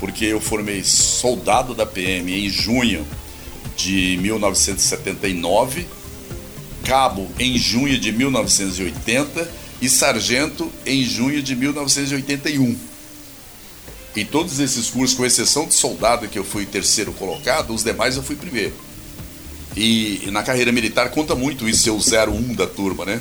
porque 0.00 0.24
eu 0.24 0.40
formei 0.40 0.82
soldado 0.82 1.74
da 1.76 1.86
PM 1.86 2.32
em 2.32 2.50
junho 2.50 3.06
de 3.76 4.18
1979, 4.20 5.86
cabo 6.84 7.30
em 7.38 7.56
junho 7.56 7.96
de 7.96 8.10
1980 8.10 9.48
e 9.80 9.88
sargento 9.88 10.68
em 10.84 11.04
junho 11.04 11.40
de 11.40 11.54
1981. 11.54 12.76
Em 14.16 14.24
todos 14.24 14.58
esses 14.58 14.90
cursos, 14.90 15.16
com 15.16 15.24
exceção 15.24 15.66
de 15.66 15.74
soldado, 15.74 16.26
que 16.26 16.38
eu 16.38 16.44
fui 16.44 16.66
terceiro 16.66 17.12
colocado, 17.12 17.72
os 17.72 17.84
demais 17.84 18.16
eu 18.16 18.24
fui 18.24 18.34
primeiro. 18.34 18.74
E, 19.76 20.24
e 20.26 20.30
na 20.30 20.42
carreira 20.42 20.70
militar 20.72 21.10
conta 21.10 21.34
muito 21.34 21.68
isso, 21.68 21.90
ser 22.00 22.20
o 22.20 22.30
01 22.30 22.54
da 22.54 22.66
turma, 22.66 23.04
né? 23.04 23.20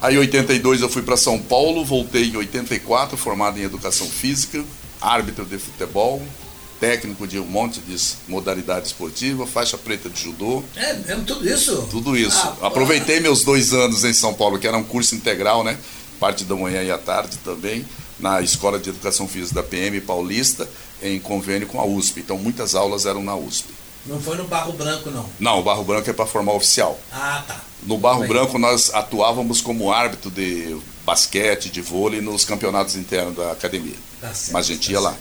Aí 0.00 0.14
em 0.14 0.18
82 0.18 0.80
eu 0.80 0.88
fui 0.88 1.02
para 1.02 1.16
São 1.16 1.38
Paulo, 1.38 1.84
voltei 1.84 2.26
em 2.26 2.36
84, 2.36 3.16
formado 3.16 3.58
em 3.58 3.62
educação 3.62 4.06
física, 4.06 4.64
árbitro 5.00 5.44
de 5.44 5.58
futebol, 5.58 6.22
técnico 6.78 7.26
de 7.26 7.38
um 7.40 7.44
monte 7.44 7.80
de 7.80 7.96
modalidade 8.28 8.86
esportiva, 8.86 9.44
faixa 9.46 9.76
preta 9.76 10.08
de 10.08 10.22
judô. 10.22 10.62
É, 10.76 10.90
é 10.90 11.16
tudo 11.26 11.48
isso? 11.48 11.88
Tudo 11.90 12.16
isso. 12.16 12.38
Ah, 12.62 12.68
Aproveitei 12.68 13.18
meus 13.18 13.42
dois 13.42 13.72
anos 13.72 14.04
em 14.04 14.12
São 14.12 14.32
Paulo, 14.32 14.58
que 14.58 14.68
era 14.68 14.76
um 14.76 14.84
curso 14.84 15.16
integral, 15.16 15.64
né? 15.64 15.76
Parte 16.20 16.44
da 16.44 16.54
manhã 16.54 16.82
e 16.82 16.90
à 16.90 16.98
tarde 16.98 17.36
também, 17.38 17.84
na 18.18 18.40
Escola 18.40 18.78
de 18.78 18.90
Educação 18.90 19.26
Física 19.26 19.56
da 19.56 19.62
PM 19.66 20.00
Paulista, 20.00 20.68
em 21.02 21.18
convênio 21.18 21.66
com 21.66 21.80
a 21.80 21.84
USP. 21.84 22.20
Então 22.20 22.38
muitas 22.38 22.76
aulas 22.76 23.04
eram 23.04 23.22
na 23.22 23.34
USP. 23.34 23.66
Não 24.08 24.20
foi 24.20 24.36
no 24.36 24.44
Barro 24.44 24.72
Branco, 24.72 25.10
não? 25.10 25.28
Não, 25.38 25.60
o 25.60 25.62
Barro 25.62 25.84
Branco 25.84 26.08
é 26.08 26.12
para 26.12 26.26
formar 26.26 26.52
oficial. 26.54 26.98
Ah, 27.12 27.44
tá. 27.46 27.60
No 27.82 27.98
Barro 27.98 28.20
Bem. 28.20 28.28
Branco 28.28 28.58
nós 28.58 28.92
atuávamos 28.92 29.60
como 29.60 29.92
árbitro 29.92 30.30
de 30.30 30.76
basquete, 31.04 31.68
de 31.68 31.80
vôlei 31.80 32.20
nos 32.20 32.44
campeonatos 32.44 32.96
internos 32.96 33.36
da 33.36 33.52
academia. 33.52 33.94
Tá 34.20 34.32
certo, 34.32 34.52
Mas 34.52 34.66
a 34.66 34.72
gente 34.72 34.86
tá 34.86 34.92
ia 34.92 35.00
lá. 35.00 35.14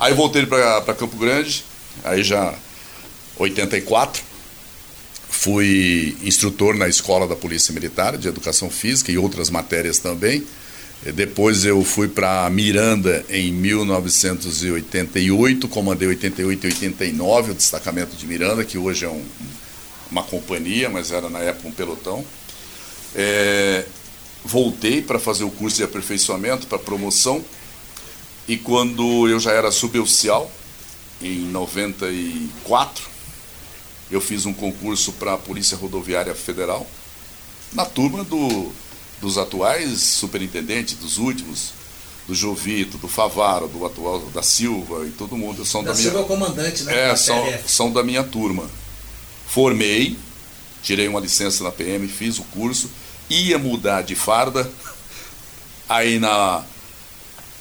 Aí 0.00 0.12
voltei 0.12 0.44
para 0.44 0.94
Campo 0.94 1.16
Grande, 1.16 1.64
aí 2.02 2.24
já 2.24 2.54
84. 3.38 4.22
Fui 5.28 6.16
instrutor 6.22 6.76
na 6.76 6.88
escola 6.88 7.26
da 7.26 7.34
Polícia 7.36 7.72
Militar 7.72 8.18
de 8.18 8.28
Educação 8.28 8.68
Física 8.68 9.10
e 9.10 9.18
outras 9.18 9.50
matérias 9.50 9.98
também. 9.98 10.44
Depois 11.10 11.64
eu 11.64 11.82
fui 11.82 12.06
para 12.06 12.48
Miranda 12.48 13.24
em 13.28 13.52
1988, 13.52 15.66
comandei 15.66 16.06
88 16.06 16.64
e 16.64 16.70
89 16.70 17.50
o 17.50 17.54
destacamento 17.54 18.14
de 18.14 18.24
Miranda, 18.24 18.64
que 18.64 18.78
hoje 18.78 19.04
é 19.04 19.08
um, 19.08 19.24
uma 20.10 20.22
companhia, 20.22 20.88
mas 20.88 21.10
era 21.10 21.28
na 21.28 21.40
época 21.40 21.68
um 21.68 21.72
pelotão. 21.72 22.24
É, 23.16 23.84
voltei 24.44 25.02
para 25.02 25.18
fazer 25.18 25.42
o 25.42 25.50
curso 25.50 25.78
de 25.78 25.82
aperfeiçoamento 25.82 26.68
para 26.68 26.78
promoção 26.78 27.44
e 28.46 28.56
quando 28.56 29.28
eu 29.28 29.40
já 29.40 29.52
era 29.52 29.70
suboficial, 29.70 30.50
em 31.20 31.46
94, 31.46 33.04
eu 34.10 34.20
fiz 34.20 34.46
um 34.46 34.52
concurso 34.52 35.12
para 35.12 35.34
a 35.34 35.38
Polícia 35.38 35.76
Rodoviária 35.76 36.34
Federal, 36.34 36.84
na 37.72 37.84
turma 37.84 38.24
do, 38.24 38.72
dos 39.22 39.38
atuais 39.38 40.00
superintendentes, 40.00 40.98
dos 40.98 41.16
últimos, 41.16 41.72
do 42.26 42.34
Jovito, 42.34 42.98
do 42.98 43.06
Favaro, 43.06 43.68
do 43.68 43.86
atual 43.86 44.18
da 44.34 44.42
Silva 44.42 45.06
e 45.06 45.10
todo 45.10 45.36
mundo. 45.36 45.64
São 45.64 45.82
da, 45.82 45.92
da 45.92 45.96
Silva 45.96 46.10
minha... 46.10 46.22
é 46.22 46.24
o 46.24 46.26
comandante, 46.26 46.82
né? 46.82 47.10
É, 47.10 47.16
são, 47.16 47.54
são 47.64 47.92
da 47.92 48.02
minha 48.02 48.24
turma. 48.24 48.68
Formei, 49.46 50.18
tirei 50.82 51.06
uma 51.06 51.20
licença 51.20 51.62
na 51.62 51.70
PM, 51.70 52.08
fiz 52.08 52.38
o 52.38 52.44
curso, 52.44 52.90
ia 53.30 53.58
mudar 53.58 54.02
de 54.02 54.16
farda, 54.16 54.68
aí 55.88 56.18
na 56.18 56.64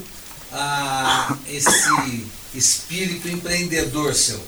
ah, 0.53 1.35
esse 1.49 2.23
espírito 2.53 3.27
empreendedor 3.27 4.13
seu? 4.13 4.39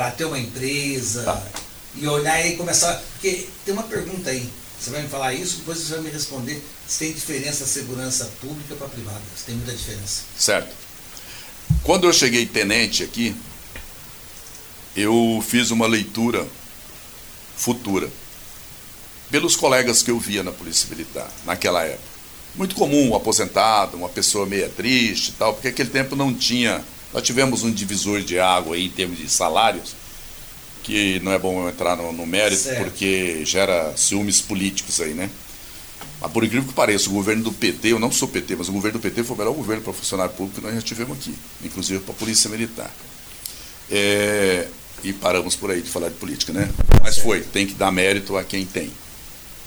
Para 0.00 0.12
ter 0.12 0.24
uma 0.24 0.38
empresa 0.38 1.24
tá. 1.24 1.42
e 1.94 2.06
olhar 2.08 2.46
e 2.46 2.56
começar. 2.56 2.94
Porque 3.12 3.46
tem 3.66 3.74
uma 3.74 3.82
pergunta 3.82 4.30
aí. 4.30 4.48
Você 4.80 4.88
vai 4.88 5.02
me 5.02 5.10
falar 5.10 5.34
isso, 5.34 5.58
depois 5.58 5.78
você 5.78 5.92
vai 5.92 6.04
me 6.04 6.08
responder 6.08 6.58
se 6.88 7.00
tem 7.00 7.12
diferença 7.12 7.64
a 7.64 7.66
segurança 7.66 8.24
pública 8.40 8.74
para 8.76 8.88
privada. 8.88 9.20
Se 9.36 9.44
tem 9.44 9.56
muita 9.56 9.74
diferença. 9.74 10.22
Certo. 10.38 10.74
Quando 11.82 12.06
eu 12.06 12.14
cheguei 12.14 12.46
tenente 12.46 13.04
aqui, 13.04 13.36
eu 14.96 15.44
fiz 15.46 15.70
uma 15.70 15.86
leitura 15.86 16.48
futura 17.54 18.08
pelos 19.30 19.54
colegas 19.54 20.02
que 20.02 20.10
eu 20.10 20.18
via 20.18 20.42
na 20.42 20.50
Polícia 20.50 20.88
Militar 20.88 21.30
naquela 21.44 21.84
época. 21.84 22.08
Muito 22.54 22.74
comum, 22.74 23.10
um 23.10 23.14
aposentado, 23.14 23.98
uma 23.98 24.08
pessoa 24.08 24.46
meia 24.46 24.70
triste 24.70 25.28
e 25.28 25.32
tal, 25.32 25.52
porque 25.52 25.68
aquele 25.68 25.90
tempo 25.90 26.16
não 26.16 26.32
tinha. 26.32 26.82
Nós 27.12 27.22
tivemos 27.22 27.62
um 27.62 27.70
divisor 27.70 28.20
de 28.22 28.38
água 28.38 28.76
aí 28.76 28.86
em 28.86 28.90
termos 28.90 29.18
de 29.18 29.28
salários, 29.28 29.94
que 30.82 31.20
não 31.20 31.32
é 31.32 31.38
bom 31.38 31.68
entrar 31.68 31.96
no, 31.96 32.12
no 32.12 32.26
mérito, 32.26 32.62
certo. 32.62 32.84
porque 32.84 33.44
gera 33.44 33.92
ciúmes 33.96 34.40
políticos 34.40 35.00
aí, 35.00 35.12
né? 35.12 35.28
Mas 36.20 36.30
por 36.32 36.44
incrível 36.44 36.68
que 36.68 36.74
pareça, 36.74 37.08
o 37.08 37.12
governo 37.12 37.42
do 37.42 37.52
PT, 37.52 37.92
eu 37.92 37.98
não 37.98 38.12
sou 38.12 38.28
PT, 38.28 38.56
mas 38.56 38.68
o 38.68 38.72
governo 38.72 38.98
do 38.98 39.02
PT 39.02 39.24
foi 39.24 39.34
o 39.34 39.38
melhor 39.38 39.54
governo 39.54 39.82
para 39.82 39.92
funcionário 39.92 40.32
público 40.34 40.60
que 40.60 40.66
nós 40.66 40.74
já 40.74 40.82
tivemos 40.82 41.16
aqui, 41.18 41.34
inclusive 41.64 42.00
para 42.00 42.14
a 42.14 42.16
Polícia 42.16 42.48
Militar. 42.48 42.90
É, 43.90 44.68
e 45.02 45.12
paramos 45.12 45.56
por 45.56 45.70
aí 45.70 45.80
de 45.80 45.90
falar 45.90 46.08
de 46.08 46.14
política, 46.14 46.52
né? 46.52 46.70
Mas 47.02 47.18
foi, 47.18 47.40
tem 47.40 47.66
que 47.66 47.74
dar 47.74 47.90
mérito 47.90 48.36
a 48.36 48.44
quem 48.44 48.64
tem. 48.64 48.90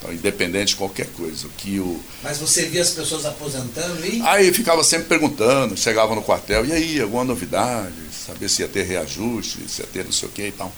Então, 0.04 0.14
independente 0.14 0.70
de 0.70 0.76
qualquer 0.76 1.08
coisa. 1.08 1.48
Que 1.58 1.80
o... 1.80 2.00
Mas 2.22 2.38
você 2.38 2.66
via 2.66 2.82
as 2.82 2.90
pessoas 2.90 3.26
aposentando 3.26 4.06
e. 4.06 4.22
Aí 4.24 4.52
ficava 4.52 4.84
sempre 4.84 5.08
perguntando, 5.08 5.78
chegava 5.78 6.14
no 6.14 6.22
quartel, 6.22 6.66
e 6.66 6.74
aí, 6.74 7.02
alguma 7.02 7.24
novidade? 7.24 7.94
Saber 8.12 8.50
se 8.50 8.62
ia 8.62 8.68
ter 8.68 8.84
reajuste, 8.84 9.60
se 9.70 9.82
ia 9.82 9.88
ter 9.88 10.04
não 10.04 10.12
sei 10.12 10.28
o 10.28 10.32
que 10.32 10.48
e 10.48 10.52
tal. 10.52 10.74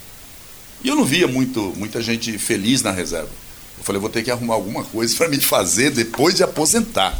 E 0.83 0.87
eu 0.87 0.95
não 0.95 1.03
via 1.03 1.27
muito, 1.27 1.73
muita 1.75 2.01
gente 2.01 2.37
feliz 2.37 2.83
na 2.83 2.91
reserva. 2.91 3.29
Eu 3.77 3.83
falei, 3.83 3.99
vou 3.99 4.09
ter 4.09 4.23
que 4.23 4.29
arrumar 4.29 4.53
alguma 4.53 4.83
coisa 4.83 5.15
para 5.15 5.27
me 5.27 5.39
fazer 5.39 5.89
depois 5.89 6.35
de 6.35 6.43
aposentar. 6.43 7.19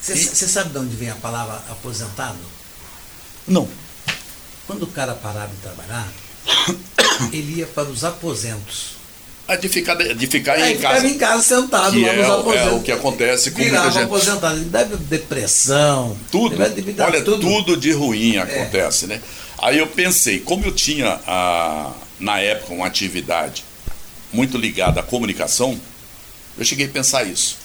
Você 0.00 0.14
e... 0.14 0.48
sabe 0.48 0.70
de 0.70 0.78
onde 0.78 0.96
vem 0.96 1.10
a 1.10 1.14
palavra 1.16 1.62
aposentado? 1.68 2.38
Não. 3.46 3.68
Quando 4.66 4.84
o 4.84 4.86
cara 4.86 5.14
parava 5.14 5.48
de 5.48 5.60
trabalhar, 5.60 6.10
ele 7.30 7.58
ia 7.58 7.66
para 7.66 7.88
os 7.88 8.04
aposentos. 8.04 9.01
Ah, 9.52 9.56
de 9.56 9.68
ficar, 9.68 9.94
de 9.96 10.26
ficar 10.26 10.58
em 10.58 10.78
casa. 10.78 11.00
Ficava 11.00 11.06
em 11.06 11.18
casa 11.18 11.42
sentado 11.42 11.92
que 11.92 12.04
lá 12.04 12.12
nos 12.14 12.26
é, 12.26 12.30
aposentos. 12.30 12.66
É 12.66 12.70
o 12.70 12.82
que 12.82 12.92
acontece 12.92 13.50
com 13.50 13.58
Virava 13.58 13.84
muita 13.84 13.98
gente. 13.98 14.06
aposentado. 14.06 14.56
Ele 14.56 14.64
deve 14.64 14.96
depressão. 14.96 16.16
Tudo. 16.30 16.56
Deve 16.56 16.94
Olha, 17.02 17.22
tudo. 17.22 17.40
tudo 17.40 17.76
de 17.76 17.92
ruim 17.92 18.36
é. 18.36 18.40
acontece, 18.40 19.04
é. 19.04 19.08
né? 19.08 19.20
Aí 19.58 19.78
eu 19.78 19.86
pensei, 19.86 20.40
como 20.40 20.64
eu 20.64 20.72
tinha, 20.72 21.20
a, 21.26 21.92
na 22.18 22.40
época, 22.40 22.72
uma 22.72 22.86
atividade 22.86 23.64
muito 24.32 24.56
ligada 24.56 25.00
à 25.00 25.02
comunicação, 25.02 25.78
eu 26.56 26.64
cheguei 26.64 26.86
a 26.86 26.88
pensar 26.88 27.24
isso. 27.24 27.58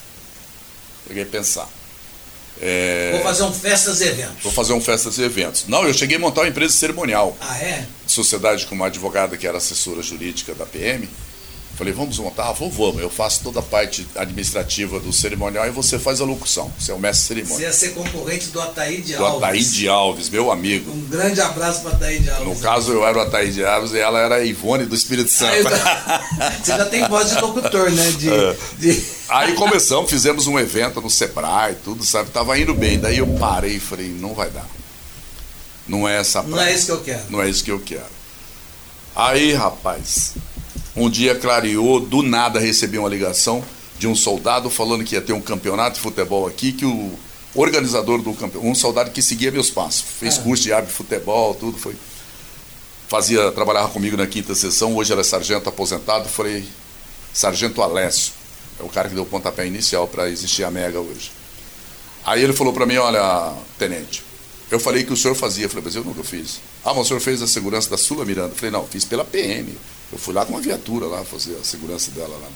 Cheguei 1.07 1.23
a 1.23 1.25
pensar. 1.25 1.69
É... 2.59 3.11
Vou 3.13 3.21
fazer 3.21 3.43
um 3.43 3.53
festas 3.53 4.01
e 4.01 4.05
eventos. 4.05 4.43
Vou 4.43 4.51
fazer 4.51 4.73
um 4.73 4.81
festas 4.81 5.17
e 5.17 5.21
eventos. 5.21 5.65
Não, 5.67 5.87
eu 5.87 5.93
cheguei 5.93 6.17
a 6.17 6.19
montar 6.19 6.41
uma 6.41 6.49
empresa 6.49 6.73
cerimonial. 6.73 7.37
Ah, 7.39 7.57
é? 7.59 7.85
Sociedade 8.05 8.65
com 8.65 8.75
uma 8.75 8.87
advogada 8.87 9.37
que 9.37 9.47
era 9.47 9.57
assessora 9.57 10.01
jurídica 10.01 10.53
da 10.53 10.65
PM. 10.65 11.07
Falei, 11.77 11.93
vamos 11.93 12.17
montar? 12.17 12.51
Vamos, 12.53 12.75
vamos. 12.75 12.99
Eu 12.99 13.09
faço 13.09 13.43
toda 13.43 13.59
a 13.59 13.63
parte 13.63 14.07
administrativa 14.15 14.99
do 14.99 15.13
cerimonial 15.13 15.67
e 15.67 15.69
você 15.69 15.99
faz 15.99 16.19
a 16.19 16.25
locução. 16.25 16.71
Você 16.79 16.91
é 16.91 16.95
o 16.95 16.99
mestre 16.99 17.27
cerimônia. 17.27 17.55
Você 17.55 17.63
ia 17.63 17.73
ser 17.73 17.89
concorrente 17.93 18.47
do 18.47 18.59
Ataíde 18.59 19.13
Alves. 19.13 19.31
Do 19.31 19.45
Ataíde 19.45 19.87
Alves, 19.87 20.29
meu 20.29 20.51
amigo. 20.51 20.91
Um 20.91 21.01
grande 21.01 21.39
abraço 21.39 21.83
para 21.83 21.91
Ataíde 21.91 22.31
Alves. 22.31 22.47
No 22.47 22.59
caso, 22.59 22.91
eu 22.91 23.05
era 23.05 23.19
o 23.19 23.21
Ataíde 23.21 23.63
Alves 23.63 23.91
e 23.91 23.99
ela 23.99 24.19
era 24.19 24.35
a 24.37 24.43
Ivone 24.43 24.85
do 24.85 24.95
Espírito 24.95 25.29
Santo. 25.29 25.53
Aí, 25.53 25.63
você 26.63 26.71
já 26.71 26.85
tem 26.85 27.07
voz 27.07 27.29
de 27.29 27.39
locutor, 27.39 27.91
né? 27.91 28.11
De, 28.17 28.33
é. 28.33 28.57
de... 28.79 29.03
Aí 29.29 29.53
começamos, 29.53 30.09
fizemos 30.09 30.47
um 30.47 30.57
evento 30.57 30.99
no 30.99 31.11
Sebrae, 31.11 31.75
tudo, 31.83 32.03
sabe? 32.03 32.31
Tava 32.31 32.57
indo 32.57 32.73
bem. 32.73 32.99
Daí 32.99 33.19
eu 33.19 33.27
parei 33.39 33.75
e 33.75 33.79
falei, 33.79 34.07
não 34.07 34.33
vai 34.33 34.49
dar. 34.49 34.67
Não 35.87 36.09
é 36.09 36.17
essa 36.17 36.41
Não 36.41 36.59
é 36.59 36.73
isso 36.73 36.87
que 36.87 36.91
eu 36.91 37.01
quero. 37.01 37.23
Não 37.29 37.39
é 37.39 37.47
isso 37.47 37.63
que 37.63 37.71
eu 37.71 37.79
quero. 37.79 38.17
Aí, 39.15 39.53
rapaz, 39.53 40.33
um 40.97 41.09
dia 41.09 41.35
clareou, 41.35 41.99
do 41.99 42.23
nada 42.23 42.59
recebi 42.59 42.97
uma 42.97 43.07
ligação 43.07 43.63
de 43.99 44.07
um 44.07 44.15
soldado 44.15 44.69
falando 44.69 45.03
que 45.03 45.15
ia 45.15 45.21
ter 45.21 45.33
um 45.33 45.41
campeonato 45.41 45.95
de 45.95 46.01
futebol 46.01 46.47
aqui, 46.47 46.71
que 46.71 46.85
o 46.85 47.11
organizador 47.55 48.21
do 48.21 48.33
campeonato, 48.33 48.67
um 48.67 48.75
soldado 48.75 49.11
que 49.11 49.21
seguia 49.21 49.51
meus 49.51 49.69
passos, 49.69 50.01
fez 50.19 50.37
é. 50.37 50.41
curso 50.41 50.63
de 50.63 50.73
arte 50.73 50.87
de 50.87 50.93
futebol, 50.93 51.53
tudo, 51.53 51.77
foi. 51.77 51.95
Fazia, 53.07 53.51
trabalhava 53.51 53.89
comigo 53.89 54.17
na 54.17 54.27
quinta 54.27 54.53
sessão, 54.53 54.95
hoje 54.95 55.13
era 55.13 55.23
sargento 55.23 55.69
aposentado, 55.69 56.27
falei, 56.27 56.65
sargento 57.33 57.81
Alessio, 57.81 58.33
é 58.79 58.83
o 58.83 58.89
cara 58.89 59.07
que 59.07 59.15
deu 59.15 59.23
o 59.23 59.27
pontapé 59.27 59.65
inicial 59.65 60.07
para 60.07 60.29
existir 60.29 60.63
a 60.63 60.71
Mega 60.71 60.99
hoje. 60.99 61.31
Aí 62.25 62.43
ele 62.43 62.53
falou 62.53 62.73
para 62.73 62.85
mim, 62.85 62.97
olha, 62.97 63.53
tenente, 63.79 64.23
eu 64.69 64.79
falei 64.79 65.03
que 65.03 65.13
o 65.13 65.17
senhor 65.17 65.35
fazia, 65.35 65.65
eu 65.65 65.69
falei, 65.69 65.85
mas 65.85 65.95
eu 65.95 66.03
nunca 66.03 66.23
fiz. 66.23 66.59
Ah, 66.83 66.93
mas 66.93 67.05
o 67.05 67.05
senhor 67.05 67.19
fez 67.21 67.41
a 67.41 67.47
segurança 67.47 67.89
da 67.89 67.97
Sula 67.97 68.25
Miranda. 68.25 68.49
Eu 68.49 68.55
falei, 68.55 68.71
não, 68.71 68.85
fiz 68.85 69.05
pela 69.05 69.23
PM. 69.23 69.77
Eu 70.11 70.17
fui 70.17 70.33
lá 70.33 70.45
com 70.45 70.53
uma 70.53 70.61
viatura 70.61 71.05
lá 71.05 71.23
fazer 71.23 71.55
a 71.55 71.63
segurança 71.63 72.11
dela 72.11 72.37
lá. 72.37 72.49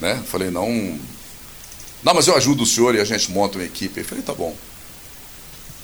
Né? 0.00 0.22
Falei, 0.26 0.50
não. 0.50 0.68
Não, 2.02 2.14
mas 2.14 2.28
eu 2.28 2.36
ajudo 2.36 2.62
o 2.62 2.66
senhor 2.66 2.94
e 2.94 3.00
a 3.00 3.04
gente 3.04 3.30
monta 3.30 3.58
uma 3.58 3.64
equipe. 3.64 4.00
Eu 4.00 4.04
falei, 4.04 4.22
tá 4.22 4.34
bom. 4.34 4.54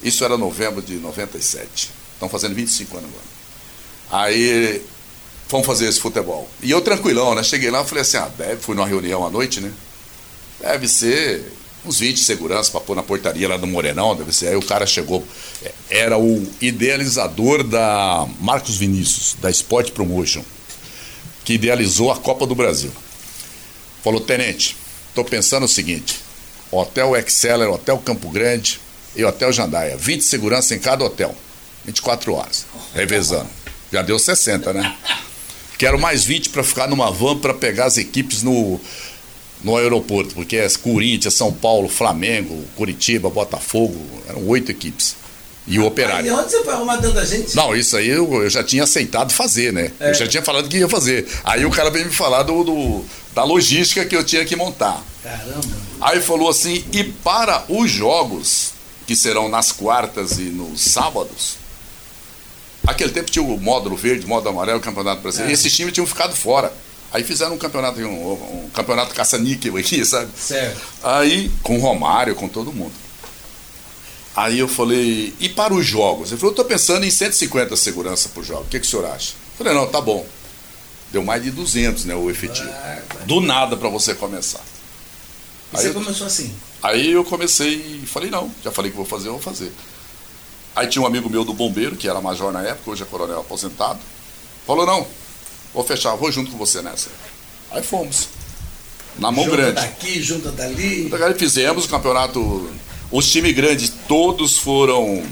Isso 0.02 0.24
era 0.24 0.36
novembro 0.36 0.82
de 0.82 0.94
97. 0.94 1.90
Estão 2.14 2.28
fazendo 2.28 2.54
25 2.54 2.96
anos 2.98 3.10
agora. 3.10 4.24
Aí 4.24 4.82
vamos 5.48 5.66
fazer 5.66 5.86
esse 5.88 6.00
futebol. 6.00 6.48
E 6.62 6.70
eu 6.70 6.80
tranquilão, 6.80 7.34
né? 7.34 7.42
Cheguei 7.42 7.70
lá 7.70 7.82
e 7.82 7.86
falei 7.86 8.02
assim, 8.02 8.18
ah, 8.18 8.30
deve, 8.36 8.60
fui 8.60 8.76
numa 8.76 8.86
reunião 8.86 9.26
à 9.26 9.30
noite, 9.30 9.60
né? 9.60 9.72
Deve 10.60 10.86
ser 10.86 11.52
uns 11.84 11.98
20 11.98 12.20
seguranças 12.20 12.68
para 12.68 12.80
pôr 12.80 12.94
na 12.94 13.02
portaria 13.02 13.48
lá 13.48 13.56
do 13.56 13.66
Morenão, 13.66 14.14
deve 14.14 14.32
ser. 14.32 14.48
Aí 14.48 14.56
o 14.56 14.62
cara 14.62 14.86
chegou, 14.86 15.24
é, 15.64 15.72
era 15.90 16.18
o 16.18 16.46
idealizador 16.60 17.64
da 17.64 18.26
Marcos 18.40 18.76
Vinícius, 18.76 19.36
da 19.40 19.50
Sport 19.50 19.90
Promotion 19.90 20.44
que 21.44 21.54
idealizou 21.54 22.10
a 22.10 22.16
Copa 22.16 22.46
do 22.46 22.54
Brasil. 22.54 22.92
Falou, 24.02 24.20
tenente, 24.20 24.76
estou 25.08 25.24
pensando 25.24 25.64
o 25.64 25.68
seguinte: 25.68 26.20
Hotel 26.70 27.16
Exceller, 27.16 27.70
Hotel 27.70 27.98
Campo 27.98 28.28
Grande 28.30 28.80
e 29.14 29.24
Hotel 29.24 29.52
Jandaia. 29.52 29.96
20 29.96 30.22
segurança 30.22 30.74
em 30.74 30.78
cada 30.78 31.04
hotel. 31.04 31.34
24 31.84 32.34
horas, 32.34 32.66
revezando. 32.94 33.48
Já 33.92 34.02
deu 34.02 34.18
60, 34.18 34.72
né? 34.72 34.96
Quero 35.76 35.98
mais 35.98 36.24
20 36.24 36.50
para 36.50 36.62
ficar 36.62 36.88
numa 36.88 37.10
van 37.10 37.38
para 37.38 37.52
pegar 37.52 37.86
as 37.86 37.98
equipes 37.98 38.42
no, 38.42 38.80
no 39.62 39.76
aeroporto, 39.76 40.34
porque 40.34 40.56
é 40.56 40.68
Corinthians, 40.80 41.34
São 41.34 41.52
Paulo, 41.52 41.88
Flamengo, 41.88 42.64
Curitiba, 42.76 43.28
Botafogo, 43.28 44.00
eram 44.28 44.46
oito 44.46 44.70
equipes. 44.70 45.16
E 45.66 45.78
o 45.78 45.86
operário. 45.86 46.26
E 46.26 46.30
onde 46.30 46.50
você 46.50 46.64
foi 46.64 46.74
arrumar 46.74 46.98
tanta 46.98 47.24
gente? 47.24 47.54
Não, 47.54 47.74
isso 47.74 47.96
aí 47.96 48.08
eu, 48.08 48.42
eu 48.42 48.50
já 48.50 48.64
tinha 48.64 48.82
aceitado 48.82 49.32
fazer, 49.32 49.72
né? 49.72 49.92
É. 50.00 50.10
Eu 50.10 50.14
já 50.14 50.26
tinha 50.26 50.42
falado 50.42 50.68
que 50.68 50.78
ia 50.78 50.88
fazer. 50.88 51.28
Aí 51.44 51.64
o 51.64 51.70
cara 51.70 51.88
veio 51.88 52.06
me 52.06 52.12
falar 52.12 52.42
do, 52.42 52.64
do, 52.64 53.04
da 53.32 53.44
logística 53.44 54.04
que 54.04 54.16
eu 54.16 54.24
tinha 54.24 54.44
que 54.44 54.56
montar. 54.56 55.02
Caramba. 55.22 55.60
Aí 56.00 56.20
falou 56.20 56.48
assim: 56.48 56.84
e 56.92 57.04
para 57.04 57.64
os 57.68 57.90
jogos, 57.90 58.72
que 59.06 59.14
serão 59.14 59.48
nas 59.48 59.70
quartas 59.70 60.38
e 60.38 60.44
nos 60.44 60.80
sábados, 60.80 61.56
aquele 62.84 63.12
tempo 63.12 63.30
tinha 63.30 63.44
o 63.44 63.60
módulo 63.60 63.96
verde, 63.96 64.26
módulo 64.26 64.50
amarelo, 64.50 64.80
campeonato 64.80 65.22
brasileiro, 65.22 65.50
é. 65.50 65.52
e 65.52 65.54
esses 65.54 65.74
times 65.74 65.92
tinham 65.92 66.06
ficado 66.06 66.34
fora. 66.34 66.72
Aí 67.12 67.22
fizeram 67.22 67.54
um 67.54 67.58
campeonato, 67.58 68.00
um, 68.00 68.32
um 68.64 68.70
campeonato 68.70 69.14
caça-níquel 69.14 69.76
aqui, 69.76 70.04
sabe? 70.04 70.30
Certo. 70.36 70.80
Aí, 71.02 71.52
com 71.62 71.76
o 71.76 71.80
Romário, 71.80 72.34
com 72.34 72.48
todo 72.48 72.72
mundo. 72.72 73.01
Aí 74.34 74.58
eu 74.58 74.68
falei, 74.68 75.34
e 75.38 75.48
para 75.48 75.74
os 75.74 75.84
jogos? 75.84 76.30
Ele 76.30 76.40
falou, 76.40 76.50
eu 76.50 76.62
estou 76.62 76.64
pensando 76.64 77.04
em 77.04 77.10
150 77.10 77.76
segurança 77.76 78.30
por 78.30 78.42
jogo. 78.42 78.62
O 78.62 78.66
que, 78.66 78.80
que 78.80 78.86
o 78.86 78.88
senhor 78.88 79.04
acha? 79.06 79.32
Eu 79.32 79.58
falei, 79.58 79.74
não, 79.74 79.86
tá 79.86 80.00
bom. 80.00 80.26
Deu 81.10 81.22
mais 81.22 81.42
de 81.42 81.50
200, 81.50 82.06
né, 82.06 82.14
o 82.14 82.30
efetivo. 82.30 82.70
Do 83.26 83.40
nada 83.40 83.76
para 83.76 83.90
você 83.90 84.14
começar. 84.14 84.64
E 85.72 85.76
aí 85.76 85.82
você 85.82 85.90
começou 85.92 86.26
assim? 86.26 86.54
Aí 86.82 87.12
eu 87.12 87.24
comecei 87.24 88.00
e 88.02 88.06
falei, 88.06 88.30
não, 88.30 88.50
já 88.64 88.72
falei 88.72 88.90
que 88.90 88.96
vou 88.96 89.06
fazer, 89.06 89.28
eu 89.28 89.32
vou 89.32 89.42
fazer. 89.42 89.70
Aí 90.74 90.86
tinha 90.86 91.02
um 91.02 91.06
amigo 91.06 91.28
meu 91.28 91.44
do 91.44 91.52
bombeiro, 91.52 91.96
que 91.96 92.08
era 92.08 92.20
major 92.20 92.50
na 92.50 92.62
época, 92.62 92.90
hoje 92.90 93.02
é 93.02 93.06
coronel 93.06 93.40
aposentado. 93.40 94.00
Falou, 94.66 94.86
não, 94.86 95.06
vou 95.74 95.84
fechar, 95.84 96.14
vou 96.14 96.32
junto 96.32 96.50
com 96.50 96.56
você 96.56 96.80
nessa. 96.80 97.10
Aí 97.70 97.82
fomos. 97.82 98.28
Na 99.18 99.30
mão 99.30 99.44
junta 99.44 99.56
grande. 99.56 99.74
daqui, 99.74 100.22
junta 100.22 100.50
dali. 100.50 101.10
Aí 101.22 101.34
fizemos 101.34 101.84
o 101.84 101.88
campeonato. 101.88 102.70
Os 103.12 103.30
times 103.30 103.54
grandes 103.54 103.92
todos 104.08 104.56
foram 104.56 105.22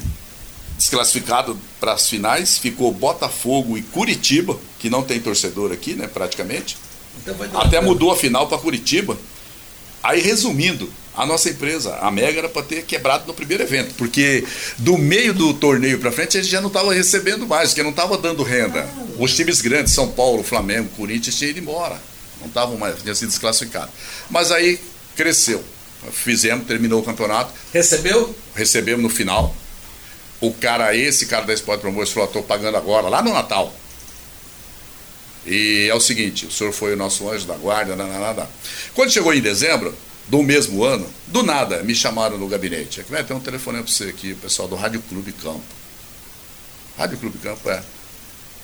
desclassificados 0.77 1.57
para 1.79 1.93
as 1.93 2.07
finais. 2.07 2.59
Ficou 2.59 2.93
Botafogo 2.93 3.75
e 3.75 3.81
Curitiba, 3.81 4.57
que 4.79 4.87
não 4.89 5.01
tem 5.01 5.19
torcedor 5.19 5.71
aqui, 5.71 5.95
né, 5.95 6.07
praticamente. 6.07 6.77
Então 7.21 7.35
Até 7.59 7.81
mudou 7.81 8.11
a 8.11 8.15
final 8.15 8.47
para 8.47 8.59
Curitiba. 8.59 9.17
Aí, 10.03 10.21
resumindo, 10.21 10.91
a 11.15 11.25
nossa 11.25 11.49
empresa, 11.49 11.95
a 11.97 12.09
Mega, 12.09 12.39
era 12.39 12.49
para 12.49 12.63
ter 12.63 12.83
quebrado 12.83 13.25
no 13.27 13.33
primeiro 13.33 13.63
evento, 13.63 13.93
porque 13.95 14.45
do 14.77 14.97
meio 14.97 15.33
do 15.33 15.53
torneio 15.53 15.99
para 15.99 16.11
frente 16.11 16.37
a 16.37 16.41
gente 16.41 16.51
já 16.51 16.61
não 16.61 16.69
estava 16.69 16.93
recebendo 16.93 17.45
mais, 17.45 17.69
porque 17.69 17.83
não 17.83 17.89
estava 17.89 18.17
dando 18.17 18.43
renda. 18.43 18.87
Os 19.19 19.35
times 19.35 19.59
grandes, 19.59 19.93
São 19.93 20.09
Paulo, 20.09 20.43
Flamengo, 20.43 20.89
Corinthians, 20.95 21.35
tinham 21.35 21.51
ido 21.51 21.59
embora. 21.59 22.01
Não 22.39 22.47
estavam 22.47 22.77
mais, 22.77 23.01
tinham 23.01 23.13
sido 23.13 23.29
desclassificados. 23.29 23.93
Mas 24.29 24.51
aí 24.51 24.79
cresceu. 25.15 25.63
Fizemos, 26.11 26.65
terminou 26.65 27.01
o 27.01 27.03
campeonato. 27.03 27.53
Recebeu? 27.73 28.35
Recebemos 28.55 29.03
no 29.03 29.09
final. 29.09 29.55
O 30.39 30.51
cara, 30.53 30.95
esse 30.95 31.27
cara 31.27 31.45
da 31.45 31.53
Sport 31.53 31.81
Promotion 31.81 32.13
falou: 32.13 32.27
estou 32.27 32.43
pagando 32.43 32.77
agora, 32.77 33.07
lá 33.07 33.21
no 33.21 33.33
Natal. 33.33 33.73
E 35.45 35.87
é 35.89 35.93
o 35.93 35.99
seguinte: 35.99 36.45
o 36.47 36.51
senhor 36.51 36.73
foi 36.73 36.93
o 36.93 36.97
nosso 36.97 37.29
anjo 37.29 37.45
da 37.45 37.55
guarda, 37.55 37.95
nada. 37.95 38.49
Quando 38.95 39.11
chegou 39.11 39.33
em 39.33 39.41
dezembro, 39.41 39.95
do 40.27 40.41
mesmo 40.41 40.83
ano, 40.83 41.07
do 41.27 41.43
nada, 41.43 41.83
me 41.83 41.93
chamaram 41.93 42.37
no 42.37 42.47
gabinete. 42.47 43.03
É, 43.11 43.23
tem 43.23 43.35
um 43.35 43.39
telefone 43.39 43.79
para 43.83 43.91
você 43.91 44.05
aqui, 44.05 44.31
o 44.31 44.37
pessoal 44.37 44.67
do 44.67 44.75
Rádio 44.75 45.01
Clube 45.01 45.31
Campo. 45.33 45.61
Rádio 46.97 47.17
Clube 47.17 47.37
Campo 47.39 47.69
é. 47.69 47.83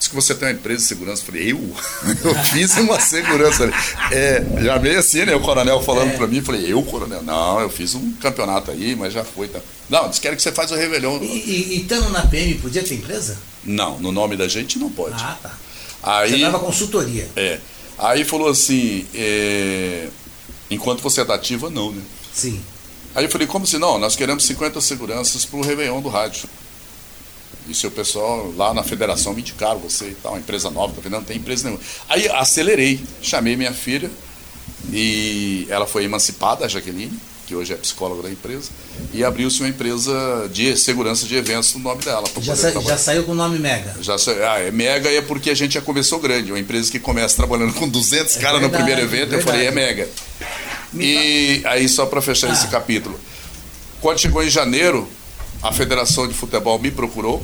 Diz 0.07 0.09
que 0.09 0.15
você 0.15 0.33
tem 0.33 0.47
uma 0.47 0.53
empresa 0.53 0.81
de 0.81 0.87
segurança. 0.87 1.21
Eu 1.21 1.25
falei, 1.25 1.51
eu? 1.51 1.75
Eu 2.23 2.43
fiz 2.43 2.77
uma 2.77 2.99
segurança. 2.99 3.69
É, 4.11 4.41
já 4.63 4.77
veio 4.77 4.99
assim, 4.99 5.25
né? 5.25 5.35
O 5.35 5.41
coronel 5.41 5.81
falando 5.83 6.11
é. 6.11 6.17
para 6.17 6.27
mim. 6.27 6.41
Falei, 6.41 6.71
eu, 6.71 6.81
coronel? 6.83 7.21
Não, 7.23 7.59
eu 7.59 7.69
fiz 7.69 7.93
um 7.93 8.13
campeonato 8.13 8.71
aí, 8.71 8.95
mas 8.95 9.13
já 9.13 9.23
foi. 9.23 9.47
Tá. 9.49 9.59
Não, 9.89 10.05
eles 10.05 10.19
querem 10.19 10.37
que 10.37 10.41
você 10.41 10.51
faça 10.51 10.73
o 10.73 10.77
Réveillon. 10.77 11.19
E, 11.21 11.81
estando 11.81 12.09
na 12.09 12.25
PM, 12.25 12.55
podia 12.55 12.83
ter 12.83 12.95
empresa? 12.95 13.37
Não, 13.63 13.99
no 13.99 14.11
nome 14.11 14.37
da 14.37 14.47
gente 14.47 14.79
não 14.79 14.89
pode. 14.89 15.15
Ah, 15.21 15.37
tá. 15.41 15.57
Aí, 16.01 16.31
você 16.31 16.37
dava 16.39 16.59
consultoria. 16.59 17.27
É. 17.35 17.59
Aí 17.97 18.23
falou 18.23 18.49
assim, 18.49 19.05
é, 19.13 20.07
enquanto 20.69 21.01
você 21.01 21.21
é 21.21 21.25
da 21.25 21.35
ativa, 21.35 21.69
não, 21.69 21.91
né? 21.91 22.01
Sim. 22.33 22.61
Aí 23.13 23.25
eu 23.25 23.29
falei, 23.29 23.47
como 23.47 23.65
se 23.65 23.77
não? 23.77 23.97
Nós 23.97 24.15
queremos 24.15 24.45
50 24.45 24.79
seguranças 24.79 25.43
para 25.43 25.57
o 25.59 25.63
Réveillon 25.63 25.99
do 25.99 26.09
rádio. 26.09 26.47
E 27.69 27.73
seu 27.73 27.91
pessoal 27.91 28.53
lá 28.56 28.73
na 28.73 28.84
federação 28.84 29.34
me 29.34 29.41
indicaram 29.41 29.80
você 29.80 30.06
e 30.06 30.15
tal, 30.15 30.34
uma 30.34 30.39
empresa 30.39 30.69
nova, 30.69 30.93
tá 30.93 31.01
vendo? 31.01 31.13
Não 31.13 31.23
tem 31.23 31.38
empresa 31.38 31.65
nenhuma. 31.65 31.84
Aí 32.08 32.27
acelerei, 32.30 33.01
chamei 33.21 33.56
minha 33.56 33.73
filha 33.73 34.10
e 34.91 35.67
ela 35.69 35.86
foi 35.86 36.06
emancipada, 36.06 36.65
a 36.65 36.67
Jaqueline, 36.67 37.19
que 37.47 37.56
hoje 37.56 37.73
é 37.73 37.77
psicóloga 37.77 38.23
da 38.23 38.30
empresa, 38.30 38.69
e 39.13 39.23
abriu-se 39.23 39.62
uma 39.62 39.69
empresa 39.69 40.49
de 40.51 40.75
segurança 40.75 41.25
de 41.25 41.36
eventos 41.36 41.73
no 41.75 41.80
nome 41.80 42.03
dela. 42.03 42.27
Já, 42.41 42.56
sa 42.56 42.71
já, 42.71 42.97
saiu 42.97 43.23
com 43.23 43.32
o 43.32 43.36
nome 43.36 43.58
Mega? 43.58 43.95
Já 44.01 44.17
sa 44.17 44.32
ah, 44.32 44.60
é 44.60 44.69
Mega 44.69 45.10
é 45.10 45.21
porque 45.21 45.49
a 45.49 45.56
gente 45.56 45.75
já 45.75 45.82
começou 45.82 46.19
grande, 46.19 46.51
uma 46.51 46.60
empresa 46.60 46.91
que 46.91 46.99
começa 46.99 47.38
trabalhando 47.38 47.73
com 47.73 47.88
200 47.88 48.36
é 48.36 48.39
caras 48.41 48.62
no 48.62 48.69
primeiro 48.69 49.01
evento, 49.01 49.30
verdade. 49.30 49.41
eu 49.41 49.45
falei, 49.45 49.67
é 49.67 49.71
Mega. 49.71 50.10
Me 50.91 51.06
e 51.06 51.62
aí, 51.65 51.88
só 51.88 52.06
para 52.06 52.21
fechar 52.21 52.49
ah. 52.49 52.53
esse 52.53 52.67
capítulo, 52.67 53.17
quando 54.01 54.19
chegou 54.19 54.43
em 54.43 54.49
janeiro, 54.49 55.08
a 55.61 55.71
Federação 55.71 56.27
de 56.27 56.33
Futebol 56.33 56.77
me 56.79 56.91
procurou. 56.91 57.43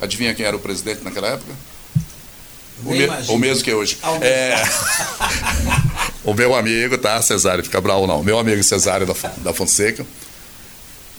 Adivinha 0.00 0.34
quem 0.34 0.46
era 0.46 0.56
o 0.56 0.60
presidente 0.60 1.02
naquela 1.02 1.28
época? 1.28 1.52
O, 2.84 2.90
me, 2.90 3.06
o, 3.28 3.38
mesmo 3.38 3.64
que 3.64 3.72
hoje. 3.72 3.98
É, 4.20 4.54
o 6.24 6.32
meu 6.32 6.54
amigo, 6.54 6.96
tá, 6.96 7.20
Cesário, 7.20 7.64
fica 7.64 7.80
bravo 7.80 8.06
não. 8.06 8.22
Meu 8.22 8.38
amigo 8.38 8.62
Cesário 8.62 9.06
da, 9.06 9.14
da 9.38 9.52
Fonseca. 9.52 10.06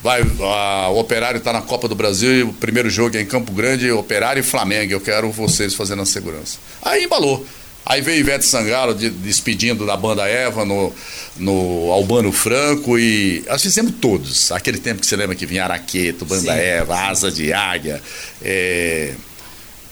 Vai, 0.01 0.21
a, 0.21 0.89
o 0.89 0.97
Operário 0.97 1.39
está 1.39 1.51
na 1.51 1.61
Copa 1.61 1.89
do 1.89 1.95
Brasil 1.95 2.33
e 2.33 2.43
o 2.43 2.53
primeiro 2.53 2.89
jogo 2.89 3.17
é 3.17 3.21
em 3.21 3.25
Campo 3.25 3.51
Grande, 3.51 3.91
Operário 3.91 4.39
e 4.39 4.43
Flamengo. 4.43 4.93
Eu 4.93 5.01
quero 5.01 5.29
vocês 5.31 5.75
fazendo 5.75 6.01
a 6.01 6.05
segurança. 6.05 6.57
Aí 6.81 7.03
embalou. 7.03 7.45
Aí 7.89 8.01
veio 8.01 8.19
Ivete 8.19 8.45
Sangalo 8.45 8.93
de, 8.93 9.09
despedindo 9.09 9.83
da 9.83 9.97
banda 9.97 10.27
Eva 10.27 10.63
no, 10.63 10.93
no 11.35 11.91
Albano 11.91 12.31
Franco 12.31 12.99
e 12.99 13.43
nós 13.47 13.63
fizemos 13.63 13.93
todos. 13.99 14.51
Aquele 14.51 14.77
tempo 14.77 15.01
que 15.01 15.07
você 15.07 15.15
lembra 15.15 15.35
que 15.35 15.43
vinha 15.47 15.63
Araqueto, 15.63 16.23
Banda 16.23 16.53
Sim. 16.53 16.59
Eva, 16.59 16.95
Asa 17.09 17.31
de 17.31 17.51
Águia, 17.51 17.99
é, 18.43 19.15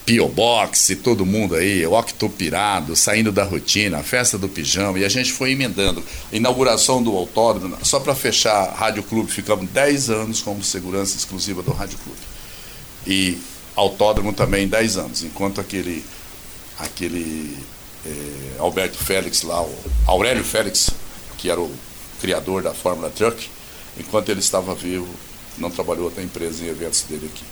Pio 0.06 0.28
Box 0.28 0.96
todo 1.04 1.26
mundo 1.26 1.56
aí, 1.56 1.88
Octopirado, 1.88 2.96
saindo 2.96 3.32
da 3.32 3.44
rotina, 3.44 4.04
festa 4.04 4.38
do 4.38 4.48
pijama, 4.48 5.00
e 5.00 5.04
a 5.04 5.10
gente 5.10 5.34
foi 5.34 5.54
emendando. 5.54 6.04
Inauguração 6.32 7.02
do 7.02 7.18
autódromo, 7.18 7.80
só 7.82 8.00
para 8.00 8.14
fechar 8.14 8.76
Rádio 8.76 9.02
Clube, 9.02 9.32
ficamos 9.32 9.68
10 9.72 10.12
anos 10.12 10.40
como 10.40 10.64
segurança 10.64 11.18
exclusiva 11.18 11.64
do 11.64 11.72
Rádio 11.72 11.98
Clube. 11.98 12.20
E 13.08 13.40
autódromo 13.76 14.34
também 14.34 14.68
10 14.68 14.98
anos, 14.98 15.24
enquanto 15.24 15.60
aquele, 15.60 16.06
aquele 16.78 17.58
é, 18.06 18.60
Alberto 18.60 18.98
Félix 18.98 19.42
lá, 19.44 19.62
o 19.62 19.76
Aurélio 20.06 20.44
Félix, 20.44 20.90
que 21.38 21.50
era 21.50 21.60
o 21.60 21.72
criador 22.20 22.64
da 22.64 22.74
Fórmula 22.74 23.10
Truck, 23.10 23.50
enquanto 23.98 24.30
ele 24.30 24.40
estava 24.40 24.74
vivo, 24.76 25.08
não 25.58 25.70
trabalhou 25.70 26.06
outra 26.06 26.24
empresa 26.24 26.64
em 26.64 26.68
eventos 26.68 27.04
dele 27.04 27.30
aqui. 27.34 27.44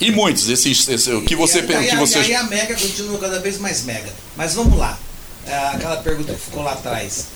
E 0.00 0.10
muitos, 0.10 0.48
esse, 0.48 0.70
esse, 0.70 1.12
o 1.12 1.22
que 1.22 1.36
você... 1.36 1.60
E, 1.60 1.74
aí, 1.74 1.90
que 1.90 1.96
você... 1.96 2.18
aí 2.18 2.34
a 2.34 2.42
Mega 2.44 2.74
continua 2.74 3.18
cada 3.18 3.38
vez 3.38 3.58
mais 3.58 3.84
mega. 3.84 4.12
Mas 4.36 4.54
vamos 4.54 4.76
lá, 4.78 4.98
é, 5.46 5.54
aquela 5.54 5.98
pergunta 5.98 6.34
que 6.34 6.40
ficou 6.40 6.62
lá 6.62 6.72
atrás. 6.72 7.26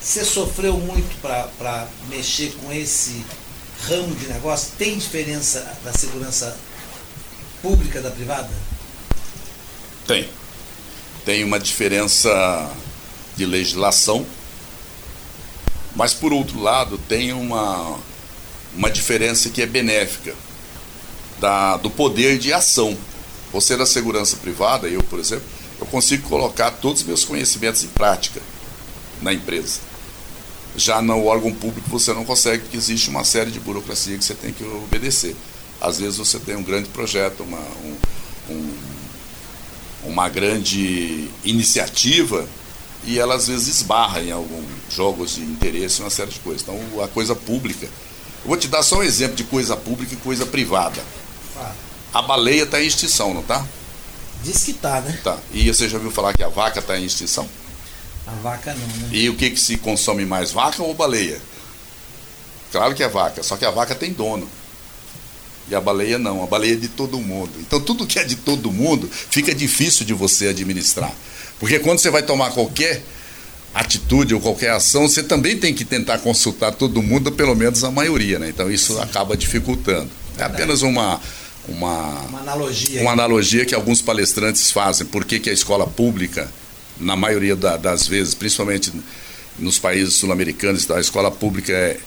Você 0.00 0.24
sofreu 0.24 0.78
muito 0.78 1.20
para 1.20 1.86
mexer 2.08 2.54
com 2.62 2.72
esse 2.72 3.22
ramo 3.86 4.14
de 4.14 4.28
negócio? 4.28 4.70
Tem 4.78 4.96
diferença 4.96 5.76
da 5.84 5.92
segurança 5.92 6.56
pública 7.60 8.00
da 8.00 8.10
privada? 8.10 8.48
Tem. 10.06 10.26
Tem 11.24 11.44
uma 11.44 11.58
diferença 11.58 12.70
de 13.36 13.46
legislação, 13.46 14.26
mas 15.94 16.14
por 16.14 16.32
outro 16.32 16.60
lado 16.60 16.98
tem 16.98 17.32
uma, 17.32 17.98
uma 18.74 18.90
diferença 18.90 19.48
que 19.50 19.62
é 19.62 19.66
benéfica 19.66 20.34
da, 21.40 21.76
do 21.76 21.90
poder 21.90 22.38
de 22.38 22.52
ação. 22.52 22.96
Você 23.52 23.76
da 23.76 23.86
segurança 23.86 24.36
privada, 24.36 24.86
eu, 24.88 25.02
por 25.02 25.18
exemplo, 25.18 25.44
eu 25.80 25.86
consigo 25.86 26.28
colocar 26.28 26.70
todos 26.70 27.00
os 27.00 27.06
meus 27.06 27.24
conhecimentos 27.24 27.82
em 27.82 27.88
prática 27.88 28.40
na 29.20 29.32
empresa. 29.32 29.80
Já 30.76 31.02
no 31.02 31.26
órgão 31.26 31.52
público 31.52 31.88
você 31.88 32.12
não 32.12 32.24
consegue, 32.24 32.62
porque 32.62 32.76
existe 32.76 33.10
uma 33.10 33.24
série 33.24 33.50
de 33.50 33.58
burocracia 33.58 34.16
que 34.16 34.24
você 34.24 34.34
tem 34.34 34.52
que 34.52 34.62
obedecer. 34.62 35.34
Às 35.80 35.98
vezes 35.98 36.18
você 36.18 36.38
tem 36.38 36.54
um 36.54 36.62
grande 36.62 36.88
projeto, 36.90 37.42
uma, 37.42 37.58
um, 37.58 37.96
um, 38.50 38.74
uma 40.04 40.28
grande 40.28 41.28
iniciativa 41.44 42.46
e 43.04 43.18
ela 43.18 43.34
às 43.34 43.48
vezes 43.48 43.68
esbarra 43.68 44.20
em 44.20 44.30
alguns 44.30 44.64
jogos 44.90 45.36
de 45.36 45.42
interesse, 45.42 46.00
uma 46.00 46.10
série 46.10 46.30
de 46.30 46.40
coisas. 46.40 46.62
Então 46.62 47.02
a 47.02 47.08
coisa 47.08 47.34
pública. 47.34 47.86
Eu 47.86 48.48
vou 48.48 48.56
te 48.56 48.68
dar 48.68 48.82
só 48.82 48.98
um 48.98 49.02
exemplo 49.02 49.36
de 49.36 49.44
coisa 49.44 49.76
pública 49.76 50.14
e 50.14 50.16
coisa 50.16 50.46
privada. 50.46 51.02
A 52.12 52.22
baleia 52.22 52.64
está 52.64 52.82
em 52.82 52.86
extinção, 52.86 53.32
não 53.32 53.42
está? 53.42 53.64
Diz 54.42 54.64
que 54.64 54.70
está, 54.70 55.00
né? 55.00 55.18
Tá. 55.22 55.38
E 55.52 55.72
você 55.72 55.88
já 55.88 55.98
ouviu 55.98 56.10
falar 56.10 56.32
que 56.32 56.42
a 56.42 56.48
vaca 56.48 56.80
está 56.80 56.98
em 56.98 57.04
extinção? 57.04 57.48
A 58.26 58.32
vaca 58.42 58.74
não, 58.74 58.86
né? 58.86 59.08
E 59.12 59.28
o 59.28 59.36
que, 59.36 59.50
que 59.50 59.60
se 59.60 59.76
consome 59.76 60.24
mais, 60.24 60.50
vaca 60.50 60.82
ou 60.82 60.94
baleia? 60.94 61.40
Claro 62.72 62.94
que 62.94 63.02
é 63.02 63.08
vaca, 63.08 63.42
só 63.42 63.56
que 63.56 63.64
a 63.64 63.70
vaca 63.70 63.94
tem 63.94 64.12
dono. 64.12 64.48
E 65.70 65.74
a 65.74 65.80
baleia 65.80 66.18
não, 66.18 66.42
a 66.42 66.46
baleia 66.46 66.72
é 66.72 66.76
de 66.76 66.88
todo 66.88 67.18
mundo. 67.18 67.50
Então 67.60 67.80
tudo 67.80 68.06
que 68.06 68.18
é 68.18 68.24
de 68.24 68.36
todo 68.36 68.72
mundo 68.72 69.08
fica 69.08 69.54
difícil 69.54 70.04
de 70.04 70.12
você 70.12 70.48
administrar. 70.48 71.12
Porque 71.58 71.78
quando 71.78 72.00
você 72.00 72.10
vai 72.10 72.22
tomar 72.22 72.50
qualquer 72.50 73.02
atitude 73.72 74.34
ou 74.34 74.40
qualquer 74.40 74.72
ação, 74.72 75.08
você 75.08 75.22
também 75.22 75.56
tem 75.56 75.72
que 75.72 75.84
tentar 75.84 76.18
consultar 76.18 76.72
todo 76.72 77.00
mundo, 77.00 77.30
pelo 77.30 77.54
menos 77.54 77.84
a 77.84 77.90
maioria, 77.90 78.38
né? 78.38 78.48
Então 78.48 78.70
isso 78.70 78.98
acaba 79.00 79.36
dificultando. 79.36 80.10
É 80.36 80.42
apenas 80.42 80.82
uma, 80.82 81.20
uma, 81.68 82.20
uma, 82.28 82.40
analogia. 82.40 83.00
uma 83.02 83.12
analogia 83.12 83.64
que 83.64 83.74
alguns 83.74 84.02
palestrantes 84.02 84.72
fazem. 84.72 85.06
Por 85.06 85.24
que, 85.24 85.38
que 85.38 85.50
a 85.50 85.52
escola 85.52 85.86
pública, 85.86 86.50
na 86.98 87.14
maioria 87.14 87.54
da, 87.54 87.76
das 87.76 88.08
vezes, 88.08 88.34
principalmente 88.34 88.92
nos 89.58 89.78
países 89.78 90.14
sul-americanos, 90.14 90.90
a 90.90 90.98
escola 90.98 91.30
pública 91.30 91.72
é, 91.72 91.98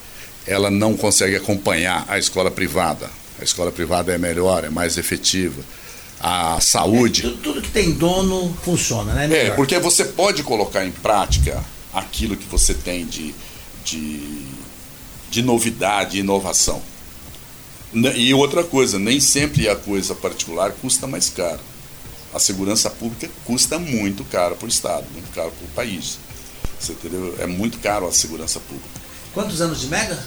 ela 0.45 0.69
não 0.69 0.97
consegue 0.97 1.36
acompanhar 1.36 2.04
a 2.10 2.17
escola 2.17 2.52
privada. 2.52 3.10
A 3.44 3.46
escola 3.46 3.74
privada 3.74 4.14
é 4.14 4.18
melhor, 4.18 4.64
é 4.64 4.70
mais 4.70 4.98
efetiva. 4.98 5.62
A 6.18 6.62
saúde. 6.62 7.28
É, 7.28 7.30
tudo, 7.44 7.62
que 7.62 7.70
tem 7.70 7.92
dono 7.92 8.58
funciona, 8.64 9.14
né? 9.14 9.48
É, 9.48 9.52
porque 9.52 9.78
você 9.80 10.06
pode 10.06 10.44
colocar 10.44 10.86
em 10.86 10.92
prática 10.92 11.62
aquilo 11.94 12.38
que 12.38 12.46
você 12.46 12.74
tem 12.74 13.06
de, 13.06 13.36
de, 13.84 14.46
de 15.30 15.42
novidade, 15.42 16.20
inovação. 16.20 16.82
E 18.16 18.34
outra 18.34 18.64
coisa, 18.64 18.98
nem 18.98 19.20
sempre 19.20 19.68
a 19.68 19.76
coisa 19.76 20.16
particular 20.16 20.72
custa 20.72 21.06
mais 21.06 21.30
caro. 21.30 21.60
A 22.34 22.40
segurança 22.40 22.90
pública 22.90 23.30
custa 23.44 23.78
muito 23.78 24.24
caro 24.24 24.56
para 24.56 24.66
o 24.66 24.70
Estado, 24.70 25.06
muito 25.12 25.30
caro 25.36 25.52
para 25.52 25.66
o 25.66 25.72
país. 25.72 26.18
Você 26.80 26.94
entendeu? 26.94 27.36
É 27.40 27.46
muito 27.46 27.78
caro 27.80 28.08
a 28.08 28.14
segurança 28.14 28.62
pública. 28.62 29.02
Quantos 29.34 29.60
anos 29.60 29.82
de 29.82 29.88
Mega? 29.88 30.18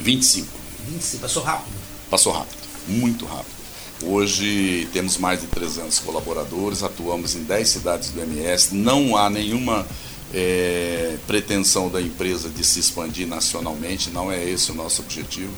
25. 0.00 0.48
25, 0.88 1.20
passou 1.20 1.42
rápido. 1.42 1.85
Passou 2.10 2.32
rápido, 2.32 2.58
muito 2.86 3.24
rápido. 3.24 3.56
Hoje 4.02 4.88
temos 4.92 5.16
mais 5.16 5.40
de 5.40 5.46
300 5.46 5.98
colaboradores, 6.00 6.82
atuamos 6.82 7.34
em 7.34 7.42
10 7.42 7.68
cidades 7.68 8.10
do 8.10 8.20
MS, 8.20 8.74
não 8.74 9.16
há 9.16 9.30
nenhuma 9.30 9.86
é, 10.34 11.16
pretensão 11.26 11.88
da 11.88 12.00
empresa 12.00 12.48
de 12.50 12.62
se 12.62 12.78
expandir 12.78 13.26
nacionalmente, 13.26 14.10
não 14.10 14.30
é 14.30 14.42
esse 14.44 14.70
o 14.70 14.74
nosso 14.74 15.00
objetivo. 15.02 15.52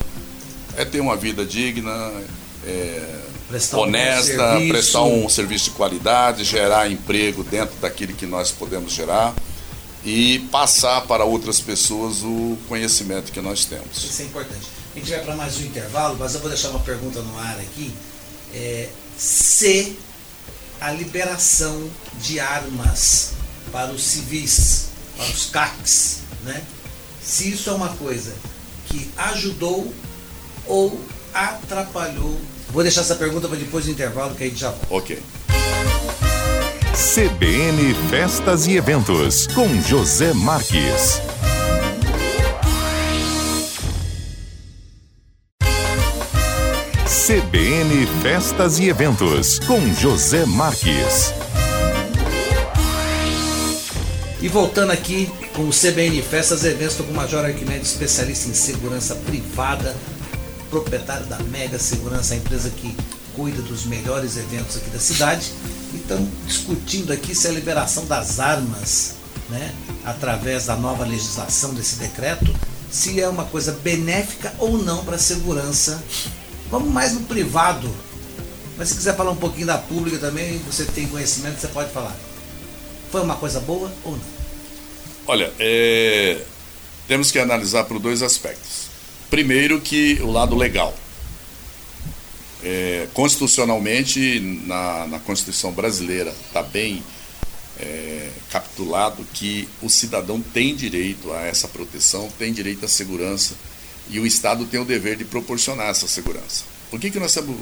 É 0.76 0.84
ter 0.84 1.00
uma 1.00 1.16
vida 1.16 1.44
digna, 1.44 2.12
é, 2.64 3.20
prestar 3.48 3.78
honesta, 3.78 4.56
um 4.56 4.68
prestar 4.68 5.02
um 5.02 5.28
serviço 5.28 5.64
de 5.66 5.70
qualidade, 5.72 6.44
gerar 6.44 6.90
emprego 6.90 7.42
dentro 7.42 7.74
daquilo 7.80 8.12
que 8.12 8.26
nós 8.26 8.52
podemos 8.52 8.92
gerar 8.92 9.34
e 10.04 10.38
passar 10.52 11.00
para 11.02 11.24
outras 11.24 11.60
pessoas 11.60 12.22
o 12.22 12.56
conhecimento 12.68 13.32
que 13.32 13.40
nós 13.40 13.64
temos. 13.64 14.04
Isso 14.04 14.22
é 14.22 14.24
importante. 14.26 14.77
A 14.98 15.00
gente 15.00 15.10
vai 15.12 15.20
para 15.20 15.36
mais 15.36 15.56
um 15.58 15.62
intervalo, 15.62 16.16
mas 16.18 16.34
eu 16.34 16.40
vou 16.40 16.48
deixar 16.48 16.70
uma 16.70 16.80
pergunta 16.80 17.22
no 17.22 17.38
ar 17.38 17.56
aqui. 17.60 17.94
É, 18.52 18.88
se 19.16 19.96
a 20.80 20.90
liberação 20.90 21.88
de 22.20 22.40
armas 22.40 23.30
para 23.70 23.92
os 23.92 24.02
civis, 24.02 24.86
para 25.16 25.26
os 25.26 25.50
CACs, 25.50 26.18
né? 26.42 26.64
se 27.22 27.48
isso 27.48 27.70
é 27.70 27.74
uma 27.74 27.90
coisa 27.90 28.34
que 28.88 29.08
ajudou 29.16 29.94
ou 30.66 31.00
atrapalhou. 31.32 32.36
Vou 32.70 32.82
deixar 32.82 33.02
essa 33.02 33.14
pergunta 33.14 33.46
para 33.46 33.56
depois 33.56 33.84
do 33.84 33.92
intervalo, 33.92 34.34
que 34.34 34.42
a 34.42 34.46
gente 34.48 34.58
já 34.58 34.70
volta. 34.70 34.86
Ok. 34.90 35.22
CBN 37.14 37.94
Festas 38.10 38.66
e 38.66 38.76
Eventos, 38.76 39.46
com 39.46 39.80
José 39.80 40.34
Marques. 40.34 41.22
CBN 47.28 48.06
Festas 48.22 48.78
e 48.78 48.88
Eventos, 48.88 49.58
com 49.58 49.92
José 49.92 50.46
Marques. 50.46 51.34
E 54.40 54.48
voltando 54.48 54.92
aqui 54.92 55.30
com 55.54 55.68
o 55.68 55.70
CBN 55.70 56.22
Festas 56.22 56.64
e 56.64 56.68
Eventos, 56.68 56.92
estou 56.92 57.04
com 57.04 57.12
o 57.12 57.14
Major 57.14 57.44
Arquimedes, 57.44 57.90
especialista 57.90 58.48
em 58.48 58.54
segurança 58.54 59.14
privada, 59.14 59.94
proprietário 60.70 61.26
da 61.26 61.38
Mega 61.40 61.78
Segurança, 61.78 62.32
a 62.32 62.38
empresa 62.38 62.70
que 62.70 62.96
cuida 63.36 63.60
dos 63.60 63.84
melhores 63.84 64.38
eventos 64.38 64.78
aqui 64.78 64.88
da 64.88 64.98
cidade 64.98 65.52
estão 65.92 66.26
discutindo 66.46 67.12
aqui 67.12 67.34
se 67.34 67.46
a 67.46 67.50
liberação 67.50 68.06
das 68.06 68.40
armas, 68.40 69.16
né, 69.50 69.74
através 70.02 70.64
da 70.64 70.76
nova 70.76 71.04
legislação 71.04 71.74
desse 71.74 71.96
decreto, 71.96 72.50
se 72.90 73.20
é 73.20 73.28
uma 73.28 73.44
coisa 73.44 73.72
benéfica 73.84 74.54
ou 74.58 74.78
não 74.78 75.04
para 75.04 75.16
a 75.16 75.18
segurança. 75.18 76.02
Vamos 76.70 76.90
mais 76.92 77.14
no 77.14 77.20
privado. 77.22 77.88
Mas 78.76 78.88
se 78.88 78.94
quiser 78.94 79.16
falar 79.16 79.32
um 79.32 79.36
pouquinho 79.36 79.66
da 79.66 79.78
pública 79.78 80.18
também, 80.18 80.58
você 80.58 80.84
tem 80.84 81.08
conhecimento, 81.08 81.60
você 81.60 81.68
pode 81.68 81.90
falar. 81.90 82.16
Foi 83.10 83.22
uma 83.22 83.36
coisa 83.36 83.60
boa 83.60 83.92
ou 84.04 84.12
não? 84.12 84.20
Olha, 85.26 85.52
é... 85.58 86.40
temos 87.06 87.30
que 87.30 87.38
analisar 87.38 87.84
por 87.84 87.98
dois 87.98 88.22
aspectos. 88.22 88.88
Primeiro 89.30 89.80
que 89.80 90.18
o 90.22 90.30
lado 90.30 90.56
legal 90.56 90.94
é, 92.62 93.06
constitucionalmente, 93.14 94.40
na, 94.66 95.06
na, 95.06 95.18
Constituição 95.20 95.72
brasileira, 95.72 96.34
está 96.46 96.62
bem 96.62 97.02
é, 97.78 98.30
capitulado 98.50 99.24
que 99.32 99.68
o 99.80 99.88
cidadão 99.88 100.40
tem 100.40 100.74
direito 100.74 101.32
a 101.32 101.42
essa 101.42 101.68
proteção, 101.68 102.28
tem 102.38 102.52
direito 102.52 102.84
à 102.84 102.88
segurança 102.88 103.54
e 104.08 104.18
o 104.18 104.26
Estado 104.26 104.64
tem 104.66 104.80
o 104.80 104.84
dever 104.84 105.16
de 105.16 105.24
proporcionar 105.24 105.88
essa 105.88 106.08
segurança. 106.08 106.64
Por 106.90 106.98
que, 106.98 107.10
que 107.10 107.18
nós 107.18 107.34
temos 107.34 107.56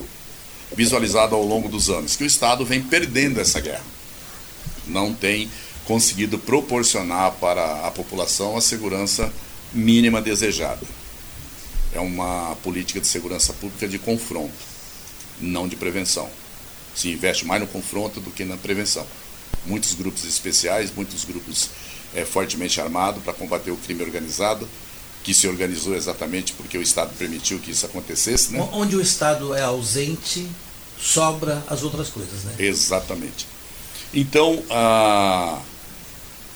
visualizado 0.74 1.34
ao 1.34 1.44
longo 1.44 1.68
dos 1.68 1.90
anos? 1.90 2.16
Que 2.16 2.24
o 2.24 2.26
Estado 2.26 2.64
vem 2.64 2.82
perdendo 2.82 3.40
essa 3.40 3.60
guerra. 3.60 3.84
Não 4.86 5.12
tem 5.12 5.50
conseguido 5.84 6.38
proporcionar 6.38 7.32
para 7.32 7.86
a 7.86 7.90
população 7.90 8.56
a 8.56 8.60
segurança 8.60 9.32
mínima 9.72 10.22
desejada. 10.22 10.86
É 11.92 12.00
uma 12.00 12.56
política 12.62 13.00
de 13.00 13.06
segurança 13.06 13.52
pública 13.52 13.88
de 13.88 13.98
confronto 13.98 14.76
não 15.40 15.68
de 15.68 15.76
prevenção. 15.76 16.28
Se 16.94 17.10
investe 17.10 17.44
mais 17.44 17.60
no 17.60 17.68
confronto 17.68 18.20
do 18.20 18.30
que 18.30 18.44
na 18.44 18.56
prevenção. 18.56 19.06
Muitos 19.66 19.94
grupos 19.94 20.24
especiais, 20.24 20.92
muitos 20.94 21.24
grupos 21.24 21.70
é, 22.14 22.24
fortemente 22.24 22.80
armados 22.80 23.22
para 23.22 23.32
combater 23.32 23.70
o 23.70 23.76
crime 23.76 24.02
organizado, 24.02 24.68
que 25.26 25.34
se 25.34 25.48
organizou 25.48 25.96
exatamente 25.96 26.52
porque 26.52 26.78
o 26.78 26.82
Estado 26.82 27.12
permitiu 27.18 27.58
que 27.58 27.72
isso 27.72 27.84
acontecesse. 27.84 28.52
Né? 28.52 28.68
Onde 28.72 28.94
o 28.94 29.00
Estado 29.00 29.52
é 29.52 29.62
ausente, 29.62 30.46
sobra 30.96 31.64
as 31.66 31.82
outras 31.82 32.08
coisas, 32.08 32.44
né? 32.44 32.54
Exatamente. 32.60 33.44
Então, 34.14 34.62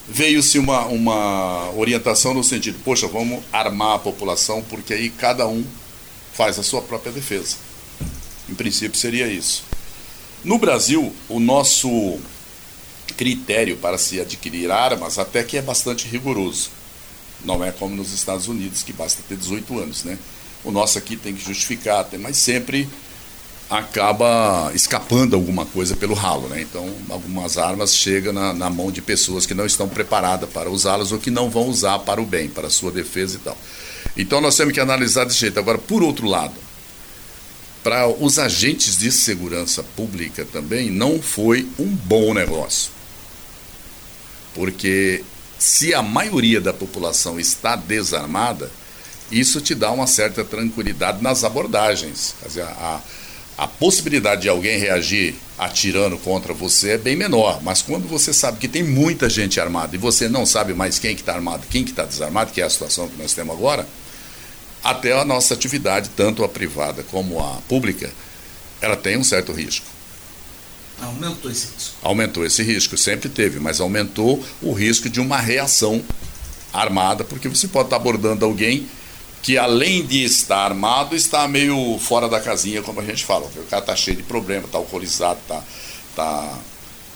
veio-se 0.08 0.56
uma, 0.56 0.84
uma 0.84 1.72
orientação 1.72 2.32
no 2.32 2.44
sentido, 2.44 2.78
poxa, 2.84 3.08
vamos 3.08 3.42
armar 3.52 3.96
a 3.96 3.98
população, 3.98 4.62
porque 4.62 4.94
aí 4.94 5.10
cada 5.10 5.48
um 5.48 5.64
faz 6.32 6.56
a 6.56 6.62
sua 6.62 6.80
própria 6.80 7.10
defesa. 7.10 7.56
Em 8.48 8.54
princípio, 8.54 8.96
seria 8.96 9.26
isso. 9.26 9.64
No 10.44 10.58
Brasil, 10.58 11.12
o 11.28 11.40
nosso 11.40 12.20
critério 13.16 13.76
para 13.78 13.98
se 13.98 14.20
adquirir 14.20 14.70
armas 14.70 15.18
até 15.18 15.42
que 15.42 15.56
é 15.56 15.62
bastante 15.62 16.06
rigoroso. 16.06 16.70
Não 17.44 17.64
é 17.64 17.72
como 17.72 17.96
nos 17.96 18.12
Estados 18.12 18.48
Unidos, 18.48 18.82
que 18.82 18.92
basta 18.92 19.22
ter 19.28 19.36
18 19.36 19.78
anos, 19.78 20.04
né? 20.04 20.18
O 20.62 20.70
nosso 20.70 20.98
aqui 20.98 21.16
tem 21.16 21.34
que 21.34 21.44
justificar, 21.44 22.06
mas 22.18 22.36
sempre 22.36 22.88
acaba 23.70 24.72
escapando 24.74 25.36
alguma 25.36 25.64
coisa 25.64 25.94
pelo 25.94 26.12
ralo, 26.12 26.48
né? 26.48 26.60
Então, 26.60 26.92
algumas 27.08 27.56
armas 27.56 27.94
chegam 27.94 28.32
na, 28.32 28.52
na 28.52 28.68
mão 28.68 28.90
de 28.90 29.00
pessoas 29.00 29.46
que 29.46 29.54
não 29.54 29.64
estão 29.64 29.88
preparadas 29.88 30.50
para 30.50 30.68
usá-las 30.68 31.12
ou 31.12 31.18
que 31.18 31.30
não 31.30 31.48
vão 31.48 31.68
usar 31.68 32.00
para 32.00 32.20
o 32.20 32.26
bem, 32.26 32.48
para 32.48 32.66
a 32.66 32.70
sua 32.70 32.90
defesa 32.90 33.36
e 33.36 33.38
tal. 33.38 33.56
Então, 34.16 34.40
nós 34.40 34.56
temos 34.56 34.74
que 34.74 34.80
analisar 34.80 35.24
desse 35.24 35.38
jeito. 35.38 35.58
Agora, 35.58 35.78
por 35.78 36.02
outro 36.02 36.26
lado, 36.26 36.54
para 37.82 38.08
os 38.08 38.38
agentes 38.38 38.98
de 38.98 39.10
segurança 39.10 39.82
pública 39.82 40.44
também 40.44 40.90
não 40.90 41.20
foi 41.22 41.66
um 41.78 41.86
bom 41.86 42.34
negócio. 42.34 42.90
Porque 44.52 45.22
se 45.60 45.92
a 45.92 46.00
maioria 46.00 46.58
da 46.58 46.72
população 46.72 47.38
está 47.38 47.76
desarmada, 47.76 48.70
isso 49.30 49.60
te 49.60 49.74
dá 49.74 49.90
uma 49.92 50.06
certa 50.06 50.42
tranquilidade 50.42 51.22
nas 51.22 51.44
abordagens. 51.44 52.34
Dizer, 52.46 52.62
a, 52.62 53.00
a 53.58 53.68
possibilidade 53.68 54.42
de 54.42 54.48
alguém 54.48 54.78
reagir 54.78 55.34
atirando 55.58 56.16
contra 56.16 56.54
você 56.54 56.92
é 56.92 56.98
bem 56.98 57.14
menor. 57.14 57.62
Mas 57.62 57.82
quando 57.82 58.08
você 58.08 58.32
sabe 58.32 58.58
que 58.58 58.66
tem 58.66 58.82
muita 58.82 59.28
gente 59.28 59.60
armada 59.60 59.94
e 59.94 59.98
você 59.98 60.30
não 60.30 60.46
sabe 60.46 60.72
mais 60.72 60.98
quem 60.98 61.14
que 61.14 61.20
está 61.20 61.34
armado, 61.34 61.66
quem 61.68 61.84
que 61.84 61.90
está 61.90 62.06
desarmado, 62.06 62.52
que 62.52 62.62
é 62.62 62.64
a 62.64 62.70
situação 62.70 63.06
que 63.06 63.20
nós 63.20 63.34
temos 63.34 63.54
agora, 63.54 63.86
até 64.82 65.12
a 65.12 65.26
nossa 65.26 65.52
atividade, 65.52 66.08
tanto 66.16 66.42
a 66.42 66.48
privada 66.48 67.02
como 67.02 67.38
a 67.38 67.58
pública, 67.68 68.10
ela 68.80 68.96
tem 68.96 69.18
um 69.18 69.24
certo 69.24 69.52
risco. 69.52 69.84
Aumentou 71.00 71.50
esse 71.50 71.66
risco. 71.74 71.96
Aumentou 72.02 72.46
esse 72.46 72.62
risco, 72.62 72.96
sempre 72.96 73.28
teve, 73.28 73.58
mas 73.58 73.80
aumentou 73.80 74.44
o 74.62 74.72
risco 74.72 75.08
de 75.08 75.20
uma 75.20 75.38
reação 75.38 76.02
armada, 76.72 77.24
porque 77.24 77.48
você 77.48 77.66
pode 77.66 77.86
estar 77.86 77.96
abordando 77.96 78.44
alguém 78.44 78.86
que 79.42 79.56
além 79.56 80.04
de 80.04 80.22
estar 80.22 80.66
armado, 80.66 81.16
está 81.16 81.48
meio 81.48 81.98
fora 81.98 82.28
da 82.28 82.40
casinha, 82.40 82.82
como 82.82 83.00
a 83.00 83.04
gente 83.04 83.24
fala. 83.24 83.46
O 83.46 83.66
cara 83.66 83.82
está 83.82 83.96
cheio 83.96 84.16
de 84.16 84.22
problema, 84.22 84.66
está 84.66 84.78
alcoolizado, 84.78 85.40
está 85.40 85.62
tá 86.14 86.58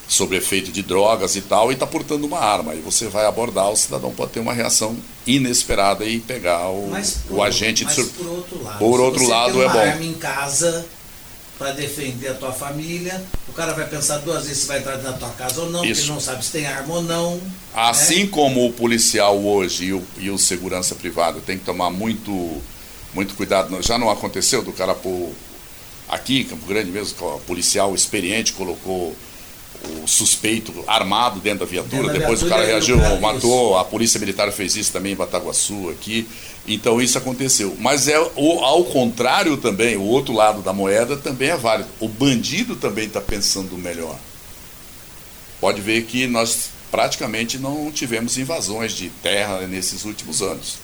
sobre 0.07 0.37
efeito 0.37 0.71
de 0.71 0.81
drogas 0.81 1.35
e 1.35 1.41
tal, 1.41 1.71
e 1.71 1.73
está 1.73 1.85
portando 1.85 2.25
uma 2.25 2.39
arma. 2.39 2.73
E 2.73 2.79
você 2.79 3.07
vai 3.07 3.25
abordar, 3.25 3.69
o 3.69 3.75
cidadão 3.75 4.11
pode 4.11 4.31
ter 4.31 4.39
uma 4.39 4.53
reação 4.53 4.97
inesperada 5.25 6.05
e 6.05 6.19
pegar 6.19 6.69
o, 6.69 6.91
o 7.29 7.43
agente 7.43 7.85
de 7.85 7.93
surpresa. 7.93 8.17
Por 8.17 8.27
outro 8.27 8.63
lado, 8.63 8.79
por 8.79 8.99
outro 8.99 9.27
lado 9.27 9.63
é 9.63 9.69
bom. 9.69 9.79
arma 9.79 10.05
em 10.05 10.13
casa, 10.13 10.85
para 11.57 11.71
defender 11.71 12.29
a 12.29 12.33
tua 12.33 12.51
família. 12.51 13.23
O 13.47 13.53
cara 13.53 13.73
vai 13.73 13.87
pensar 13.87 14.17
duas 14.19 14.45
vezes 14.45 14.63
se 14.63 14.67
vai 14.67 14.79
entrar 14.79 14.97
na 14.97 15.13
tua 15.13 15.29
casa 15.29 15.61
ou 15.61 15.69
não, 15.69 15.83
Isso. 15.83 16.01
porque 16.01 16.13
não 16.13 16.19
sabe 16.19 16.43
se 16.43 16.51
tem 16.51 16.65
arma 16.65 16.95
ou 16.95 17.01
não. 17.01 17.41
Assim 17.73 18.23
né? 18.23 18.29
como 18.31 18.65
o 18.65 18.73
policial 18.73 19.39
hoje 19.43 19.85
e 19.85 19.93
o, 19.93 20.03
e 20.17 20.29
o 20.29 20.37
segurança 20.37 20.95
privado 20.95 21.41
tem 21.41 21.57
que 21.57 21.65
tomar 21.65 21.89
muito, 21.89 22.61
muito 23.13 23.35
cuidado. 23.35 23.81
Já 23.81 23.97
não 23.97 24.09
aconteceu 24.09 24.61
do 24.61 24.73
cara 24.73 24.93
pôr 24.93 25.31
aqui 26.07 26.41
em 26.41 26.43
Campo 26.45 26.65
Grande 26.65 26.91
mesmo, 26.91 27.15
o 27.25 27.39
policial 27.41 27.95
experiente 27.95 28.53
colocou 28.53 29.15
o 30.03 30.07
suspeito 30.07 30.73
armado 30.87 31.39
dentro 31.39 31.59
da 31.59 31.65
viatura, 31.65 32.03
dentro 32.03 32.19
depois 32.19 32.39
viatura, 32.39 32.45
o 32.45 32.49
cara 32.49 32.65
reagiu, 32.65 32.97
matou, 33.19 33.69
isso. 33.71 33.77
a 33.77 33.85
polícia 33.85 34.19
militar 34.19 34.51
fez 34.51 34.75
isso 34.75 34.91
também 34.91 35.13
em 35.13 35.15
Bataguaçu 35.15 35.89
aqui. 35.89 36.27
Então 36.67 37.01
isso 37.01 37.17
aconteceu. 37.17 37.75
Mas 37.79 38.07
é 38.07 38.19
o, 38.35 38.59
ao 38.63 38.83
contrário 38.85 39.57
também, 39.57 39.95
o 39.95 40.03
outro 40.03 40.33
lado 40.33 40.61
da 40.61 40.73
moeda 40.73 41.15
também 41.15 41.49
é 41.49 41.57
válido. 41.57 41.89
O 41.99 42.07
bandido 42.07 42.75
também 42.75 43.05
está 43.05 43.21
pensando 43.21 43.77
melhor. 43.77 44.17
Pode 45.59 45.81
ver 45.81 46.05
que 46.05 46.27
nós 46.27 46.69
praticamente 46.89 47.57
não 47.57 47.91
tivemos 47.91 48.37
invasões 48.37 48.93
de 48.93 49.09
terra 49.09 49.67
nesses 49.67 50.05
últimos 50.05 50.41
anos. 50.41 50.77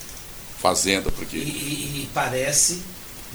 Fazenda, 0.59 1.11
porque. 1.11 1.37
E, 1.37 1.39
e, 1.39 2.03
e 2.03 2.09
parece, 2.13 2.81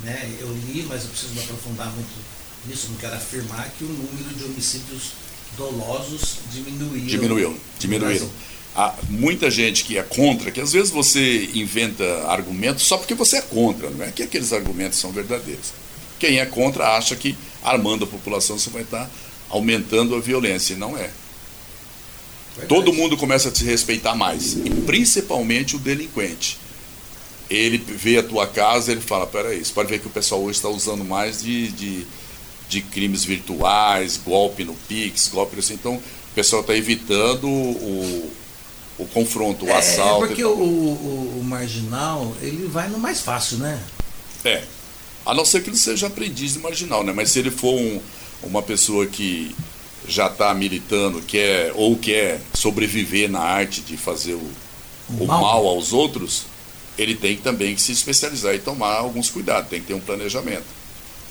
né, 0.02 0.30
eu 0.38 0.48
li, 0.48 0.86
mas 0.88 1.02
eu 1.02 1.09
preciso 1.11 1.34
me 1.34 1.40
aprofundar 1.40 1.90
muito 1.90 2.36
nisso, 2.66 2.88
não 2.90 2.96
quero 2.96 3.14
afirmar 3.14 3.68
que 3.76 3.84
o 3.84 3.88
número 3.88 4.34
de 4.34 4.44
homicídios 4.44 5.12
dolosos 5.57 6.38
diminuíram. 6.53 7.07
Diminuiu, 7.07 7.61
diminuíram. 7.78 8.30
Há 8.74 8.94
muita 9.09 9.51
gente 9.51 9.84
que 9.84 9.97
é 9.97 10.03
contra, 10.03 10.51
que 10.51 10.61
às 10.61 10.72
vezes 10.72 10.90
você 10.90 11.49
inventa 11.55 12.05
argumentos 12.28 12.84
só 12.84 12.99
porque 12.99 13.14
você 13.14 13.38
é 13.38 13.42
contra, 13.42 13.88
não 13.88 14.05
é 14.05 14.11
que 14.11 14.22
aqueles 14.22 14.53
argumentos 14.53 14.99
são 14.99 15.11
verdadeiros. 15.12 15.72
Quem 16.18 16.40
é 16.40 16.47
contra 16.47 16.97
acha 16.97 17.16
que 17.16 17.36
armando 17.62 18.05
a 18.05 18.07
população 18.07 18.59
você 18.59 18.68
vai 18.70 18.82
estar 18.82 19.11
aumentando 19.49 20.14
a 20.14 20.20
violência, 20.20 20.74
e 20.74 20.76
não 20.76 20.97
é. 20.97 21.11
Verdade. 22.57 22.68
Todo 22.68 22.92
mundo 22.92 23.16
começa 23.16 23.49
a 23.49 23.55
se 23.55 23.64
respeitar 23.64 24.14
mais, 24.14 24.55
e 24.55 24.70
principalmente 24.84 25.76
o 25.76 25.78
delinquente. 25.78 26.59
Ele 27.49 27.78
vê 27.78 28.18
a 28.18 28.22
tua 28.22 28.47
casa, 28.47 28.90
ele 28.90 29.01
fala, 29.01 29.26
peraí, 29.26 29.64
você 29.64 29.72
pode 29.72 29.88
ver 29.88 30.01
que 30.01 30.07
o 30.07 30.11
pessoal 30.11 30.42
hoje 30.42 30.59
está 30.59 30.68
usando 30.68 31.05
mais 31.05 31.42
de, 31.42 31.68
de 31.68 32.07
de 32.68 32.80
crimes 32.80 33.24
virtuais, 33.24 34.16
golpe 34.16 34.64
no 34.64 34.74
Pix, 34.74 35.28
golpe 35.28 35.58
assim. 35.58 35.74
Então, 35.74 35.94
o 35.96 36.34
pessoal 36.34 36.62
está 36.62 36.76
evitando 36.76 37.46
o, 37.48 38.32
o 38.98 39.06
confronto, 39.06 39.66
o 39.66 39.68
é, 39.68 39.76
assalto. 39.76 40.24
É 40.24 40.28
porque 40.28 40.44
o, 40.44 40.50
o, 40.50 41.38
o, 41.40 41.44
marginal, 41.44 42.34
ele 42.40 42.66
vai 42.66 42.88
no 42.88 42.98
mais 42.98 43.20
fácil, 43.20 43.58
né? 43.58 43.80
É. 44.44 44.62
A 45.24 45.34
não 45.34 45.44
ser 45.44 45.62
que 45.62 45.70
ele 45.70 45.76
seja 45.76 46.06
aprendiz 46.06 46.54
de 46.54 46.58
marginal, 46.58 47.02
né? 47.02 47.12
Mas 47.12 47.30
se 47.30 47.38
ele 47.38 47.50
for 47.50 47.74
um, 47.74 48.00
uma 48.42 48.62
pessoa 48.62 49.06
que 49.06 49.54
já 50.06 50.28
está 50.28 50.54
militando, 50.54 51.20
quer 51.22 51.72
ou 51.74 51.96
quer 51.96 52.40
sobreviver 52.54 53.30
na 53.30 53.40
arte 53.40 53.80
de 53.80 53.96
fazer 53.96 54.34
o, 54.34 54.50
o 55.18 55.26
mal. 55.26 55.40
mal 55.40 55.66
aos 55.66 55.92
outros, 55.92 56.44
ele 56.96 57.14
tem 57.14 57.36
também 57.36 57.74
que 57.74 57.82
se 57.82 57.92
especializar 57.92 58.54
e 58.54 58.58
tomar 58.58 58.94
alguns 58.94 59.30
cuidados, 59.30 59.68
tem 59.68 59.80
que 59.80 59.88
ter 59.88 59.94
um 59.94 60.00
planejamento. 60.00 60.64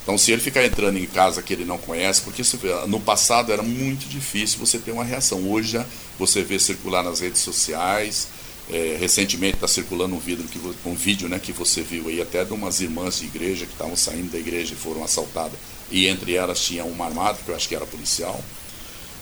Então, 0.05 0.19
se 0.19 0.31
ele 0.31 0.39
ficar 0.39 0.63
entrando 0.63 0.99
em 0.99 1.05
casa 1.07 1.41
que 1.41 1.51
ele 1.51 1.65
não 1.65 1.79
conhece, 1.79 2.21
porque 2.21 2.43
no 2.87 2.99
passado 2.99 3.51
era 3.51 3.63
muito 3.63 4.07
difícil 4.07 4.59
você 4.59 4.77
ter 4.77 4.91
uma 4.91 5.03
reação. 5.03 5.49
Hoje 5.49 5.71
já 5.71 5.85
você 6.19 6.43
vê 6.43 6.59
circular 6.59 7.03
nas 7.03 7.21
redes 7.21 7.41
sociais. 7.41 8.27
É, 8.69 8.97
recentemente 8.99 9.55
está 9.55 9.67
circulando 9.67 10.15
um 10.15 10.19
vídeo, 10.19 10.43
que, 10.45 10.59
um 10.87 10.93
vídeo 10.93 11.27
né, 11.27 11.39
que 11.39 11.51
você 11.51 11.81
viu 11.81 12.07
aí 12.07 12.21
até 12.21 12.43
de 12.45 12.53
umas 12.53 12.81
irmãs 12.81 13.19
de 13.19 13.25
igreja 13.25 13.65
que 13.65 13.71
estavam 13.71 13.95
saindo 13.95 14.31
da 14.31 14.37
igreja 14.37 14.73
e 14.73 14.77
foram 14.77 15.03
assaltadas. 15.03 15.57
E 15.89 16.05
entre 16.05 16.35
elas 16.35 16.59
tinha 16.59 16.83
uma 16.83 17.05
armada, 17.05 17.39
que 17.43 17.49
eu 17.49 17.55
acho 17.55 17.67
que 17.67 17.75
era 17.75 17.85
policial. 17.87 18.39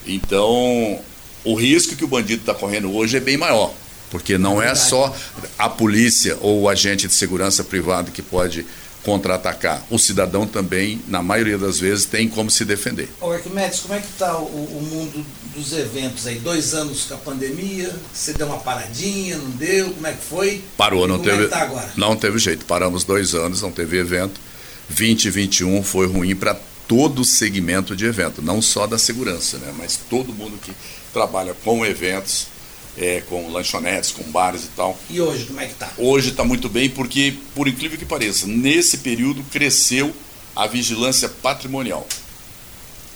Então, 0.06 1.00
o 1.44 1.54
risco 1.54 1.96
que 1.96 2.04
o 2.04 2.08
bandido 2.08 2.42
está 2.42 2.54
correndo 2.54 2.94
hoje 2.94 3.16
é 3.16 3.20
bem 3.20 3.38
maior. 3.38 3.72
Porque 4.10 4.36
não 4.36 4.62
é 4.62 4.74
só 4.74 5.14
a 5.58 5.68
polícia 5.68 6.36
ou 6.42 6.62
o 6.62 6.68
agente 6.68 7.08
de 7.08 7.14
segurança 7.14 7.64
privado 7.64 8.12
que 8.12 8.22
pode 8.22 8.66
contra-atacar. 9.04 9.84
O 9.90 9.98
cidadão 9.98 10.46
também, 10.46 11.00
na 11.06 11.22
maioria 11.22 11.58
das 11.58 11.78
vezes, 11.78 12.06
tem 12.06 12.28
como 12.28 12.50
se 12.50 12.64
defender. 12.64 13.08
Ô 13.20 13.30
Arquimedes, 13.30 13.80
como 13.80 13.94
é 13.94 14.00
que 14.00 14.06
está 14.06 14.36
o, 14.38 14.44
o, 14.44 14.82
mundo 14.82 15.24
dos 15.54 15.72
eventos 15.72 16.26
aí? 16.26 16.38
Dois 16.38 16.74
anos 16.74 17.04
com 17.04 17.14
a 17.14 17.18
pandemia, 17.18 17.94
você 18.12 18.32
deu 18.32 18.46
uma 18.46 18.58
paradinha, 18.58 19.36
não 19.36 19.50
deu? 19.50 19.92
Como 19.92 20.06
é 20.06 20.12
que 20.12 20.24
foi? 20.24 20.64
Parou, 20.76 21.06
não 21.06 21.18
como 21.18 21.30
teve. 21.30 21.44
É 21.44 21.48
tá 21.48 21.62
agora? 21.62 21.92
Não 21.96 22.16
teve 22.16 22.38
jeito. 22.38 22.64
Paramos 22.64 23.04
dois 23.04 23.34
anos, 23.34 23.62
não 23.62 23.70
teve 23.70 23.98
evento. 23.98 24.40
2021 24.88 25.82
foi 25.82 26.06
ruim 26.06 26.34
para 26.34 26.56
todo 26.88 27.20
o 27.20 27.24
segmento 27.24 27.94
de 27.96 28.04
evento, 28.04 28.42
não 28.42 28.60
só 28.60 28.86
da 28.86 28.98
segurança, 28.98 29.58
né? 29.58 29.72
mas 29.76 29.98
todo 30.10 30.34
mundo 30.34 30.58
que 30.62 30.72
trabalha 31.12 31.54
com 31.64 31.84
eventos 31.84 32.48
é, 32.96 33.22
com 33.22 33.50
lanchonetes, 33.50 34.10
com 34.12 34.22
bares 34.24 34.64
e 34.64 34.68
tal. 34.68 34.98
E 35.10 35.20
hoje, 35.20 35.46
como 35.46 35.60
é 35.60 35.66
que 35.66 35.74
tá? 35.74 35.92
Hoje 35.98 36.30
está 36.30 36.44
muito 36.44 36.68
bem, 36.68 36.88
porque, 36.88 37.36
por 37.54 37.68
incrível 37.68 37.98
que 37.98 38.04
pareça, 38.04 38.46
nesse 38.46 38.98
período 38.98 39.42
cresceu 39.44 40.14
a 40.54 40.66
vigilância 40.66 41.28
patrimonial. 41.28 42.06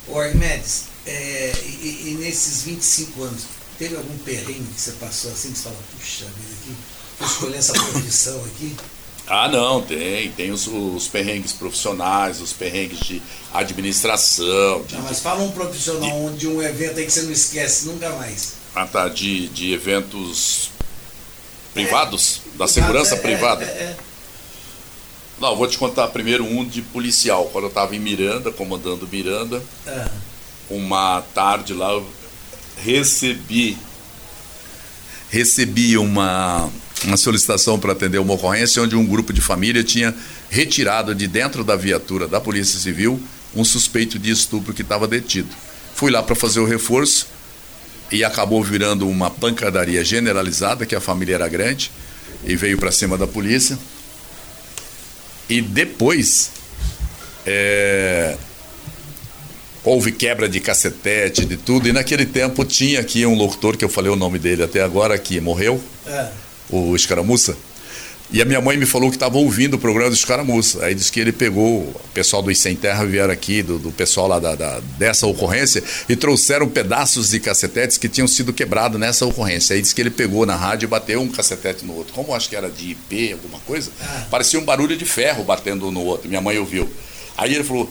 O 0.09 0.19
Arquimedes, 0.19 0.85
é, 1.07 1.53
e, 1.65 2.09
e, 2.09 2.17
nesses 2.21 2.63
25 2.63 3.23
anos, 3.23 3.43
teve 3.79 3.97
algum 3.97 4.17
perrengue 4.19 4.67
que 4.75 4.81
você 4.81 4.93
passou 4.93 5.31
assim, 5.31 5.53
que 5.53 5.59
você 5.59 5.65
fala, 5.65 5.77
puxa 5.97 6.25
vida, 6.25 6.55
aqui, 6.61 6.75
vou 7.19 7.29
escolher 7.29 7.57
essa 7.59 7.73
profissão 7.73 8.45
aqui? 8.45 8.75
Ah, 9.31 9.47
não, 9.47 9.83
tem. 9.83 10.33
Tem 10.33 10.51
os, 10.51 10.67
os 10.67 11.07
perrengues 11.07 11.53
profissionais, 11.53 12.41
os 12.41 12.55
perrengues 12.55 12.99
de 13.01 13.23
administração. 13.53 14.83
De, 14.85 14.95
não, 14.95 15.03
mas 15.03 15.21
fala 15.21 15.43
um 15.43 15.53
profissional 15.53 16.31
de, 16.31 16.39
de 16.39 16.49
um 16.49 16.63
evento 16.63 16.99
aí 16.99 17.05
que 17.05 17.13
você 17.13 17.23
não 17.23 17.33
esquece 17.33 17.87
nunca 17.87 18.09
mais. 18.11 18.55
Ah, 18.81 18.87
tá, 18.87 19.09
de, 19.09 19.49
de 19.49 19.73
eventos 19.73 20.71
privados, 21.75 22.43
é, 22.55 22.59
da 22.59 22.69
segurança 22.69 23.17
é, 23.17 23.19
privada. 23.19 23.65
É, 23.65 23.67
é, 23.67 23.97
Não, 25.41 25.57
vou 25.57 25.67
te 25.67 25.77
contar 25.77 26.07
primeiro 26.09 26.45
um 26.45 26.65
de 26.65 26.81
policial. 26.81 27.47
Quando 27.47 27.65
eu 27.65 27.71
estava 27.71 27.97
em 27.97 27.99
Miranda, 27.99 28.53
comandando 28.53 29.09
Miranda, 29.11 29.61
uma 30.71 31.23
tarde 31.35 31.75
lá 31.75 31.91
eu 31.91 32.07
recebi 32.77 33.77
recebi 35.29 35.99
uma, 35.99 36.71
uma 37.03 37.17
solicitação 37.17 37.81
para 37.81 37.91
atender 37.91 38.19
uma 38.19 38.35
ocorrência 38.35 38.81
onde 38.81 38.95
um 38.95 39.05
grupo 39.05 39.33
de 39.33 39.41
família 39.41 39.83
tinha 39.83 40.15
retirado 40.49 41.17
de 41.17 41.27
dentro 41.27 41.65
da 41.65 41.75
viatura 41.75 42.29
da 42.29 42.41
Polícia 42.41 42.79
Civil 42.79 43.21
um 43.57 43.65
suspeito 43.65 44.21
de 44.21 44.31
estupro 44.31 44.73
que 44.73 44.83
estava 44.83 45.09
detido. 45.09 45.49
Fui 45.97 46.13
lá 46.13 46.23
para 46.23 46.37
fazer 46.37 46.61
o 46.61 46.65
reforço 46.65 47.27
e 48.11 48.25
acabou 48.25 48.63
virando 48.63 49.09
uma 49.09 49.31
pancadaria 49.31 50.05
generalizada, 50.05 50.87
que 50.87 50.95
a 50.95 51.01
família 51.01 51.35
era 51.35 51.49
grande, 51.49 51.91
e 52.45 52.57
veio 52.57 52.79
para 52.79 52.91
cima 52.91 53.19
da 53.19 53.27
polícia. 53.27 53.79
E 55.49 55.61
depois 55.61 56.51
é, 57.47 58.37
houve 59.83 60.13
quebra 60.13 60.49
de 60.49 60.61
cacetete, 60.61 61.45
de 61.45 61.57
tudo, 61.57 61.89
e 61.89 61.93
naquele 61.93 62.27
tempo 62.27 62.65
tinha 62.65 63.01
aqui 63.01 63.25
um 63.25 63.35
locutor, 63.35 63.77
que 63.77 63.85
eu 63.85 63.89
falei 63.89 64.11
o 64.11 64.17
nome 64.17 64.39
dele 64.39 64.63
até 64.63 64.83
agora, 64.83 65.19
que 65.19 65.41
morreu, 65.41 65.83
é. 66.07 66.29
o 66.71 66.95
Escaramuça. 66.95 67.57
E 68.31 68.43
a 68.43 68.45
minha 68.45 68.61
mãe 68.61 68.77
me 68.77 68.85
falou 68.85 69.09
que 69.09 69.17
estava 69.17 69.39
ouvindo 69.39 69.75
o 69.75 69.79
programa 69.79 70.11
do 70.11 70.15
Escaramuça. 70.15 70.85
Aí 70.85 70.95
disse 70.95 71.11
que 71.11 71.19
ele 71.19 71.33
pegou, 71.33 71.81
o 71.81 72.01
pessoal 72.13 72.43
do 72.43 72.55
Sem 72.55 72.77
Terra 72.77 73.03
vieram 73.07 73.33
aqui, 73.33 73.63
do, 73.63 73.79
do 73.79 73.91
pessoal 73.91 74.29
lá 74.29 74.39
da, 74.39 74.55
da, 74.55 74.81
dessa 74.99 75.27
ocorrência, 75.27 75.83
e 76.07 76.15
trouxeram 76.15 76.69
pedaços 76.69 77.31
de 77.31 77.41
cacetetes 77.41 77.97
que 77.97 78.07
tinham 78.07 78.29
sido 78.29 78.53
quebrados 78.53 79.01
nessa 79.01 79.25
ocorrência. 79.25 79.75
Aí 79.75 79.81
disse 79.81 79.95
que 79.95 80.03
ele 80.03 80.11
pegou 80.11 80.45
na 80.45 80.57
rádio 80.57 80.85
e 80.85 80.89
bateu 80.89 81.23
um 81.23 81.29
cacetete 81.29 81.87
no 81.87 81.95
outro. 81.95 82.13
Como 82.13 82.35
acho 82.35 82.51
que 82.51 82.57
era 82.57 82.69
de 82.69 82.91
IP, 82.91 83.33
alguma 83.33 83.61
coisa, 83.61 83.91
parecia 84.31 84.61
um 84.61 84.65
barulho 84.65 84.95
de 84.95 85.07
ferro 85.07 85.43
batendo 85.43 85.91
no 85.91 86.05
outro. 86.05 86.29
Minha 86.29 86.43
mãe 86.43 86.59
ouviu. 86.59 86.87
Aí 87.35 87.55
ele 87.55 87.65
falou: 87.65 87.91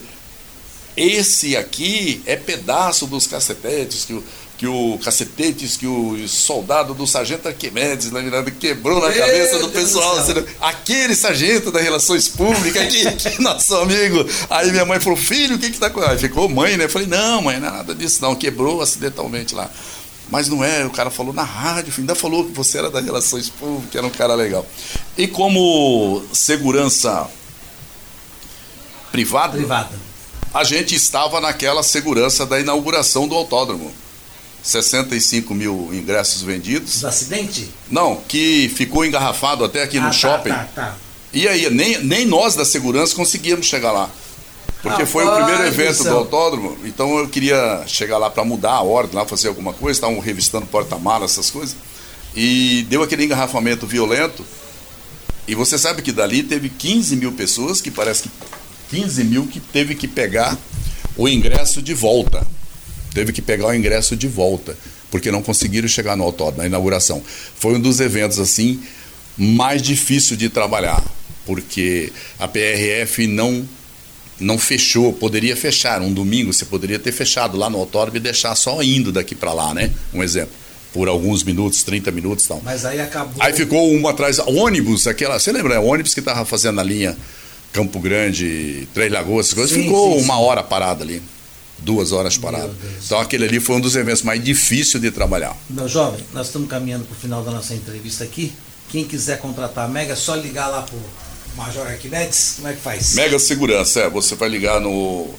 esse 0.98 1.56
aqui 1.56 2.24
é 2.26 2.36
pedaço 2.36 3.06
dos 3.06 3.28
cacetetes 3.28 4.04
que 4.04 4.14
o 4.14 4.24
que 4.58 4.66
o 4.66 4.98
cacetetes 5.04 5.78
que 5.78 5.86
o 5.86 6.28
soldado 6.28 6.96
do 6.96 7.06
sargento 7.06 7.48
Arquimedes 7.48 8.10
na 8.10 8.20
virada 8.22 8.50
quebrou 8.50 9.00
na 9.00 9.10
Meu 9.10 9.20
cabeça 9.20 9.60
do 9.60 9.70
pessoal. 9.70 10.18
aquele 10.60 11.16
sargento 11.16 11.72
das 11.72 11.84
relações 11.84 12.28
públicas, 12.28 12.88
que, 12.92 13.12
que 13.30 13.42
nosso 13.42 13.76
amigo. 13.76 14.26
Aí 14.50 14.72
minha 14.72 14.84
mãe 14.84 15.00
falou: 15.00 15.18
Filho, 15.18 15.58
o 15.58 15.60
que 15.60 15.70
que 15.70 15.78
tá 15.78 15.92
com. 15.92 16.02
Aí 16.02 16.18
ficou 16.18 16.50
mãe, 16.50 16.76
né? 16.76 16.86
Eu 16.86 16.90
falei: 16.90 17.08
Não, 17.08 17.44
mãe, 17.44 17.60
não 17.60 17.68
é 17.68 17.72
nada 17.72 17.94
disso, 17.94 18.20
não. 18.22 18.36
Quebrou 18.36 18.82
acidentalmente 18.82 19.54
lá. 19.54 19.70
Mas 20.30 20.50
não 20.50 20.64
é, 20.64 20.86
o 20.86 20.90
cara 20.90 21.10
falou 21.10 21.34
na 21.34 21.44
rádio, 21.44 21.94
ainda 21.98 22.14
falou 22.14 22.44
que 22.44 22.52
você 22.52 22.80
era 22.80 22.90
das 22.90 23.06
relações 23.06 23.48
públicas, 23.50 23.96
era 23.96 24.06
um 24.06 24.10
cara 24.10 24.36
legal. 24.36 24.66
E 25.18 25.26
como 25.26 26.22
segurança 26.34 27.30
privada, 29.10 29.56
privada, 29.56 29.92
a 30.54 30.66
gente 30.66 30.96
estava 30.96 31.40
naquela 31.40 31.82
segurança 31.82 32.46
da 32.46 32.60
inauguração 32.60 33.26
do 33.26 33.36
autódromo. 33.36 33.94
65 34.64 35.54
mil 35.54 35.90
ingressos 35.94 36.42
vendidos. 36.42 37.02
Do 37.02 37.08
acidente? 37.08 37.70
Não, 37.90 38.22
que 38.28 38.70
ficou 38.76 39.06
engarrafado 39.06 39.64
até 39.64 39.84
aqui 39.84 39.98
ah, 39.98 40.02
no 40.02 40.08
tá, 40.08 40.14
shopping. 40.14 40.50
Tá, 40.50 40.68
tá. 40.76 40.96
E 41.34 41.48
aí, 41.48 41.70
nem, 41.70 42.04
nem 42.04 42.26
nós 42.26 42.56
da 42.56 42.66
segurança 42.66 43.16
conseguíamos 43.16 43.66
chegar 43.66 43.92
lá. 43.92 44.10
Porque 44.82 45.06
foi 45.06 45.26
o 45.26 45.36
primeiro 45.36 45.66
evento 45.66 46.04
do 46.04 46.16
autódromo, 46.16 46.78
então 46.86 47.18
eu 47.18 47.28
queria 47.28 47.84
chegar 47.88 48.18
lá 48.18 48.30
para 48.30 48.44
mudar 48.46 48.74
a 48.74 48.82
ordem, 48.82 49.16
lá 49.16 49.26
fazer 49.26 49.48
alguma 49.48 49.74
coisa, 49.74 49.98
estavam 49.98 50.20
revistando 50.20 50.66
porta-malas, 50.68 51.32
essas 51.32 51.50
coisas. 51.50 51.76
E 52.36 52.86
deu 52.90 53.02
aquele 53.02 53.26
engarrafamento 53.26 53.88
violento. 53.88 54.46
E 55.48 55.56
você 55.56 55.78
sabe 55.78 56.02
que 56.02 56.12
dali 56.12 56.44
teve 56.44 56.70
15 56.70 57.16
mil 57.16 57.32
pessoas, 57.32 57.82
que 57.82 57.90
parece 57.90 58.24
que 58.24 58.30
15 58.90 59.24
mil 59.24 59.48
que 59.48 59.60
teve 59.60 59.96
que 59.96 60.08
pegar 60.08 60.58
o 61.16 61.28
ingresso 61.28 61.82
de 61.82 61.94
volta. 61.94 62.46
Teve 63.18 63.34
que 63.34 63.42
pegar 63.42 63.66
o 63.66 63.74
ingresso 63.74 64.16
de 64.16 64.28
volta, 64.28 64.78
porque 65.10 65.32
não 65.32 65.42
conseguiram 65.42 65.88
chegar 65.88 66.16
no 66.16 66.24
autódromo, 66.24 66.60
na 66.60 66.68
inauguração. 66.68 67.20
Foi 67.56 67.74
um 67.74 67.80
dos 67.80 68.00
eventos 68.00 68.38
assim 68.38 68.80
mais 69.36 69.82
difícil 69.82 70.38
de 70.38 70.50
trabalhar, 70.50 71.04
porque 71.44 72.14
a 72.38 72.48
PRF 72.48 73.26
não 73.26 73.68
não 74.40 74.60
fechou, 74.60 75.12
poderia 75.12 75.56
fechar 75.56 76.00
um 76.00 76.14
domingo, 76.14 76.54
você 76.54 76.64
poderia 76.64 77.00
ter 77.00 77.12
fechado 77.12 77.58
lá 77.58 77.72
no 77.72 77.80
autódromo 77.80 78.18
e 78.18 78.20
deixar 78.20 78.54
só 78.54 78.84
indo 78.84 79.12
daqui 79.12 79.34
para 79.34 79.52
lá, 79.52 79.74
né? 79.74 79.90
Um 80.14 80.22
exemplo 80.22 80.54
por 80.94 81.08
alguns 81.08 81.44
minutos, 81.44 81.82
30 81.82 82.12
minutos 82.12 82.46
e 82.46 82.50
tal. 82.50 82.62
Mas 82.64 82.86
aí 82.86 83.02
acabou. 83.02 83.34
Aí 83.40 83.52
ficou 83.52 83.92
uma 83.96 84.12
atrás. 84.12 84.38
Ônibus, 84.38 85.08
aquela. 85.08 85.40
Você 85.40 85.52
lembra? 85.52 85.74
É 85.74 85.80
o 85.80 85.86
ônibus 85.86 86.14
que 86.14 86.20
estava 86.20 86.46
fazendo 86.46 86.80
a 86.80 86.84
linha 86.84 87.18
Campo 87.74 88.00
Grande, 88.00 88.88
Três 88.94 89.12
Lagoas, 89.12 89.52
coisas, 89.56 89.76
sim, 89.76 89.86
ficou 89.86 90.20
sim, 90.20 90.24
uma 90.24 90.36
sim. 90.36 90.40
hora 90.40 90.62
parada 90.62 91.04
ali. 91.04 91.20
Duas 91.80 92.12
horas 92.12 92.38
parada. 92.38 92.74
Então 93.06 93.20
aquele 93.20 93.46
ali 93.46 93.60
foi 93.60 93.76
um 93.76 93.82
dos 93.82 93.96
eventos 93.96 94.24
mais 94.24 94.44
difíceis 94.44 95.02
de 95.02 95.12
trabalhar. 95.12 95.56
Meu 95.70 95.88
jovem, 95.88 96.24
nós 96.34 96.48
estamos 96.48 96.68
caminhando 96.68 97.06
para 97.06 97.14
o 97.14 97.18
final 97.18 97.44
da 97.44 97.52
nossa 97.52 97.74
entrevista 97.74 98.24
aqui. 98.24 98.52
Quem 98.90 99.06
quiser 99.06 99.40
contratar 99.40 99.86
a 99.86 99.88
Mega, 99.88 100.14
é 100.14 100.16
só 100.16 100.36
ligar 100.36 100.68
lá 100.68 100.82
pro 100.82 100.98
Major 101.56 101.86
Arquimedes. 101.88 102.54
Como 102.58 102.68
é 102.68 102.74
que 102.74 102.82
faz? 102.82 103.16
Mega 103.16 103.38
Segurança, 103.38 104.02
é. 104.02 104.10
Você 104.10 104.36
vai 104.36 104.50
ligar 104.50 104.80
no 104.80 105.30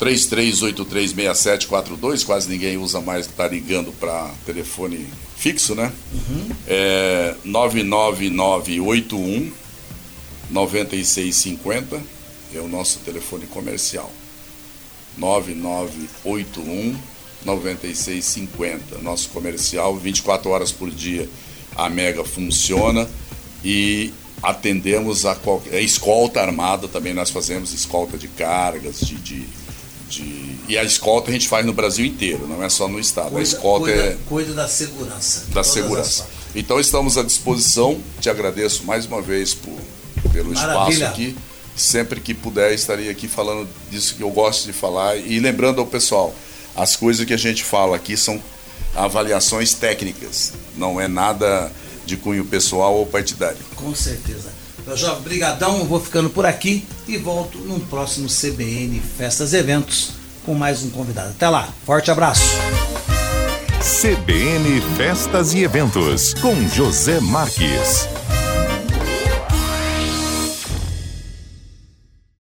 33836742, 0.00 2.24
quase 2.24 2.48
ninguém 2.48 2.76
usa 2.76 3.00
mais, 3.00 3.26
está 3.26 3.48
ligando 3.48 3.92
para 3.92 4.30
telefone 4.46 5.06
fixo, 5.36 5.74
né? 5.74 5.92
Uhum. 6.12 6.48
É 6.66 7.34
99981 7.44 9.52
9650 10.50 12.00
é 12.54 12.60
o 12.60 12.68
nosso 12.68 13.00
telefone 13.00 13.46
comercial. 13.46 14.10
9981 15.18 16.96
9650. 17.44 18.98
Nosso 18.98 19.28
comercial, 19.30 19.96
24 19.96 20.50
horas 20.50 20.72
por 20.72 20.90
dia 20.90 21.28
a 21.76 21.88
Mega 21.88 22.24
funciona 22.24 23.08
e 23.64 24.12
atendemos 24.42 25.24
a 25.24 25.34
qualquer. 25.34 25.74
A 25.74 25.80
escolta 25.80 26.40
armada 26.40 26.88
também 26.88 27.14
nós 27.14 27.30
fazemos, 27.30 27.72
escolta 27.72 28.18
de 28.18 28.28
cargas, 28.28 29.00
de, 29.00 29.14
de, 29.16 29.46
de, 30.08 30.56
E 30.68 30.76
a 30.76 30.82
escolta 30.82 31.30
a 31.30 31.32
gente 31.32 31.48
faz 31.48 31.64
no 31.64 31.72
Brasil 31.72 32.04
inteiro, 32.04 32.46
não 32.48 32.62
é 32.62 32.68
só 32.68 32.88
no 32.88 32.98
estado. 32.98 33.30
Cuida, 33.30 33.40
a 33.40 33.42
escolta 33.42 33.86
cuida, 33.86 34.02
é. 34.02 34.16
Cuida 34.28 34.54
da 34.54 34.68
segurança. 34.68 35.46
Da 35.52 35.62
segurança. 35.62 36.28
Então 36.54 36.80
estamos 36.80 37.16
à 37.16 37.22
disposição. 37.22 38.00
Te 38.20 38.28
agradeço 38.28 38.84
mais 38.84 39.06
uma 39.06 39.22
vez 39.22 39.54
por 39.54 39.78
pelo 40.32 40.52
Maravilha. 40.52 40.94
espaço 40.94 41.12
aqui. 41.12 41.36
Sempre 41.78 42.20
que 42.20 42.34
puder, 42.34 42.74
estarei 42.74 43.08
aqui 43.08 43.28
falando 43.28 43.68
disso 43.88 44.16
que 44.16 44.22
eu 44.22 44.30
gosto 44.30 44.66
de 44.66 44.72
falar. 44.72 45.16
E 45.16 45.38
lembrando 45.38 45.80
ao 45.80 45.86
pessoal, 45.86 46.34
as 46.76 46.96
coisas 46.96 47.24
que 47.24 47.32
a 47.32 47.38
gente 47.38 47.62
fala 47.62 47.94
aqui 47.94 48.16
são 48.16 48.42
avaliações 48.96 49.74
técnicas, 49.74 50.54
não 50.76 51.00
é 51.00 51.06
nada 51.06 51.70
de 52.04 52.16
cunho 52.16 52.44
pessoal 52.44 52.96
ou 52.96 53.06
partidário. 53.06 53.58
Com 53.76 53.94
certeza. 53.94 54.50
Meu 54.84 54.96
jovem, 54.96 55.22
brigadão, 55.22 55.84
vou 55.84 56.00
ficando 56.00 56.30
por 56.30 56.46
aqui 56.46 56.84
e 57.06 57.16
volto 57.16 57.58
num 57.58 57.78
próximo 57.78 58.26
CBN 58.26 59.00
Festas 59.16 59.52
e 59.52 59.58
Eventos 59.58 60.10
com 60.44 60.54
mais 60.54 60.82
um 60.82 60.90
convidado. 60.90 61.28
Até 61.28 61.48
lá, 61.48 61.68
forte 61.84 62.10
abraço. 62.10 62.56
CBN 64.00 64.80
Festas 64.96 65.54
e 65.54 65.62
Eventos 65.62 66.34
com 66.34 66.56
José 66.68 67.20
Marques. 67.20 68.08